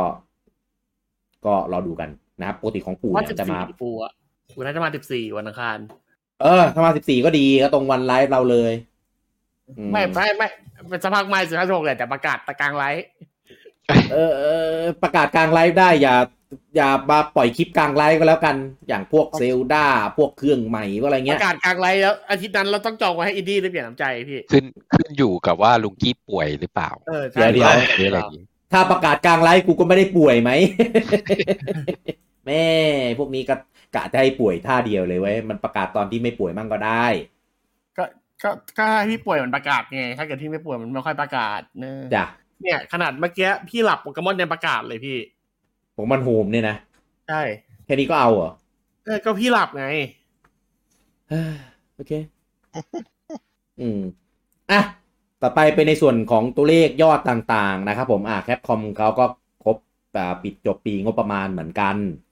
[1.46, 2.10] ก็รอดูกัน
[2.40, 4.12] นะครับปกติของปู่ว่าเนี่ยสิบจะมาสี่ปูอะ
[4.54, 5.78] กูน่าจะมาสิบสี่วันอังคาร
[6.42, 8.72] เออ ถ้ามา14ก็ดีก็ตรงวันไลฟ์เราเลย
[9.78, 10.48] อืไม่ไม่ไม่
[10.90, 13.04] เป็นสภาพไม่สิบห้าชั่วโมงเลยแต่ประกาศตะกลางไลฟ์
[14.12, 14.70] เออเออ
[15.02, 16.16] ประกาศกลางไลฟ์ได้อย่า
[16.76, 18.56] อย่ามาปล่อยคลิปกลางไลฟ์ก็แล้วกัน
[18.88, 19.86] อย่างพวกเซลดา
[20.18, 24.64] พวกเครื่องใหม่พวกอะไรปเงี้ยระกาศกลางไลฟ์แล้วอาทิตย์นั้นเราต้องจองไว้ให้อินดี้ได้เปลี่ยนน้ำใจพี่ขึ้น
[24.94, 30.50] ขึ้นอยู่กับว่าลุงกี้ป่วยหรือเปล่าเออใช่เดี๋ยวหรืออะไรอย่างงี้ถ้าประกาศกลางไลฟ์กูก็ไม่ได้ป่วยไหม
[32.46, 32.66] แม่
[33.18, 33.54] พวกนี้ก็
[33.94, 37.06] กะจะให้ป่วยท่าเดียวเลยเว้ยมันประกาศตอนที่ไม่ป่วยมั่งก็ได้
[37.96, 38.04] ก็
[38.42, 42.24] ก็ก็ให้พี่ป่วยมันประกาศไงถ้าเกิดที่ไม่ป่วยมันไม่ค่อยประกาศเนอะจ้ะ
[42.62, 45.18] เนี่ย ขนาดเมื่อกี้พี่หลับโปเกมอนยังประกาศเลยพี่
[45.96, 46.76] ผมมันโฮมเนี่ยนะ
[47.28, 47.42] ใช่
[47.84, 48.50] แค่นี้ก็เอาเหรอ
[49.04, 49.86] เออก็พี่หลับไง
[51.30, 51.54] เฮ้ย
[51.94, 52.12] โอเค
[53.80, 54.00] อืม
[54.70, 54.80] อะ
[55.42, 59.24] ต่อไปเป็นในส่วนของตัวเลขยอดต่างๆ นะครับผมอะแคปคอมเขาก็
[59.64, 59.76] ครบ
[60.16, 62.25] อ่าปิดจบปีงบประมาณเหมือนกันอ่าอืม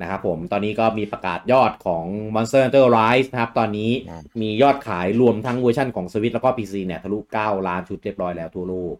[0.00, 8.94] นะครับผมตอนนี้ก็มีประกาศยอดของ Monster Hunter Rise นะครับ ตอนนี้อืมมียอดขายรวมทั้งเวอร์ชันของสวิตแล้วก็ PC เนี่ยทะลุ 9 ล้านชุดเรียบร้อยแล้วทั่วโลก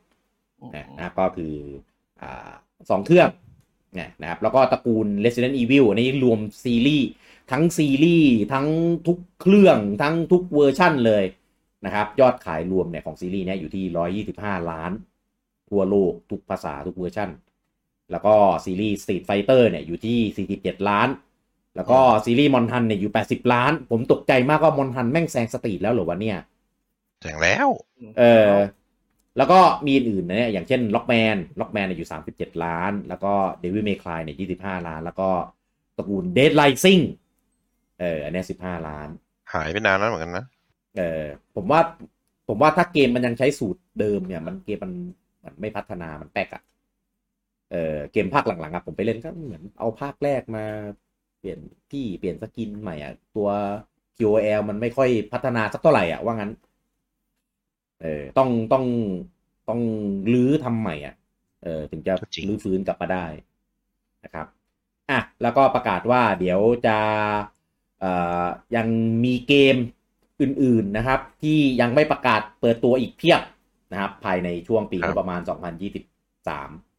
[0.74, 1.55] นะนะครับก็คือ
[2.22, 2.51] อ่า
[2.90, 3.28] สองเครื่อง
[3.95, 7.09] เนี่ยนะครับ แล้วก็ตระกูล Resident Evil อันนี้รวมซีรีส์
[7.53, 8.66] ทั้งซีรีส์ทั้ง
[9.07, 11.24] ทุกเครื่องทั้งทุกเวอร์ชั่นเลย
[11.84, 14.92] นะครับ ยอดขายรวมเนี่ยของซีรีส์เนี่ยอยู่ที่ 125 ล้าน
[15.70, 17.30] ทั่วโลกทุกภาษาทุกเวอร์ชั่น
[18.14, 21.08] แล้วก็ซีรีส์ Street Fighter เนี่ยอยู่ที่ 47 ล้าน
[21.76, 26.38] แล้วก็ซีรีส์มอนฮันเนี่ยอยู่ 80 ล้าน ผมตกใจมากว่ามอนฮันแม่งแซง Street แล้วเหรอวะเนี่ย
[27.22, 27.68] แจงแล้ว
[28.18, 28.50] เออ
[29.36, 35.28] แล้วก็มีอื่นๆนะเนี่ยอย่างเช่น Rockman Rockman เนี่ยอยู่ 37 ล้าน แล้วก็ Devil May Cry เนี่ย25 ล้าน แล้วก็
[35.96, 36.98] ตระกูล Dead Rising
[38.00, 39.08] เอออันเนี้ย15 ล้าน
[39.54, 40.44] หายไปนานแล้วเหมือนกันนะ
[40.96, 41.80] เออผมว่า
[42.48, 44.92] ผมว่าถ้าเกมมันยังใช้สูตรเดิมเนี่ย มันเกมมัน
[45.44, 46.62] มันไม่พัฒนามันแปลกอะ
[47.74, 50.64] เออเกมภาคหลังๆอะผมไปเล่นก็เหมือนเอาภาคแรกมา
[51.38, 51.58] เปลี่ยน
[51.90, 53.48] ที่เปลี่ยน skin ใหม่อะตัว
[54.16, 56.52] QOL มันไม่ค่อยพัฒนาสักเท่าไหร่อะว่างั้น
[58.02, 58.84] เออต้องต้อง
[59.68, 59.80] ต้อง
[60.32, 61.14] รื้อทำใหม่อะ
[61.62, 63.26] เออถึงจะจริงรื้อฟื้นกลับมาได้
[64.24, 64.46] นะครับ
[65.10, 66.98] อะแล้วก็ประกาศว่าเดี๋ยวจะ
[68.00, 68.12] เอ่
[68.44, 68.46] อ
[68.76, 68.86] ยัง
[69.24, 69.76] มีเกม
[70.40, 73.40] อื่นๆนะครับ ที่ยังไม่ประกาศเปิดตัวอีกเพียบ
[73.92, 76.93] นะครับ ภายในช่วงปีงบประมาณ 2023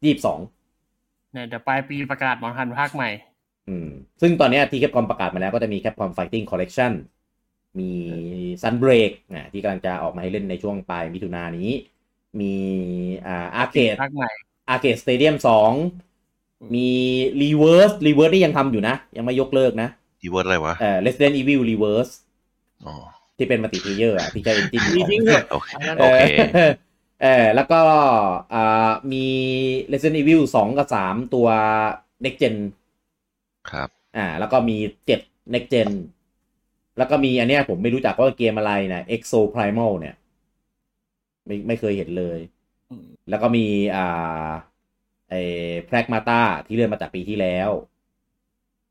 [0.00, 3.10] เอ้ย22เนี่ยเดี๋ยวปลายปีประกาศมอนทันภาคใหม่
[3.68, 3.88] อืม
[4.20, 6.92] ซึ่งตอนเนี้ยที่ Capcom ประกาศมาแล้วก็จะมี Capcom Fighting Collection
[7.78, 7.90] มี
[8.62, 11.70] Sunbreak นะที่กำลังจะออกมาให้เล่นในช่วงปลายมิถุนายนนี้
[12.40, 12.54] มี
[13.26, 14.30] อ่า Arcade ภาคใหม่
[14.68, 15.72] Arcade Stadium สอง
[16.74, 16.88] มี
[17.42, 19.88] Reverse Reverse นี่ยังทำอยู่นะ ยังไม่ยกเลิกนะ
[20.22, 22.12] ดีเวิร์ดอะไรวะเอ่อ Resident Evil Reverse
[22.86, 22.94] อ๋อ
[23.36, 26.22] ที่เป็น multiplayer อะที่ใช้ engine มีทิ้งเถอะโอเคอันนั้นโอเค
[27.20, 27.80] เออเออแล้วก็
[28.54, 29.26] อ่ามี
[29.92, 31.48] Resident Evil 2 กับ 3 ตัว
[32.24, 32.56] Next Gen
[33.70, 35.20] ครับอ่าแล้วก็มีเจ็ด
[35.52, 35.90] next gen
[36.98, 40.14] แล้วก็มีอันเนี้ยผมไม่รู้จักว่าเกมอะไรนะ Exoprimal เนี่ย
[41.46, 42.38] ไม่ไม่เคยเห็นเลย
[42.90, 43.64] อืมแล้วก็มี
[43.94, 44.50] อ่า
[45.30, 45.42] ไอ้
[45.88, 47.70] Pragmata ที่เลื่อนมาจากปีที่แล้ว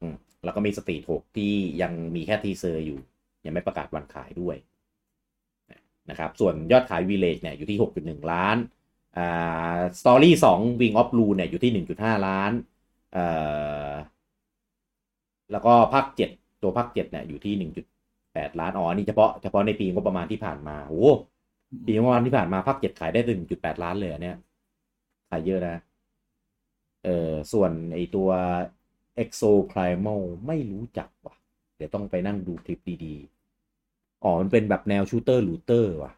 [0.01, 2.99] อืมแล้วก็มี Street หกที่ยังมีแค่ teaser อยู่
[3.45, 4.57] ยังไม่ประกาศวันขายด้วย
[6.09, 8.57] นะครับ ส่วนยอดขาย village เนี่ยอยู่ที่ 6.1 ล้าน
[9.17, 12.51] อ่า story 2 wing of blue เนี่ยอยู่ที่ 1.5 ล้าน
[13.13, 13.25] เอ่
[13.89, 13.91] อ
[15.51, 16.29] แล้วก็ภาคเจ็ด
[16.61, 17.85] ตัวภาคเจ็ดเนี่ยอยู่ที่หนึ่งจุด
[18.33, 21.03] แปดล้านอ๋อนี่เฉพาะเฉพาะในปีงบประมาณที่ผ่านมาโอ้
[21.85, 24.37] ปีงบประมาณที่ผ่านมาภาคเจ็ดขายได้ถึงจุดแปดล้านเลยอันเนี่ย
[25.29, 25.77] ขายเยอะนะ
[27.03, 28.29] เออส่วนไอตัว
[29.23, 31.35] exo primal ไม่รู้จักว่ะ
[31.75, 33.34] เดี๋ยวต้องไปนั่งดูคลิปดีๆ
[34.23, 36.11] อ๋อ มันเป็นแบบแนว shooter looter ว่ะ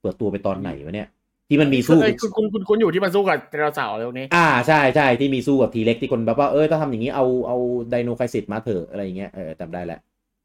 [0.00, 1.08] เปิดตัวไปตอนไหนวะเนี่ย
[1.48, 7.56] ที่มันมีสู้เอ้ยคุณคุณคุณคุณอยู่ที่มันสู้กับไดโนเสาร์เร็วนี้ อ่าใช่ใช่ที่มีสู้กับ T-Rex ที่คนแบบว่าเออถ้าทำอย่างนี้เอาเอา
[7.90, 10.00] Dino Crisis มาเถอะอะไรอย่างเงี้ยเออจำได้แหละ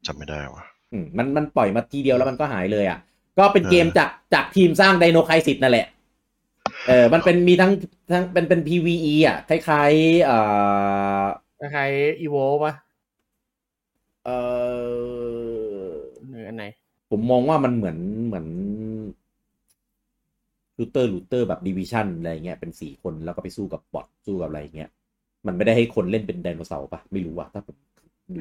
[0.06, 2.98] จำไม่ได้วะอืมมันมันปล่อยมาทีเดียวแล้วมันก็หายเลยอะ
[3.38, 5.86] ก็เป็นเกมเออจากจากทีมสร้าง Dino Crisis นั่นแหละ
[6.88, 7.72] เออมันเป็นมีทั้ง
[8.12, 10.38] ทั้งเป็นเป็น PVE อะคล้ายๆเอ่
[11.20, 11.24] อ
[11.60, 12.72] คล้ายๆอีโวปะ
[14.26, 15.11] เออหรืออันไหน
[17.12, 17.96] ผมมองว่ามันเหมือน
[18.26, 18.46] เหมือน
[20.78, 24.90] looter looter แบบ Division อะไรเงี้ยเป็นสี่คนแล้วก็ไปสู้กับ bot สู้กับอะไรเงี้ย
[25.46, 27.76] มันไม่ได้ให้คนเล่นเป็นไดโนเสาร์ปะไม่รู้ว่ะถ้าผม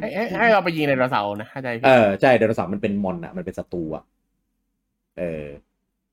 [0.02, 4.04] ให้ให้ให้เราไปยิงไดโนเสาร์นะเข้าใจเอพี่อใช่ไดโนเสาร์มันเป็นมอนอะมันเป็นศัตรูอะ
[5.20, 5.46] เออ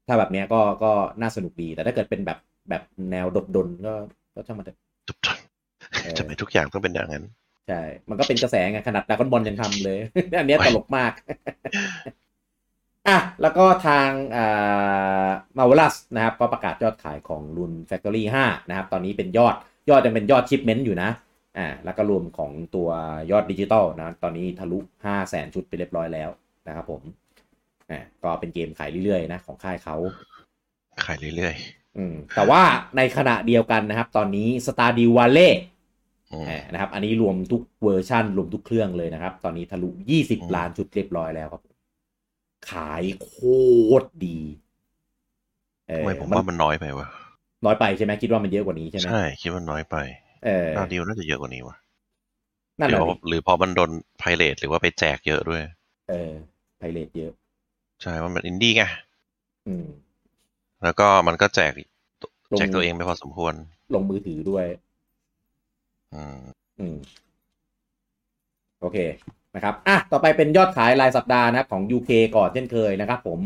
[0.07, 2.39] ถ้าแบบเนี้ยก็ก็น่าสนุกดีแต่ถ้าเกิดเป็นแบบ
[2.71, 3.95] แบบแนว DBD ก็
[4.35, 4.79] ก็ช่างมันเถอะ
[5.09, 5.19] ทุก
[6.03, 7.25] เออทำไมทุกอย่างต้องเป็นอย่างนั้น
[7.69, 9.99] ใช่ มันก็เป็นกระแสไงขนาด Dragon Ball ยังทำเลย
[10.39, 11.13] อันเนี้ยตลกมาก
[13.09, 15.29] อะแล้วก็ทางอ่า
[15.59, 19.55] Marvelous นะครับก็ประกาศยอดขายของรุน Factory 5 นะครับ ตอนนี้เป็นยอด
[19.91, 21.11] ยอดยังเป็นยอด shipment อยู่นะ
[21.59, 22.89] อ่าแล้วก็รวมของตัว
[23.31, 26.29] ยอดดิจิตอลนะ ตอนนี้ทะลุ 5 0 0แสนชุดไปเรียบร้อยแล้ว
[26.67, 27.03] นะครับผม
[27.91, 29.97] อ่าก็เป็นเกมขายเรื่อยๆนะของค่ายเขา
[31.07, 31.55] ขายเรื่อย
[31.97, 32.63] อืมแต่ว่า
[32.97, 35.53] ในขณะเดียวกันนะครับ ตอนนี้ Stardew Valley
[35.93, 39.89] ๆอืมอ่านะครับ อันนี้รวมทุกเวอร์ชันรวมทุกเครื่องเลยนะครับ ตอนนี้ทะลุ
[40.39, 41.63] อืม20 ล้านชุดเรียบร้อยแล้วครับ
[42.71, 43.33] ขายโค
[44.03, 44.39] ตรดี
[45.89, 47.07] เออทำไมผมว่ามันน้อยไปวะ
[47.65, 49.97] น้อยไปใช่ไหมคิดว่ามันเยอะกว่านี้ใช่ไหมใช่คิดว่าน้อยไป
[50.45, 51.77] เออน่าดีลน่าจะเยอะกว่านี้วะ
[52.81, 55.63] นั่นหแหรือละว่าหรือพอมันโดนpirate หรือว่าไปแจกเยอะด้วย
[56.09, 56.33] เออ
[56.77, 57.33] pirate เยอะ
[58.03, 58.83] ใช่ว่ามันอินดี้ไง
[59.67, 59.87] อืม
[60.83, 61.73] แล้วก็มันก็แจก
[62.53, 63.55] ลงแจกตัวเองไปพอสมควร
[63.95, 64.67] ลงมือถือด้วย
[66.13, 66.39] อืม
[66.79, 66.97] อืม
[68.81, 68.97] โอเค
[69.57, 73.41] นะครับอะต่อไปเป็นยอดขายรายสัปดาห์นะครับของ UK ก่อนเช่นเคยนะครับผม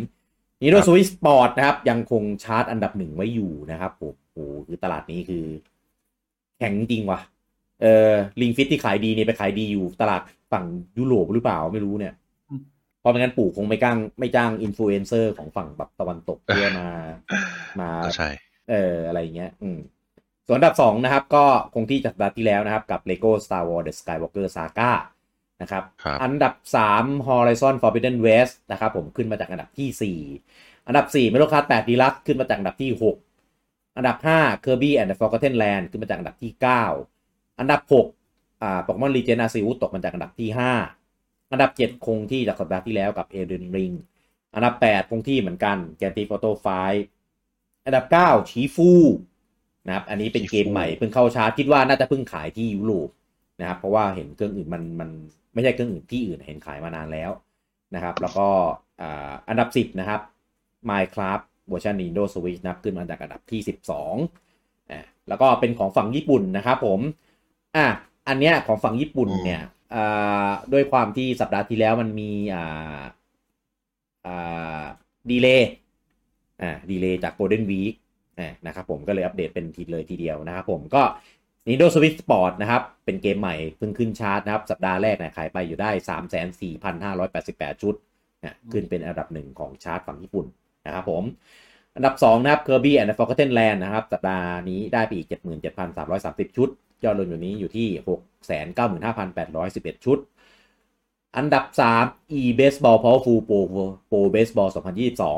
[0.60, 5.44] Nintendo Switch Sport นะครับ ยังคงชาร์ตอันดับหนึ่งไว้อยู่นะครับผมโอ้โหคือตลาดนี้คือ
[6.58, 7.20] แข็งจริงว่ะ
[7.82, 10.22] เออ Ring Fit ที่ขายดีเนี่ยไปขายดีอยู่ตลาด
[10.52, 10.64] ฝั่ง
[10.98, 12.14] ยุโรปหรือเปล่าไม่รู้เนี่ย
[13.00, 16.88] เพราะไม่งั้นปู่คงไม่จ้างไม่จ้างอินฟลูเอนเซอร์ของฝั่งแบบตะวันตกเพื่อมา
[17.80, 18.28] มาก็ใช่
[18.70, 19.78] เอออะไรอย่างเงี้ย อืม
[20.46, 21.44] ส่วนอันดับสองนะครับ ก็
[21.74, 24.92] คงที่จากสัปดาห์ที่แล้วนะครับ กับ Lego Star Wars The Skywalker Saga
[25.62, 26.54] นะครับครับอันดับ
[26.90, 32.90] 3 Horizon Forbidden West นะครับผมขึ้นมาจากอันดับที่ 4 อันดับ 4 Mario Kart 8 Deluxe ขึ้นมาจากอันดับที่
[33.42, 36.52] 6 อันดับ 5 Kirby and the Forgotten Land ขึ้นมาจากอันดับที่
[37.04, 37.80] 9 อันดับ
[38.20, 40.50] 6อ่า Pokemon Legend Arceus ตกมาจากอันดับที่
[41.00, 43.94] 5 อันดับ 7 คงที่จากสัปดาห์ที่แล้วกับ Elden Ring
[44.54, 46.50] อันดับ 8 คงที่เหมือนกัน Grand Theft Auto
[47.20, 48.90] 5อันดับ 9 ชีฟู
[49.86, 53.08] นะครับอันนี้เป็นเกมใหม่เพิ่งเข้าชาร์ตคิดว่าน่าจะเพิ่งขายที่ยุโรป
[53.60, 55.10] นะครับ เพราะว่าเห็นเครื่องอื่นมันมัน
[55.54, 57.30] ไม่ใช่เครื่องอื่นที่อื่นเห็นขายมานานแล้ว
[57.94, 58.48] นะครับ แล้วก็
[59.48, 60.20] อันดับ 10 นะครับ
[60.90, 63.60] Minecraft เวอร์ชัน Nintendo Switch นะครับขึ้นมาจากอันดับที่
[64.26, 67.00] 12อ่าแล้วก็เป็นของฝั่งญี่ปุ่นนะครับผม
[67.76, 67.86] อะ
[68.28, 69.60] อันเนี้ยของฝั่งญี่ปุ่นเนี่ย
[69.94, 73.02] อ่าด้วยความที่สัปดาห์ที่แล้วมันมีอ่า
[74.26, 74.84] อ่า
[75.30, 75.70] ดีเลย์
[76.62, 77.94] อ่าดีเลย์จาก Golden Week
[78.38, 81.02] อ่านะครับผมก็เลยอัปเดตเป็นทีเลยทีเดียวนะครับผมก็
[81.66, 85.90] Nintendo Switch Sport นะครับ เป็นเกมใหม่เพิ่งขึ้นชาร์ตนะครับ สัปดาห์แรกเนี่ยขายไปอยู่ได้
[86.90, 87.94] 3,4,588 ชุด
[88.44, 90.46] นะขึ้นเป็นอันดับหนึ่งของชาร์ตฝั่งญี่ปุ่น
[90.86, 91.24] นะครับผม
[91.96, 95.28] อันดับ 2 นะครับ Kirby and the Forgotten Land นะครับ สัปดาห์นี้ได้ไปอีก
[95.92, 96.68] 77,330 ชุด
[97.04, 97.88] ยอดรวมอยู่นี้อยู่ที่
[99.16, 100.18] 695,811 ชุด
[101.36, 101.64] อันดับ
[102.02, 103.60] 3 e baseball powerful pro
[104.10, 104.70] pro baseball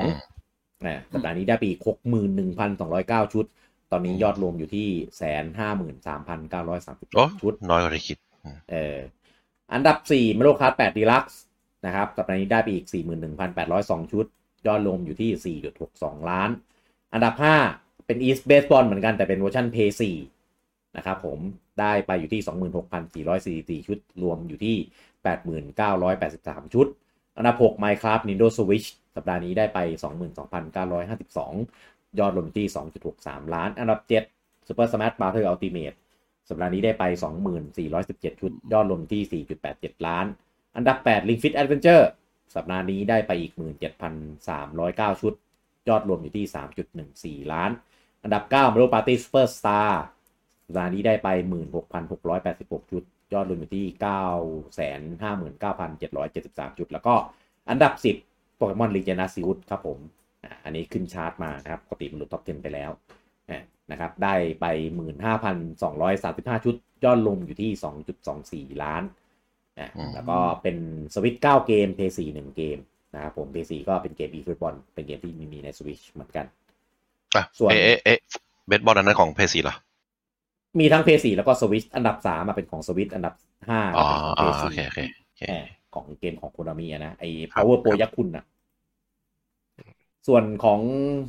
[0.08, 1.80] 2022นะสัปดาห์นี้ได้ไปอีก
[2.56, 3.44] 61,209 ชุด
[3.96, 4.88] ตอนนี้ยอดรวมอยู่ที่
[6.04, 8.98] 153,930โอ้ชุดน้อยกว่าที่คิดอืมเออ
[9.72, 11.36] อันดับ4 Mario Kart 8 Deluxe
[11.86, 12.86] นะครับสัปดาห์นี้ได้ไปอีก
[13.50, 14.26] 41,802ชุด
[14.66, 15.58] ยอดรวมอยู่ที่
[15.94, 16.50] 4.62ล้าน
[17.12, 17.34] อันดับ
[17.70, 19.76] 5เป็น East Baseball เหมือนกันแต่เป็นเวอร์ชัน p
[20.38, 21.38] 4นะครับผม
[21.80, 22.42] ได้ไปอยู่ที่
[23.80, 24.76] 26,444 ชุด รวมอยู่ที่
[25.54, 26.86] 89,83 ชุด
[27.36, 29.78] อันดับ6 Minecraft Nintendo Switch สัปดาห์นี้ได้ไป
[30.74, 32.66] 22,952 ยอดรวมที่
[33.10, 34.00] 2.63 ล้าน อันดับ
[34.32, 35.96] 7 Super Smash Bros Ultimate
[36.48, 37.04] สัปดาห์นี้ได้ไป
[37.72, 40.26] 2417 ชุด ยอดรวมที่ 4.87 ล้าน
[40.76, 42.04] อันดับ8 Ring Fit Adventure
[42.54, 43.52] สัปดาห์นี้ได้ไปอีก
[44.36, 45.34] 17,309 ชุด
[45.88, 46.46] ยอดรวมอยู่ที่
[47.42, 47.70] 3.14 ล้าน
[48.22, 49.90] อันดับ 9 Mario Party Superstar
[50.64, 51.28] สัปดาห์นี้ได้ไป
[52.10, 53.02] 16,686 ชุด
[53.32, 53.86] ยอดรวมอยู่ที่
[55.62, 57.14] 959,773 ชุด แล้วก็
[57.70, 57.92] อันดับ
[58.26, 59.98] 10 Pokemon Legend Arceus ครับผม
[60.44, 62.90] อะอันนี้ขึ้นชาร์ตมานะครับปกติมันหลุดท็อป 10 ไปแล้ว
[63.50, 64.66] อะนะครับได้ไป
[65.40, 66.74] 15,235 ชุด
[67.04, 67.70] ยอดรวมอยู่ที่
[68.74, 69.02] 2.24 ล้าน
[69.80, 70.76] นะอืมแล้วก็เป็น
[71.14, 72.78] สวิต9เกม p 4 1เกม
[73.14, 76.46] นะครับผม p 4ก็เป็นเกม e ฟุตบอลเป็นเกมที่มีมีใน Switch เหมือนกัน
[77.36, 78.18] อะส่วนเอ๊ะเอ๊ะเอ๊ะ
[78.66, 79.76] เบสบอลอันนั้นของเพซีเหรอ
[80.78, 83.34] มีทั้ง p 4แล้วก็ Switch อันดับ3มาเป็นของ Switch อันดับ
[83.66, 88.44] 5อ๋อเป็นของอ๋อ p โอเคโอเคโอเค4ของเกมของ Konami อะนะไอ้ครับ Power Pro ครับยักษ์คุณนะ
[90.26, 90.80] ส่วนของ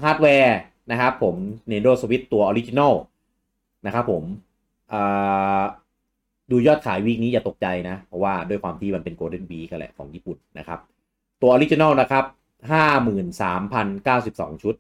[0.04, 0.58] ฮาร์ดแวร์
[0.92, 1.36] นะครับผม
[1.70, 2.94] Nintendo Switch ตัวออริจิน l ล
[3.86, 4.24] นะครับผม
[4.94, 5.62] อ่า
[6.52, 10.80] ดูยอดขาย week นี้อย่าตกใจนะ เพราะว่าด้วยความที่มันเป็น Golden Week กันแหละของญี่ปุ่นนะครับ
[11.42, 12.26] ตัวออริจิน l ลนะครับ
[13.34, 14.76] 53,092ชุด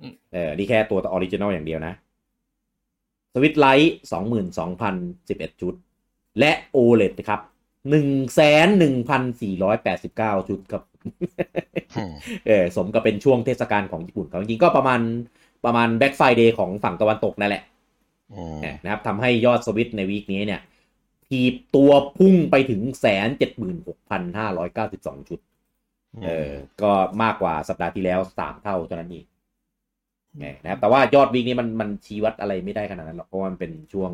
[0.00, 1.94] อืมเออ นี่แค่ตัวออริจิน l ลอย่างเดียวนะ
[3.32, 3.94] Switch Lite
[4.76, 5.74] 22,011ชุด
[6.38, 7.40] และ OLED นะครับ
[7.90, 10.87] หนึ่งแสนหนึ่งพันสี่ร้อยแปดสิบเก้าชุดครับอืม
[12.46, 15.00] เออสมกับเป็นช่วงเทศกาลของญี่ปุ่นเขาจริงๆก็ประมาณ
[15.64, 17.62] ประมาณแบ็ k ไฟเดย์ของฝั่งตะวันตกนั่นแหละ
[18.34, 20.60] อืมนะครับทำให้ยอดสวิตใน week นี้เนี่ย
[21.26, 25.38] ถีบตัวพุ่งไปถึงแสนเจ็ดหมื่นหกพันห้าร้อยเก้าสิบสองชุด
[26.24, 26.92] เออ ก็
[27.22, 29.24] มากกว่าสัปดาห์ที่แล้วสามเท่าเท่านั้นเอง
[30.40, 34.10] เออนะครับ แต่ว่ายอด week นี้มันมันชี้วัดอะไรไม่ได้ขนาดนั้นหรอกเพราะว่ามันเป็นช่วง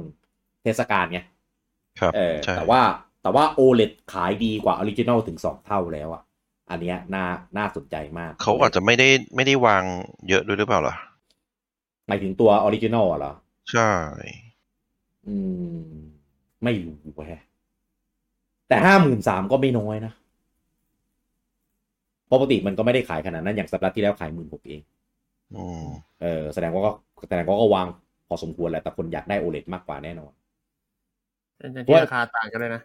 [0.62, 1.20] เทศกาลไง
[2.00, 2.80] ครับ เออใช่แต่ว่า
[3.22, 6.22] แต่ว่า OLED ขายดีกว่าออริจิน l ลถึงสองเท่าแล้วอะ
[6.70, 7.24] อันเนี้ยน่า
[7.58, 9.82] น่าสนใจมาก เขาอาจจะไม่ได้ไม่ได้วาง
[10.28, 10.94] เยอะด้วยหรือเปล่าล่ะ
[12.08, 13.32] หมายถึงตัวออริจิน l อะเหรอ
[13.72, 13.90] ใช่
[15.26, 15.36] อื
[15.84, 15.86] ม
[16.64, 16.96] ไม่รู้
[17.28, 17.42] แฮะ
[18.68, 20.12] แต่ห้าหมื่นสามก็ไม่น้อยนะ
[22.32, 24.80] ปกติมันก็ไม่ได้ขายขนาดนั้น อย่างสัปดาห์ที่แล้วขายหมื่นหกเอง
[25.54, 25.86] อืม
[26.22, 26.90] เออ แสดงว่าก็
[27.28, 27.86] แสดงว่าก็วาง
[28.28, 30.32] พอสมควรแหละแต่คนอยากได้ OLED มากกว่าแน่นอน
[31.56, 32.82] เป็นที่ราคาต่างกันเลยนะ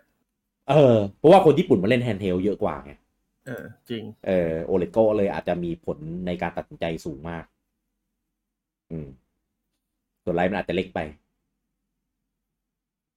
[0.69, 2.91] เออ เพราะว่าคนญี่ปุ่นมาเล่น handheld เยอะกว่าไง
[3.49, 7.45] เออจริง เออ OLED ก็เลยอาจจะมีผลในการตัดสินใจสูงมาก
[8.91, 9.07] อืม
[10.23, 10.99] ส่วน Lite มันอาจจะเล็กไป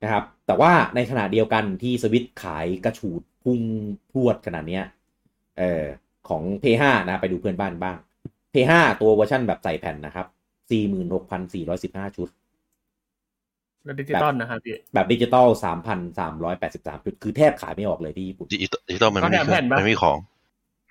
[0.02, 3.60] นะครับ แต่ว่าในขณะเดียวกันที่สวิตขายกระฉูดพุ่ง
[4.10, 4.84] พรวดขนาดเนี้ย
[5.58, 5.84] เออ
[6.28, 7.96] ของ P5 นะไปดูเพื่อนบ้านบ้าง
[8.52, 10.26] P5 ตัวเวอร์ชันแบบใส่แผ่นนะครับ
[11.26, 12.28] 46,415 ชุด
[13.84, 15.46] แล้วดิจิตอลนะครับพี่แบบดิจิตอล
[16.26, 20.18] 3,383ชุดคือแทบขายไม่ออกเลยที่ญี่ปุ่นดิจิตอลดิจิตอลมันไม่มีเขาแถมแผ่นปะมันไม่มีของ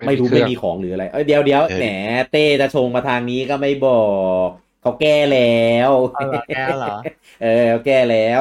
[0.08, 1.86] ไม่รู้เครื่ไม่องมีของหรืออะไร เอ้ยเดี๋ยวเดี๋ยวเออแหม
[2.32, 4.04] เต้จะชงมาทางนี้ก็ไม่บอ
[4.48, 4.50] ก
[4.82, 6.96] เขาแก้แล้วเอาเหรอแก้เหรอ
[7.44, 8.40] เออเขาแก้แล้ว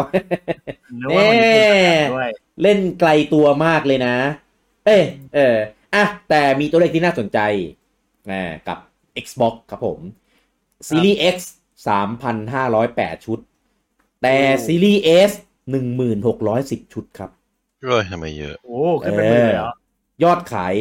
[1.01, 2.31] นึกว่ามันญี่ปุ่นแถมด้วย
[2.63, 4.15] เล่นไกลตัวมากเลยนะ
[4.87, 5.03] เอ้ย
[5.35, 5.57] เออ
[5.95, 7.39] อะแต่มีตัวเลขที่น่าสนใจ
[8.31, 8.79] นะกับ
[9.25, 9.99] Xbox ครับผม
[10.89, 11.37] Series X
[12.37, 13.39] 3,508 ชุด
[14.23, 15.33] แต่ Series S
[16.12, 17.31] 1,610ชุดครับ
[17.85, 19.73] เอ้ยทำไมเยอะ โอ้ขึ้นเป็นหมื่นเลยเหรอ
[20.25, 20.75] ยอดขาย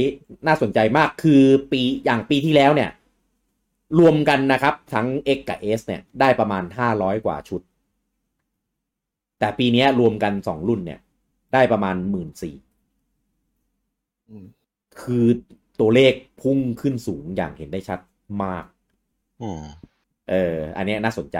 [0.47, 2.91] น่าสนใจมากคือปีอย่างปีที่แล้วเนี่ย
[3.99, 6.63] รวมกันนะครับ ทั้ง X กับ S เนี่ย ได้ประมาณ
[6.95, 7.61] 500กว่าชุด
[9.39, 10.99] แต่ปีเนี้ยรวมกันสองรุ่นเนี่ย
[11.53, 12.55] ได้ประมาณหมื่นสี่
[14.29, 14.45] อืม
[15.01, 15.25] คือ
[15.79, 17.99] ตัวเลขพุ่งขึ้นสูงอย่างเห็นได้ชัด
[18.43, 18.65] มาก
[19.41, 19.63] อืม
[20.29, 21.37] เออ อันเนี้ยน่าสนใจ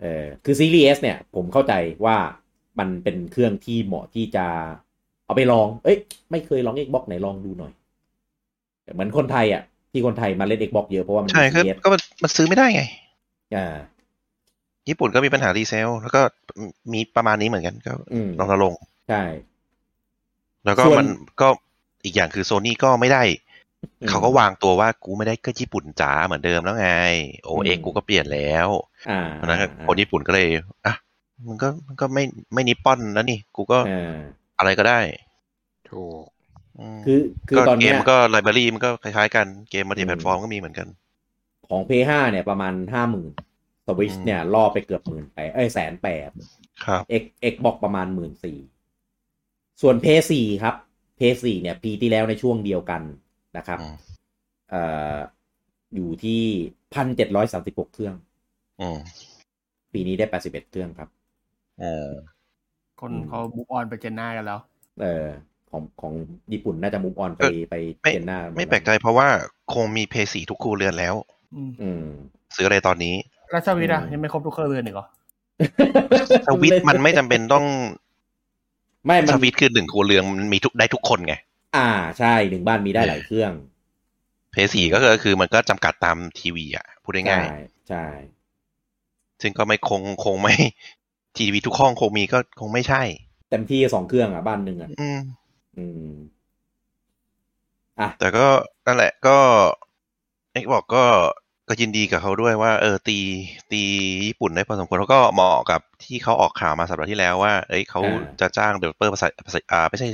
[0.00, 1.72] เออคือซีรีส์ S เนี่ย ผมเข้าใจ
[2.04, 2.16] ว่า
[2.78, 4.46] มันเป็นเครื่องที่เหมาะที่จะ
[5.24, 5.98] เอาไปลอง เอ้ย
[6.30, 7.72] ไม่เคยลอง Xbox ไหนลองดูหน่อย
[8.94, 12.82] เหมือนคนไทยอะ ที่คนไทยมาเล่น Xbox เยอะเพราะว่ามันใช่มีก็ CS ก็มันมันซื้อไม่ได้ไง
[13.56, 13.66] อ่า
[14.88, 16.20] ญี่ปุ่นก็มีปัญหารีเซล แล้วก็
[16.92, 18.74] มีประมาณนี้เหมือนกันก็อืมลองละลง
[19.08, 19.22] ใช่
[20.64, 21.08] แล้วก็ส่วนมัน
[21.40, 21.48] ก็
[22.04, 23.47] อีกอย่างคือโซนี่ก็ไม่ได้อืม
[24.08, 26.90] เขาก็วางตัวว่ากูไม่ได้ก็ญี่ปุ่นจ๋าเหมือนเดิมแล้วไง
[27.44, 28.68] โอเอ็กอืมกูก็เปลี่ยนแล้ว
[29.08, 30.48] อ่าเพราะฉะนั้นอ่าคนญี่ปุ่นก็เลย
[30.86, 30.94] อะ
[31.48, 32.24] มันก็มันก็ไม่
[32.54, 33.88] ไม่นิปปอนแล้วนี่ กูก็อ่า
[34.58, 35.00] อะไรก็ได้
[35.90, 36.22] ถูก
[37.00, 40.88] มคือคือก็ตอนเกเนี้มยก็ไลบรารีมันก็คล้ายๆกันเกมมัลติอืมแพลตฟอร์มก็มีเหมือนกัน
[41.68, 43.30] ของ p 5เนี่ยประมาณห้าหมื่น
[43.86, 46.30] สวิชอืมเนี่ยล่อไปเกือบหมื่นแปดเอ้ยแสนแปด
[46.84, 48.58] ครับ X Xbox ประมาณหมื่นสี่
[49.80, 50.74] ส่วน p 4ครับ
[51.18, 53.02] p 4เนี่ยปีที่แล้วในช่วงเดียวกัน
[53.58, 53.94] นะครับอืม
[54.70, 54.82] เอ่
[55.14, 55.16] อ
[55.94, 56.42] อยู่ที่
[56.94, 58.14] พันเจ็ดร้อยสามสิบหกเครื่อง
[58.80, 58.98] อืม
[59.92, 61.08] ปีนี้ได้แปดสิบเอ็ดเครื่องครับ
[61.82, 62.08] อืม
[63.00, 64.60] คนอืมเขาบุกออนไปเจนหน้ากันแล้ว
[65.02, 65.26] เออ
[65.70, 66.12] ของของ
[66.52, 69.28] ญี่ปุ่นน่าจะมุกออนไปไปไม่เจนหน้า ไม่แปลกใจเพราะว่า
[69.74, 71.14] คงมีเพย์สีทุกครูเรือนแล้ว
[71.56, 72.02] อืมอืม
[72.56, 73.14] ซื้ออะไรตอนนี้
[73.50, 75.06] แล้วสวิตอะอืมยังไม่ครบทุกเครื่องเรือนอีกเหรอ
[76.46, 77.64] สวิตช์มันไม่จำเป็นต้อง
[79.06, 81.34] ไม่มัสนวิตช์คือหนึ่งครัวเรือนมันมีทุกได้ทุกคนไง
[81.76, 81.88] อ่า
[82.18, 83.52] ใช่หนึ่งบ้านมีได้หลายเครื่อง
[84.52, 87.46] เพย์สีก็คือคือมันก็จำกัดตามทีวีอะ พูดใช่ง่าย
[87.88, 90.54] ใช่ๆซึ่งก็ไม่คงคงไม่
[91.38, 93.02] ทีวีทุกห้องคงมีก็คงไม่ใช่
[93.50, 95.20] เต็มที่สองเครื่องอะบ้านหนึ่งอะอืม
[95.76, 96.12] อืม
[98.00, 98.46] อะแต่ก็
[98.86, 99.38] นั่นแหละก็
[100.52, 101.04] เอ็กบอกก็
[101.68, 103.18] ก็ยินดีกับเขาด้วยว่า เออตี
[103.72, 103.82] ตี
[104.26, 110.08] ญี่ปุ่นได้พอสมควรแล้วก็เหมาะกับที่เขาออกข่าวมาสัปดาห์ที่แล้วว่า เอ้ยเขาอ่าจะจ้าง developer ภาษาภาษาอ่าไม่ใช่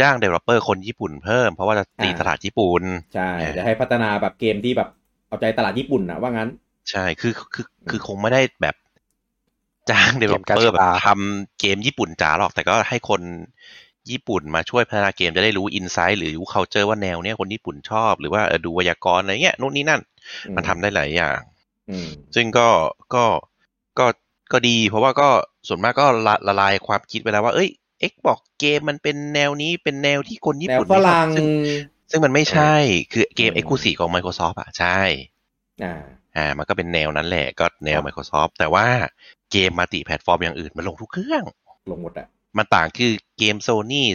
[0.00, 2.82] จ้าง developer คนญี่ปุ่นเพิ่ม เพราะว่าจะตีอ่าตลาดญี่ปุ่น
[3.14, 4.88] ใช่เออจะให้พัฒนาแบบเกมที่แบบ
[5.28, 6.50] เอาใจตลาดญี่ปุ่นนะว่างั้น
[6.90, 8.76] ใช่คือคือคือคงไม่ได้แบบ
[9.90, 13.20] จ้าง developer เกมกาชาแบบทำเกมญี่ปุ่นจ๋าหรอกแต่ก็ให้คน
[14.10, 20.00] ญี่ปุ่นมาช่วยพัฒนาเกมจะได้รู้ insight หรือรู้ culture ว่าแนวเนี้ยคนญี่ปุ่นชอบ หรือว่าเออดูไวยากรณ์อะไรเงี้ยนู่นนี่นั่น
[20.46, 21.38] อืมมันทำได้หลายอย่าง
[21.90, 22.68] อืมซึ่งก็
[23.14, 23.24] ก็
[23.98, 24.06] ก็
[24.52, 25.28] ก็ดี เพราะว่าก็
[25.68, 27.68] ส่วนมากก็ละละลายความคิดไปแล้วว่า เอ้ย
[28.00, 31.46] เอ็กบอกเกมมันเป็นแนวนี้เป็นแนวที่คนญี่แนวปุ่นไม่ชอบ แนวฝรั่งซึ่ง
[32.10, 32.74] ซึ่งมันไม่ใช่
[33.12, 34.98] คือเกมอืม exclusive ของ Microsoft อะ ใช่
[35.84, 35.94] อ่า
[36.36, 38.86] อ่า มันก็เป็นแนวนั้นแหละ ก็แนวครับ Microsoft แต่ว่า
[39.52, 41.42] เกม multi-platform อย่างอื่นมันลงทุกเครื่อง
[41.90, 44.08] ลงหมดอะ มันต่างคือเกมโซนี่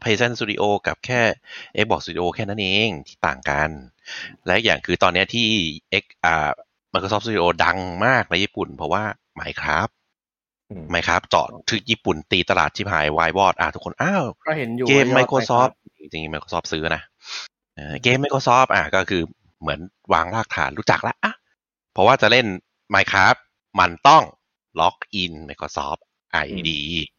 [0.00, 1.20] เพย์ s ซนสตูดิโอกับแค่
[1.82, 3.70] Xbox Studio แค่นั้นเองที่ต่างกัน
[4.46, 5.48] และอีกอย่างคือตอนเนี้ยที่
[6.02, 6.50] X อ่า
[6.92, 9.04] Microsoft Studio ดังมากในญี่ปุ่น เพราะว่า
[9.38, 9.92] Minecraft
[10.70, 15.26] อืม Minecraft เจาะถึงญี่ปุ่นตีตลาดที่หายวายวอดอะทุกคน อ้าวก็เห็นอยู่เกมว่าย
[15.60, 17.02] อด Microsoft จริงๆ Microsoft ซื้อนะ
[17.76, 19.22] เออเกม Microsoft อะก็คือ
[19.60, 19.80] เหมือน
[20.12, 21.32] วางรากฐานรู้จักแล้วอะ
[21.92, 22.46] เพราะว่าจะเล่น
[22.94, 23.40] Minecraft
[23.80, 24.22] มันต้อง
[24.80, 26.00] login Microsoft
[26.46, 27.17] ID อื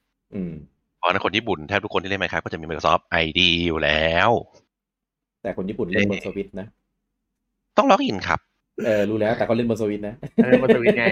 [0.49, 0.51] ม
[0.97, 4.29] เพราะฉะนั้นคนญี่ปุ่นแทบทุกคนที่เล่น Minecraft ก็จะมี Microsoft ID อยู่แล้ว
[5.41, 6.67] แต่คนญี่ปุ่นเล่นบนสวิตช์นะ
[7.77, 8.39] ต้อง login ครับ
[8.85, 11.05] เออรู้แล้วแต่เขาเล่นบนสวิตช์นะเออมันสวิตช์ไง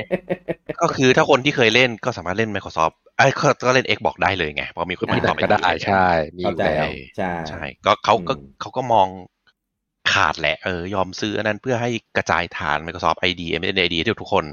[0.82, 9.08] ก็คือถ้าคนที่เคยเล่นก็สามารถเล่น Microsoft ไอ้ยก็ก็เล่น Xbox ได้เลยไงเพราะมีคนที่ติดไหนต่อไปก็ได้ใช่มีอเข้ายู่ใจแล้วใช่ใช่ ก็เขาก็อืมเขาก็มอง
[10.12, 14.46] ขาดแหละ เออ ยอมซื้ออันนั้นเพื่อให้กระจายฐาน Microsoft ID MSN ID ที่ทุกคน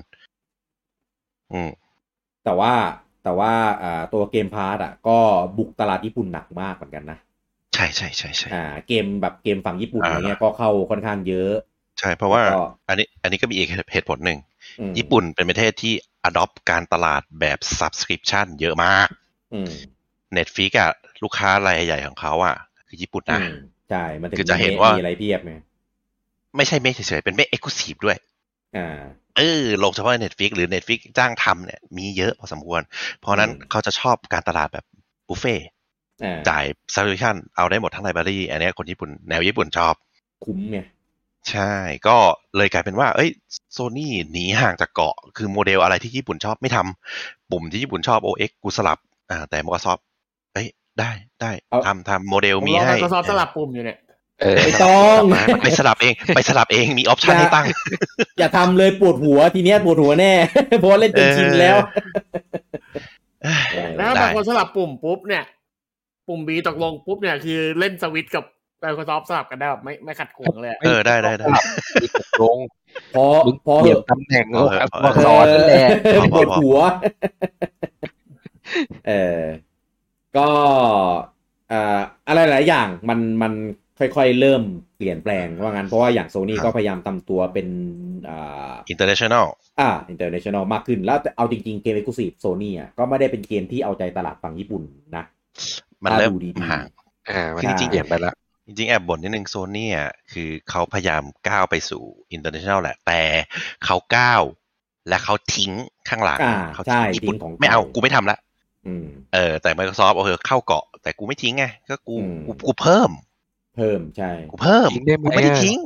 [1.53, 1.71] อืม
[2.45, 2.73] แต่ว่า
[3.25, 3.53] แต่ว่า
[3.83, 5.19] อ่าตัวเกมพาร์ตอะก็
[5.59, 7.19] บุกตลาดญี่ปุ่นหนักมากเหมือนกันนะ
[7.75, 11.53] ใช่ใช่ใช่ใช่อ่าเกมแบบเกมฝั่งญี่ปุ่นอ่าอะไรเงี้ยก็เข้าค่อนข้างเยอะ
[12.01, 14.39] ใช่เพราะว่าแล้วก็อันนี้อันนี้ก็มีอีกเหตุผลหนึ่ง
[14.81, 15.95] อืมญี่ปุ่นเป็นประเทศที่
[16.29, 19.09] adopt การตลาดแบบ subscription เยอะมาก
[19.55, 19.71] อืม
[20.37, 20.93] Netflix อะ
[21.23, 22.57] ลูกค้ารายใหญ่ของเขาอะ
[22.89, 23.55] คือญี่ปุ่นนะอืม
[23.91, 25.55] ใช่ มันถึงคือจะเห็นว่ามีอะไรเพียบไง
[26.57, 28.17] ไม่ใช่ไม่เฉยๆเป็นไม่ exclusive ด้วย
[28.77, 28.99] อ่า
[29.37, 32.81] เออลงเฉพาะ Netflix หรือ Netflix จ้างทำเนี่ยมีเยอะพอสมควร
[33.21, 34.85] เพราะฉะนั้นอืมเขาจะชอบการตลาดแบบ
[35.29, 35.55] บุฟเฟ่
[36.25, 39.95] อ่าจ่าย subscription เอาได้หมดทั้งไลบรารีอันเนี้ยคนญี่ปุ่นแนวญี่ปุ่นชอบ
[40.45, 40.79] คุ้มไง
[41.51, 41.73] ใช่
[42.07, 42.17] ก็
[42.57, 43.31] เลยกลายเป็นว่า เอ้ย
[43.73, 48.99] โซนี่หนีห่างจากเกาะ คือโมเดลอะไรที่ญี่ปุ่นชอบไม่ทำปุ่มที่ญี่ปุ่นชอบ OX กูสลับ
[49.31, 50.01] อ่า แต่ Microsoft
[50.53, 51.51] เอ้ยได้ได้
[51.87, 53.99] ทำทำโมเดลผมมีรอให้ Microsoft สลับปุ่มอยู่เนี่ย
[54.41, 55.21] เออไม่ต้อง
[55.63, 57.67] ไปสลับเอง ไปสลับเองมีออปชันให้ตั้ง
[58.39, 60.33] อย่าทำเลยปวดหัวทีเนี้ยปวดหัวแน่
[60.79, 61.77] เพราะว่าเล่นจนชินแล้ว
[63.73, 65.45] เออแล้วถ้าได้บางคนสลับปุ่มปุ๊บเนี่ย
[66.29, 68.45] ปุ่ม B ตกลงปุ๊บเนี่ยคือเล่นสวิตช์กับ
[68.83, 71.47] Microsoft สลับกันได้แบบไม่ไม่ขัดขวางเลยอะเออได้ได้ได้
[72.03, 72.57] มีตกลง
[73.15, 76.79] พอมึงพอเปเหลี่ยนอะตำแหน่งเออเอาเออมาสอนนั่นแหละเออพอพอปวดหัว
[79.09, 79.41] เออ
[80.37, 80.49] ก็
[81.73, 83.53] อ่าอะไรหลายอย่างมันมัน
[83.99, 84.63] ค่อยๆ เริ่ม
[84.97, 87.69] เปลี่ยนแปลงว่างั้นเพราะว่าอย่างโซนี่ครับก็พยายามทำตัวเป็น
[88.31, 89.47] อ่า international
[89.81, 94.83] อ่า international มากขึ้น แล้วแต่เอาจริงๆ เกม exclusive โซนี่อะก็ไม่ได้เป็นเกมที่เอาใจตลาดฝั่งญี่ปุ่น
[95.17, 95.25] นะ
[96.05, 96.87] มันเริ่มถ้าดูดีๆห่าง
[97.31, 98.35] อ่ามันคือจริงๆเปลี่ยนไปแล้ว
[98.67, 102.03] จริงๆ แอบบ่นนิดนึงโซนี่อะคือเขาพยายามก้าวไปสู่
[102.37, 103.21] international แหละ แต่
[103.85, 104.43] เขาก้าว
[105.09, 105.73] และเขาทิ้ง
[106.09, 108.39] ข้างหลังอ่าเขาใช่ญี่ปุ่นทิ้งของไม่เอาเก่ากูไม่ทำละ
[108.87, 113.11] อืมเออแต่ Microsoft โอเคเข้าเกาะ แต่กูไม่ทิ้งไงก็กูอืมกูกูเพิ่ม
[113.77, 115.79] เพิ่มใช่กูเพิ่มทิ้งได้ไหมกูไม่ได้อะทิ้ง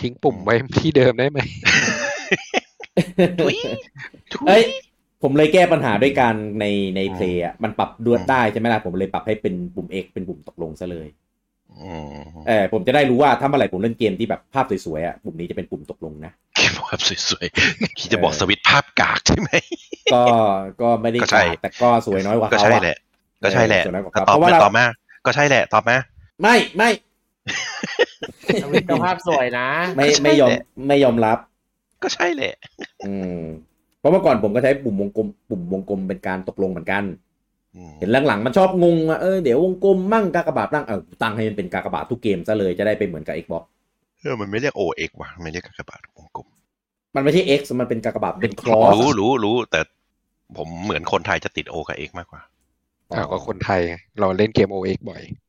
[0.00, 1.38] ทิ้งปุ่มไว้ที่เดิมได้ไหม
[3.40, 3.56] ทุย
[4.32, 4.62] ทุยเอ้ย
[5.22, 6.64] ผมเลยแก้ปัญหาด้วยการใน
[6.96, 11.08] ในอืมเพลย์อะมันปรับดวดอืมได้ใช่ไหมล่ะผมเลยปรับให้เป็นปุ่ม X เป็นปุ่มตกลงซะเลย
[11.82, 12.18] อืม
[12.48, 17.00] เออผมจะได้รู้ว่าถ้าเมื่อไหร่ผมเล่นเกมที่แบบภาพสวยๆอะปุ่มนี้จะเป็นปุ่มตกลงนะเก็บภาพ
[17.30, 19.50] สวยๆคิดจะบอกสวิตช์ภาพกากใช่ไหม
[20.14, 20.22] ก็
[20.80, 22.96] ก็ไม่ได้ก็ใช่กากแต่ก็สวยน้อยกว่าก็เขาใช่อะแหละ
[23.42, 24.84] ก็ใช่แหละเออสวยน้อยกว่าก็เขาตอบเพราะว่ามาเราตอบมา
[25.26, 25.96] ก็ใช่แหละตอบมา
[26.42, 26.90] ไม่ไม่
[28.62, 31.38] สวิตช์กับภาพสวยนะ ไม่ก็ใช่ไม่ยอมแหละไม่ยอมรับ
[32.02, 32.54] ก็ใช่แหละ
[33.06, 33.40] อืม
[33.98, 37.04] เพราะเมื่อก่อนผมก็ใช้ปุ่มวงกลม ปุ่มวงกลมเป็นการตกลงเหมือนกัน
[37.76, 43.64] อืมเห็นหลังๆมันชอบงงว่าเออเดี๋ยววงกลมมั่งกากบาทมั่งเออตั้งให้มันเป็นกากบาททุกเกมซะเลยจะได้เป็นเหมือนกับ Xbox
[44.20, 46.46] เออมันไม่เรียก OX ว่ะมันไม่เรียกกากบาทวงกลม
[47.16, 49.80] มันไม่ใช่ X มันเป็นกากบาทเป็น cross รู้รู้รู้แต่
[50.56, 52.42] ผมเหมือนคนไทยจะติด O กับ X มากกว่า
[53.14, 55.45] อ้าวก็คนไทยไงเราเล่นเกม OX บ่อยอืม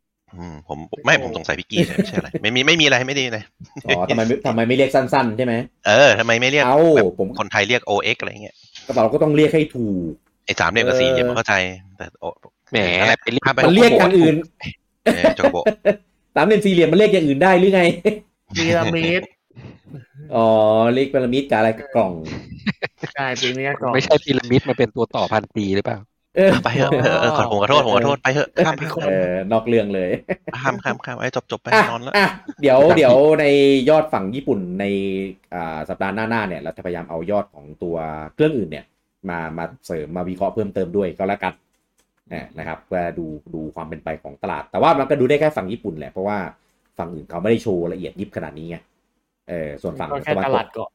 [0.68, 3.44] ผมไม่ผมสงสัยพี่กี้ใช่ไม่ใช่อะไรไม่มีไม่มีอะไรไม่ดีเลย
[3.86, 5.54] อ๋อทำไมไม่ทำไมไม่เรียกสั้นๆใช่ไหม
[5.88, 8.56] เออทำไมไม่เรียกเอ้าแบบผมคนไทยเรียก OX อะไรเงี้ย
[8.86, 10.12] ก็เราก็ต้องเรียกให้ถูก
[10.46, 11.56] ไอ้สามเหลี่ยมกับสี่เหลี่ยมเออมันเข้าใจ
[11.98, 12.26] แต่โอ
[12.72, 14.36] แหมอะไรไปเรียกห้ามไปมันเรียกอย่างอื่น
[15.04, 15.58] เออจกโบ
[16.36, 17.82] สามเหลี่ยมสี่เหลี่ยมมันเรียกอย่างอื่นได้หรือไง
[18.56, 19.22] พีระมิด
[20.36, 20.46] อ๋อ
[20.94, 22.12] เรียกพีระมิดกับอะไรกับกล่อง
[23.14, 26.16] ใช่พีระมิดก่อนไม่ใช่พีระมิดมันเป็นตัวต่อพันปีหรือเปล่าเออ
[26.64, 30.10] ไปเถอะเออเออขอผมขอโทษผมขอโทษไปเถอะข้ามข้ามเออนอกเรื่องเลย
[30.64, 32.28] ข้ามข้ามข้ามไอ้จบจบไปอะนอนแล้วอะ
[32.62, 33.46] เดี๋ยวเดี๋ยวใน
[33.90, 34.86] ยอดฝั่งญี่ปุ่นใน
[35.56, 37.96] อ่าสัปดาห์หน้าๆเนี่ยเราจะพยายามเอายอดของตัว
[38.34, 38.86] เครื่องอื่นเนี่ย
[39.30, 41.54] มามาเสริมมาวิเคราะห์เพิ่มเติมด้วยก็แล้วกัน
[42.34, 46.38] นะนะครับเพื่อดูดูความเป็นไปของตลาด แต่ว่ามันก็ดูได้แค่ฝั่งญี่ปุ่นแหละเพราะว่า
[46.98, 48.78] ฝั่งอื่นเขาไม่ได้โชว์ละเอียดยิบขนาดนี้ไง
[49.50, 50.90] เออส่วนฝั่งก็แค่ตะวันตตลากดเกาะ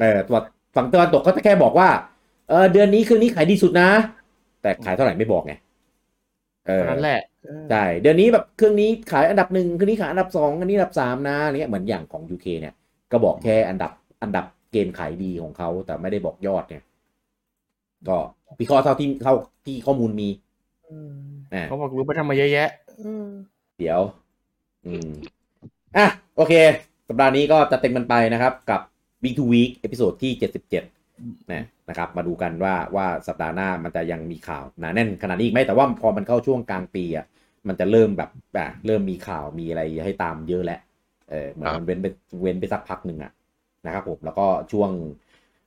[0.00, 0.38] เออตัว
[0.76, 1.88] ฝั่งตะวันตกก็จะแค่บอกว่า
[2.48, 3.88] เออเดือนนี้เครื่องนี้ขายดีสุดนะ
[4.62, 5.54] แต่ขายเท่าไหร่ไม่บอกไง
[6.66, 7.20] เออเท่านั้นแหละ
[7.70, 12.74] ใช่เดือนนี้แบบเครื่องนี้ขายอันดับหนึ่งเครื่องนี้ขายอันดับสองอันนี้อันดับสามนะอะไรเงี้ยเหมือนอย่างของ UK เนี่ย
[13.12, 16.82] ก็บอกแค่อันดับอันดับเกมขายดีของเขาแต่ไม่ได้บอกยอดเนี่ย
[18.08, 18.16] ก็
[18.58, 19.34] พิเคราะห์เท่าที่เท่า
[19.66, 20.28] ที่ข้อมูลมี
[21.54, 22.68] อ่าเขาบอกรู้ไปทำมาเยอะแยะ
[23.02, 23.26] อืม
[23.78, 24.00] เดี๋ยว
[24.86, 25.10] อืม
[25.96, 26.06] อะ
[26.36, 26.54] โอเค
[27.08, 28.80] สัปดาห์นี้ก็จะเต็มมันไปนะครับ กับ
[29.22, 31.01] Week to Week episode ที่77
[31.52, 37.26] นะนะครับ มาดูกันว่าว่าสัปดาห์หน้ามันจะยังมีข่าวหนาแน่นขนาดนี้อีกไหมแต่ว่าพอมันเข้าช่วงกลางปีอะ
[37.68, 40.80] มันจะเริ่มแบบอะเริ่มมีข่าวมีอะไรให้ตามเยอะแล้ว
[41.30, 42.06] เออเหมือนมันเว้นไป
[42.42, 43.32] เว้นไปสักพักหนึ่งอะ
[43.86, 44.90] นะครับผมแล้วก็ช่วง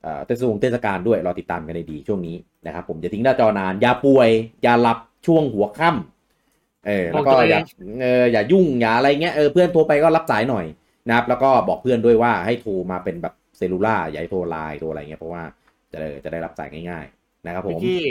[0.01, 4.29] เอ่อเทศกาลเทศกาลด้วยรอติดตามกันในดีช่วงนี้นะครับผมอย่าทิ้งหน้าจอนานอย่าป่วย
[4.63, 7.61] อย่าหลับช่วงหัวค่ำเออแล้วก็บอกตัวเองอย่า
[8.01, 10.65] เอออย่ายุ่งอย่าอะไรเงี้ยเออเพื่อนโทรไปก็รับสายหน่อย
[11.07, 15.43] นะครับแล้วก็บอกเพื่อนด้วยว่าให้โทรมาเป็นแบบ cellular อย่าให้โทรไลน์โทรอะไรเงี้ยเพราะว่า
[15.91, 18.01] จะได้จะได้รับสายง่ายๆ นะครับผพี่มกี้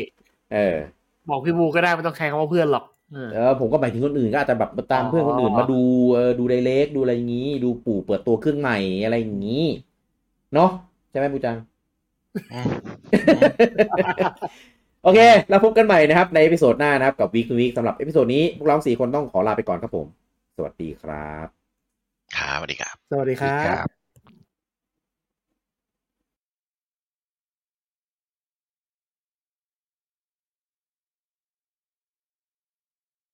[0.53, 0.77] เออ
[1.29, 5.81] บอกพี่บูก็ได้ไม่ต้องใช้คำว่าเพื่อนหรอกเออเออผมก็หมายถึงคนอื่นก็อาจจะแบบตามเพื่อนคนอื่นอ๋อมาดู
[6.15, 9.65] เออดู Direct ดูอะไรอย่างนี้ ดูปู่เปิดตัวเครื่องใหม่อะไรอย่างนี้
[10.55, 10.71] เนาะ
[11.11, 11.57] ใช่ไหมปูจัง
[12.51, 12.71] อืม
[15.03, 20.07] โอเค แล้วพบกันใหม่นะครับ ใน episode หน้านะครับกับ Week to Week สำหรับ episode นี้พวกเราสี่คนต้องขอลาไปก่อนครับผม
[20.57, 21.47] สวัสดีครับ
[22.35, 24.04] ครับสวัสดีครับ สวัสดีครัครับบ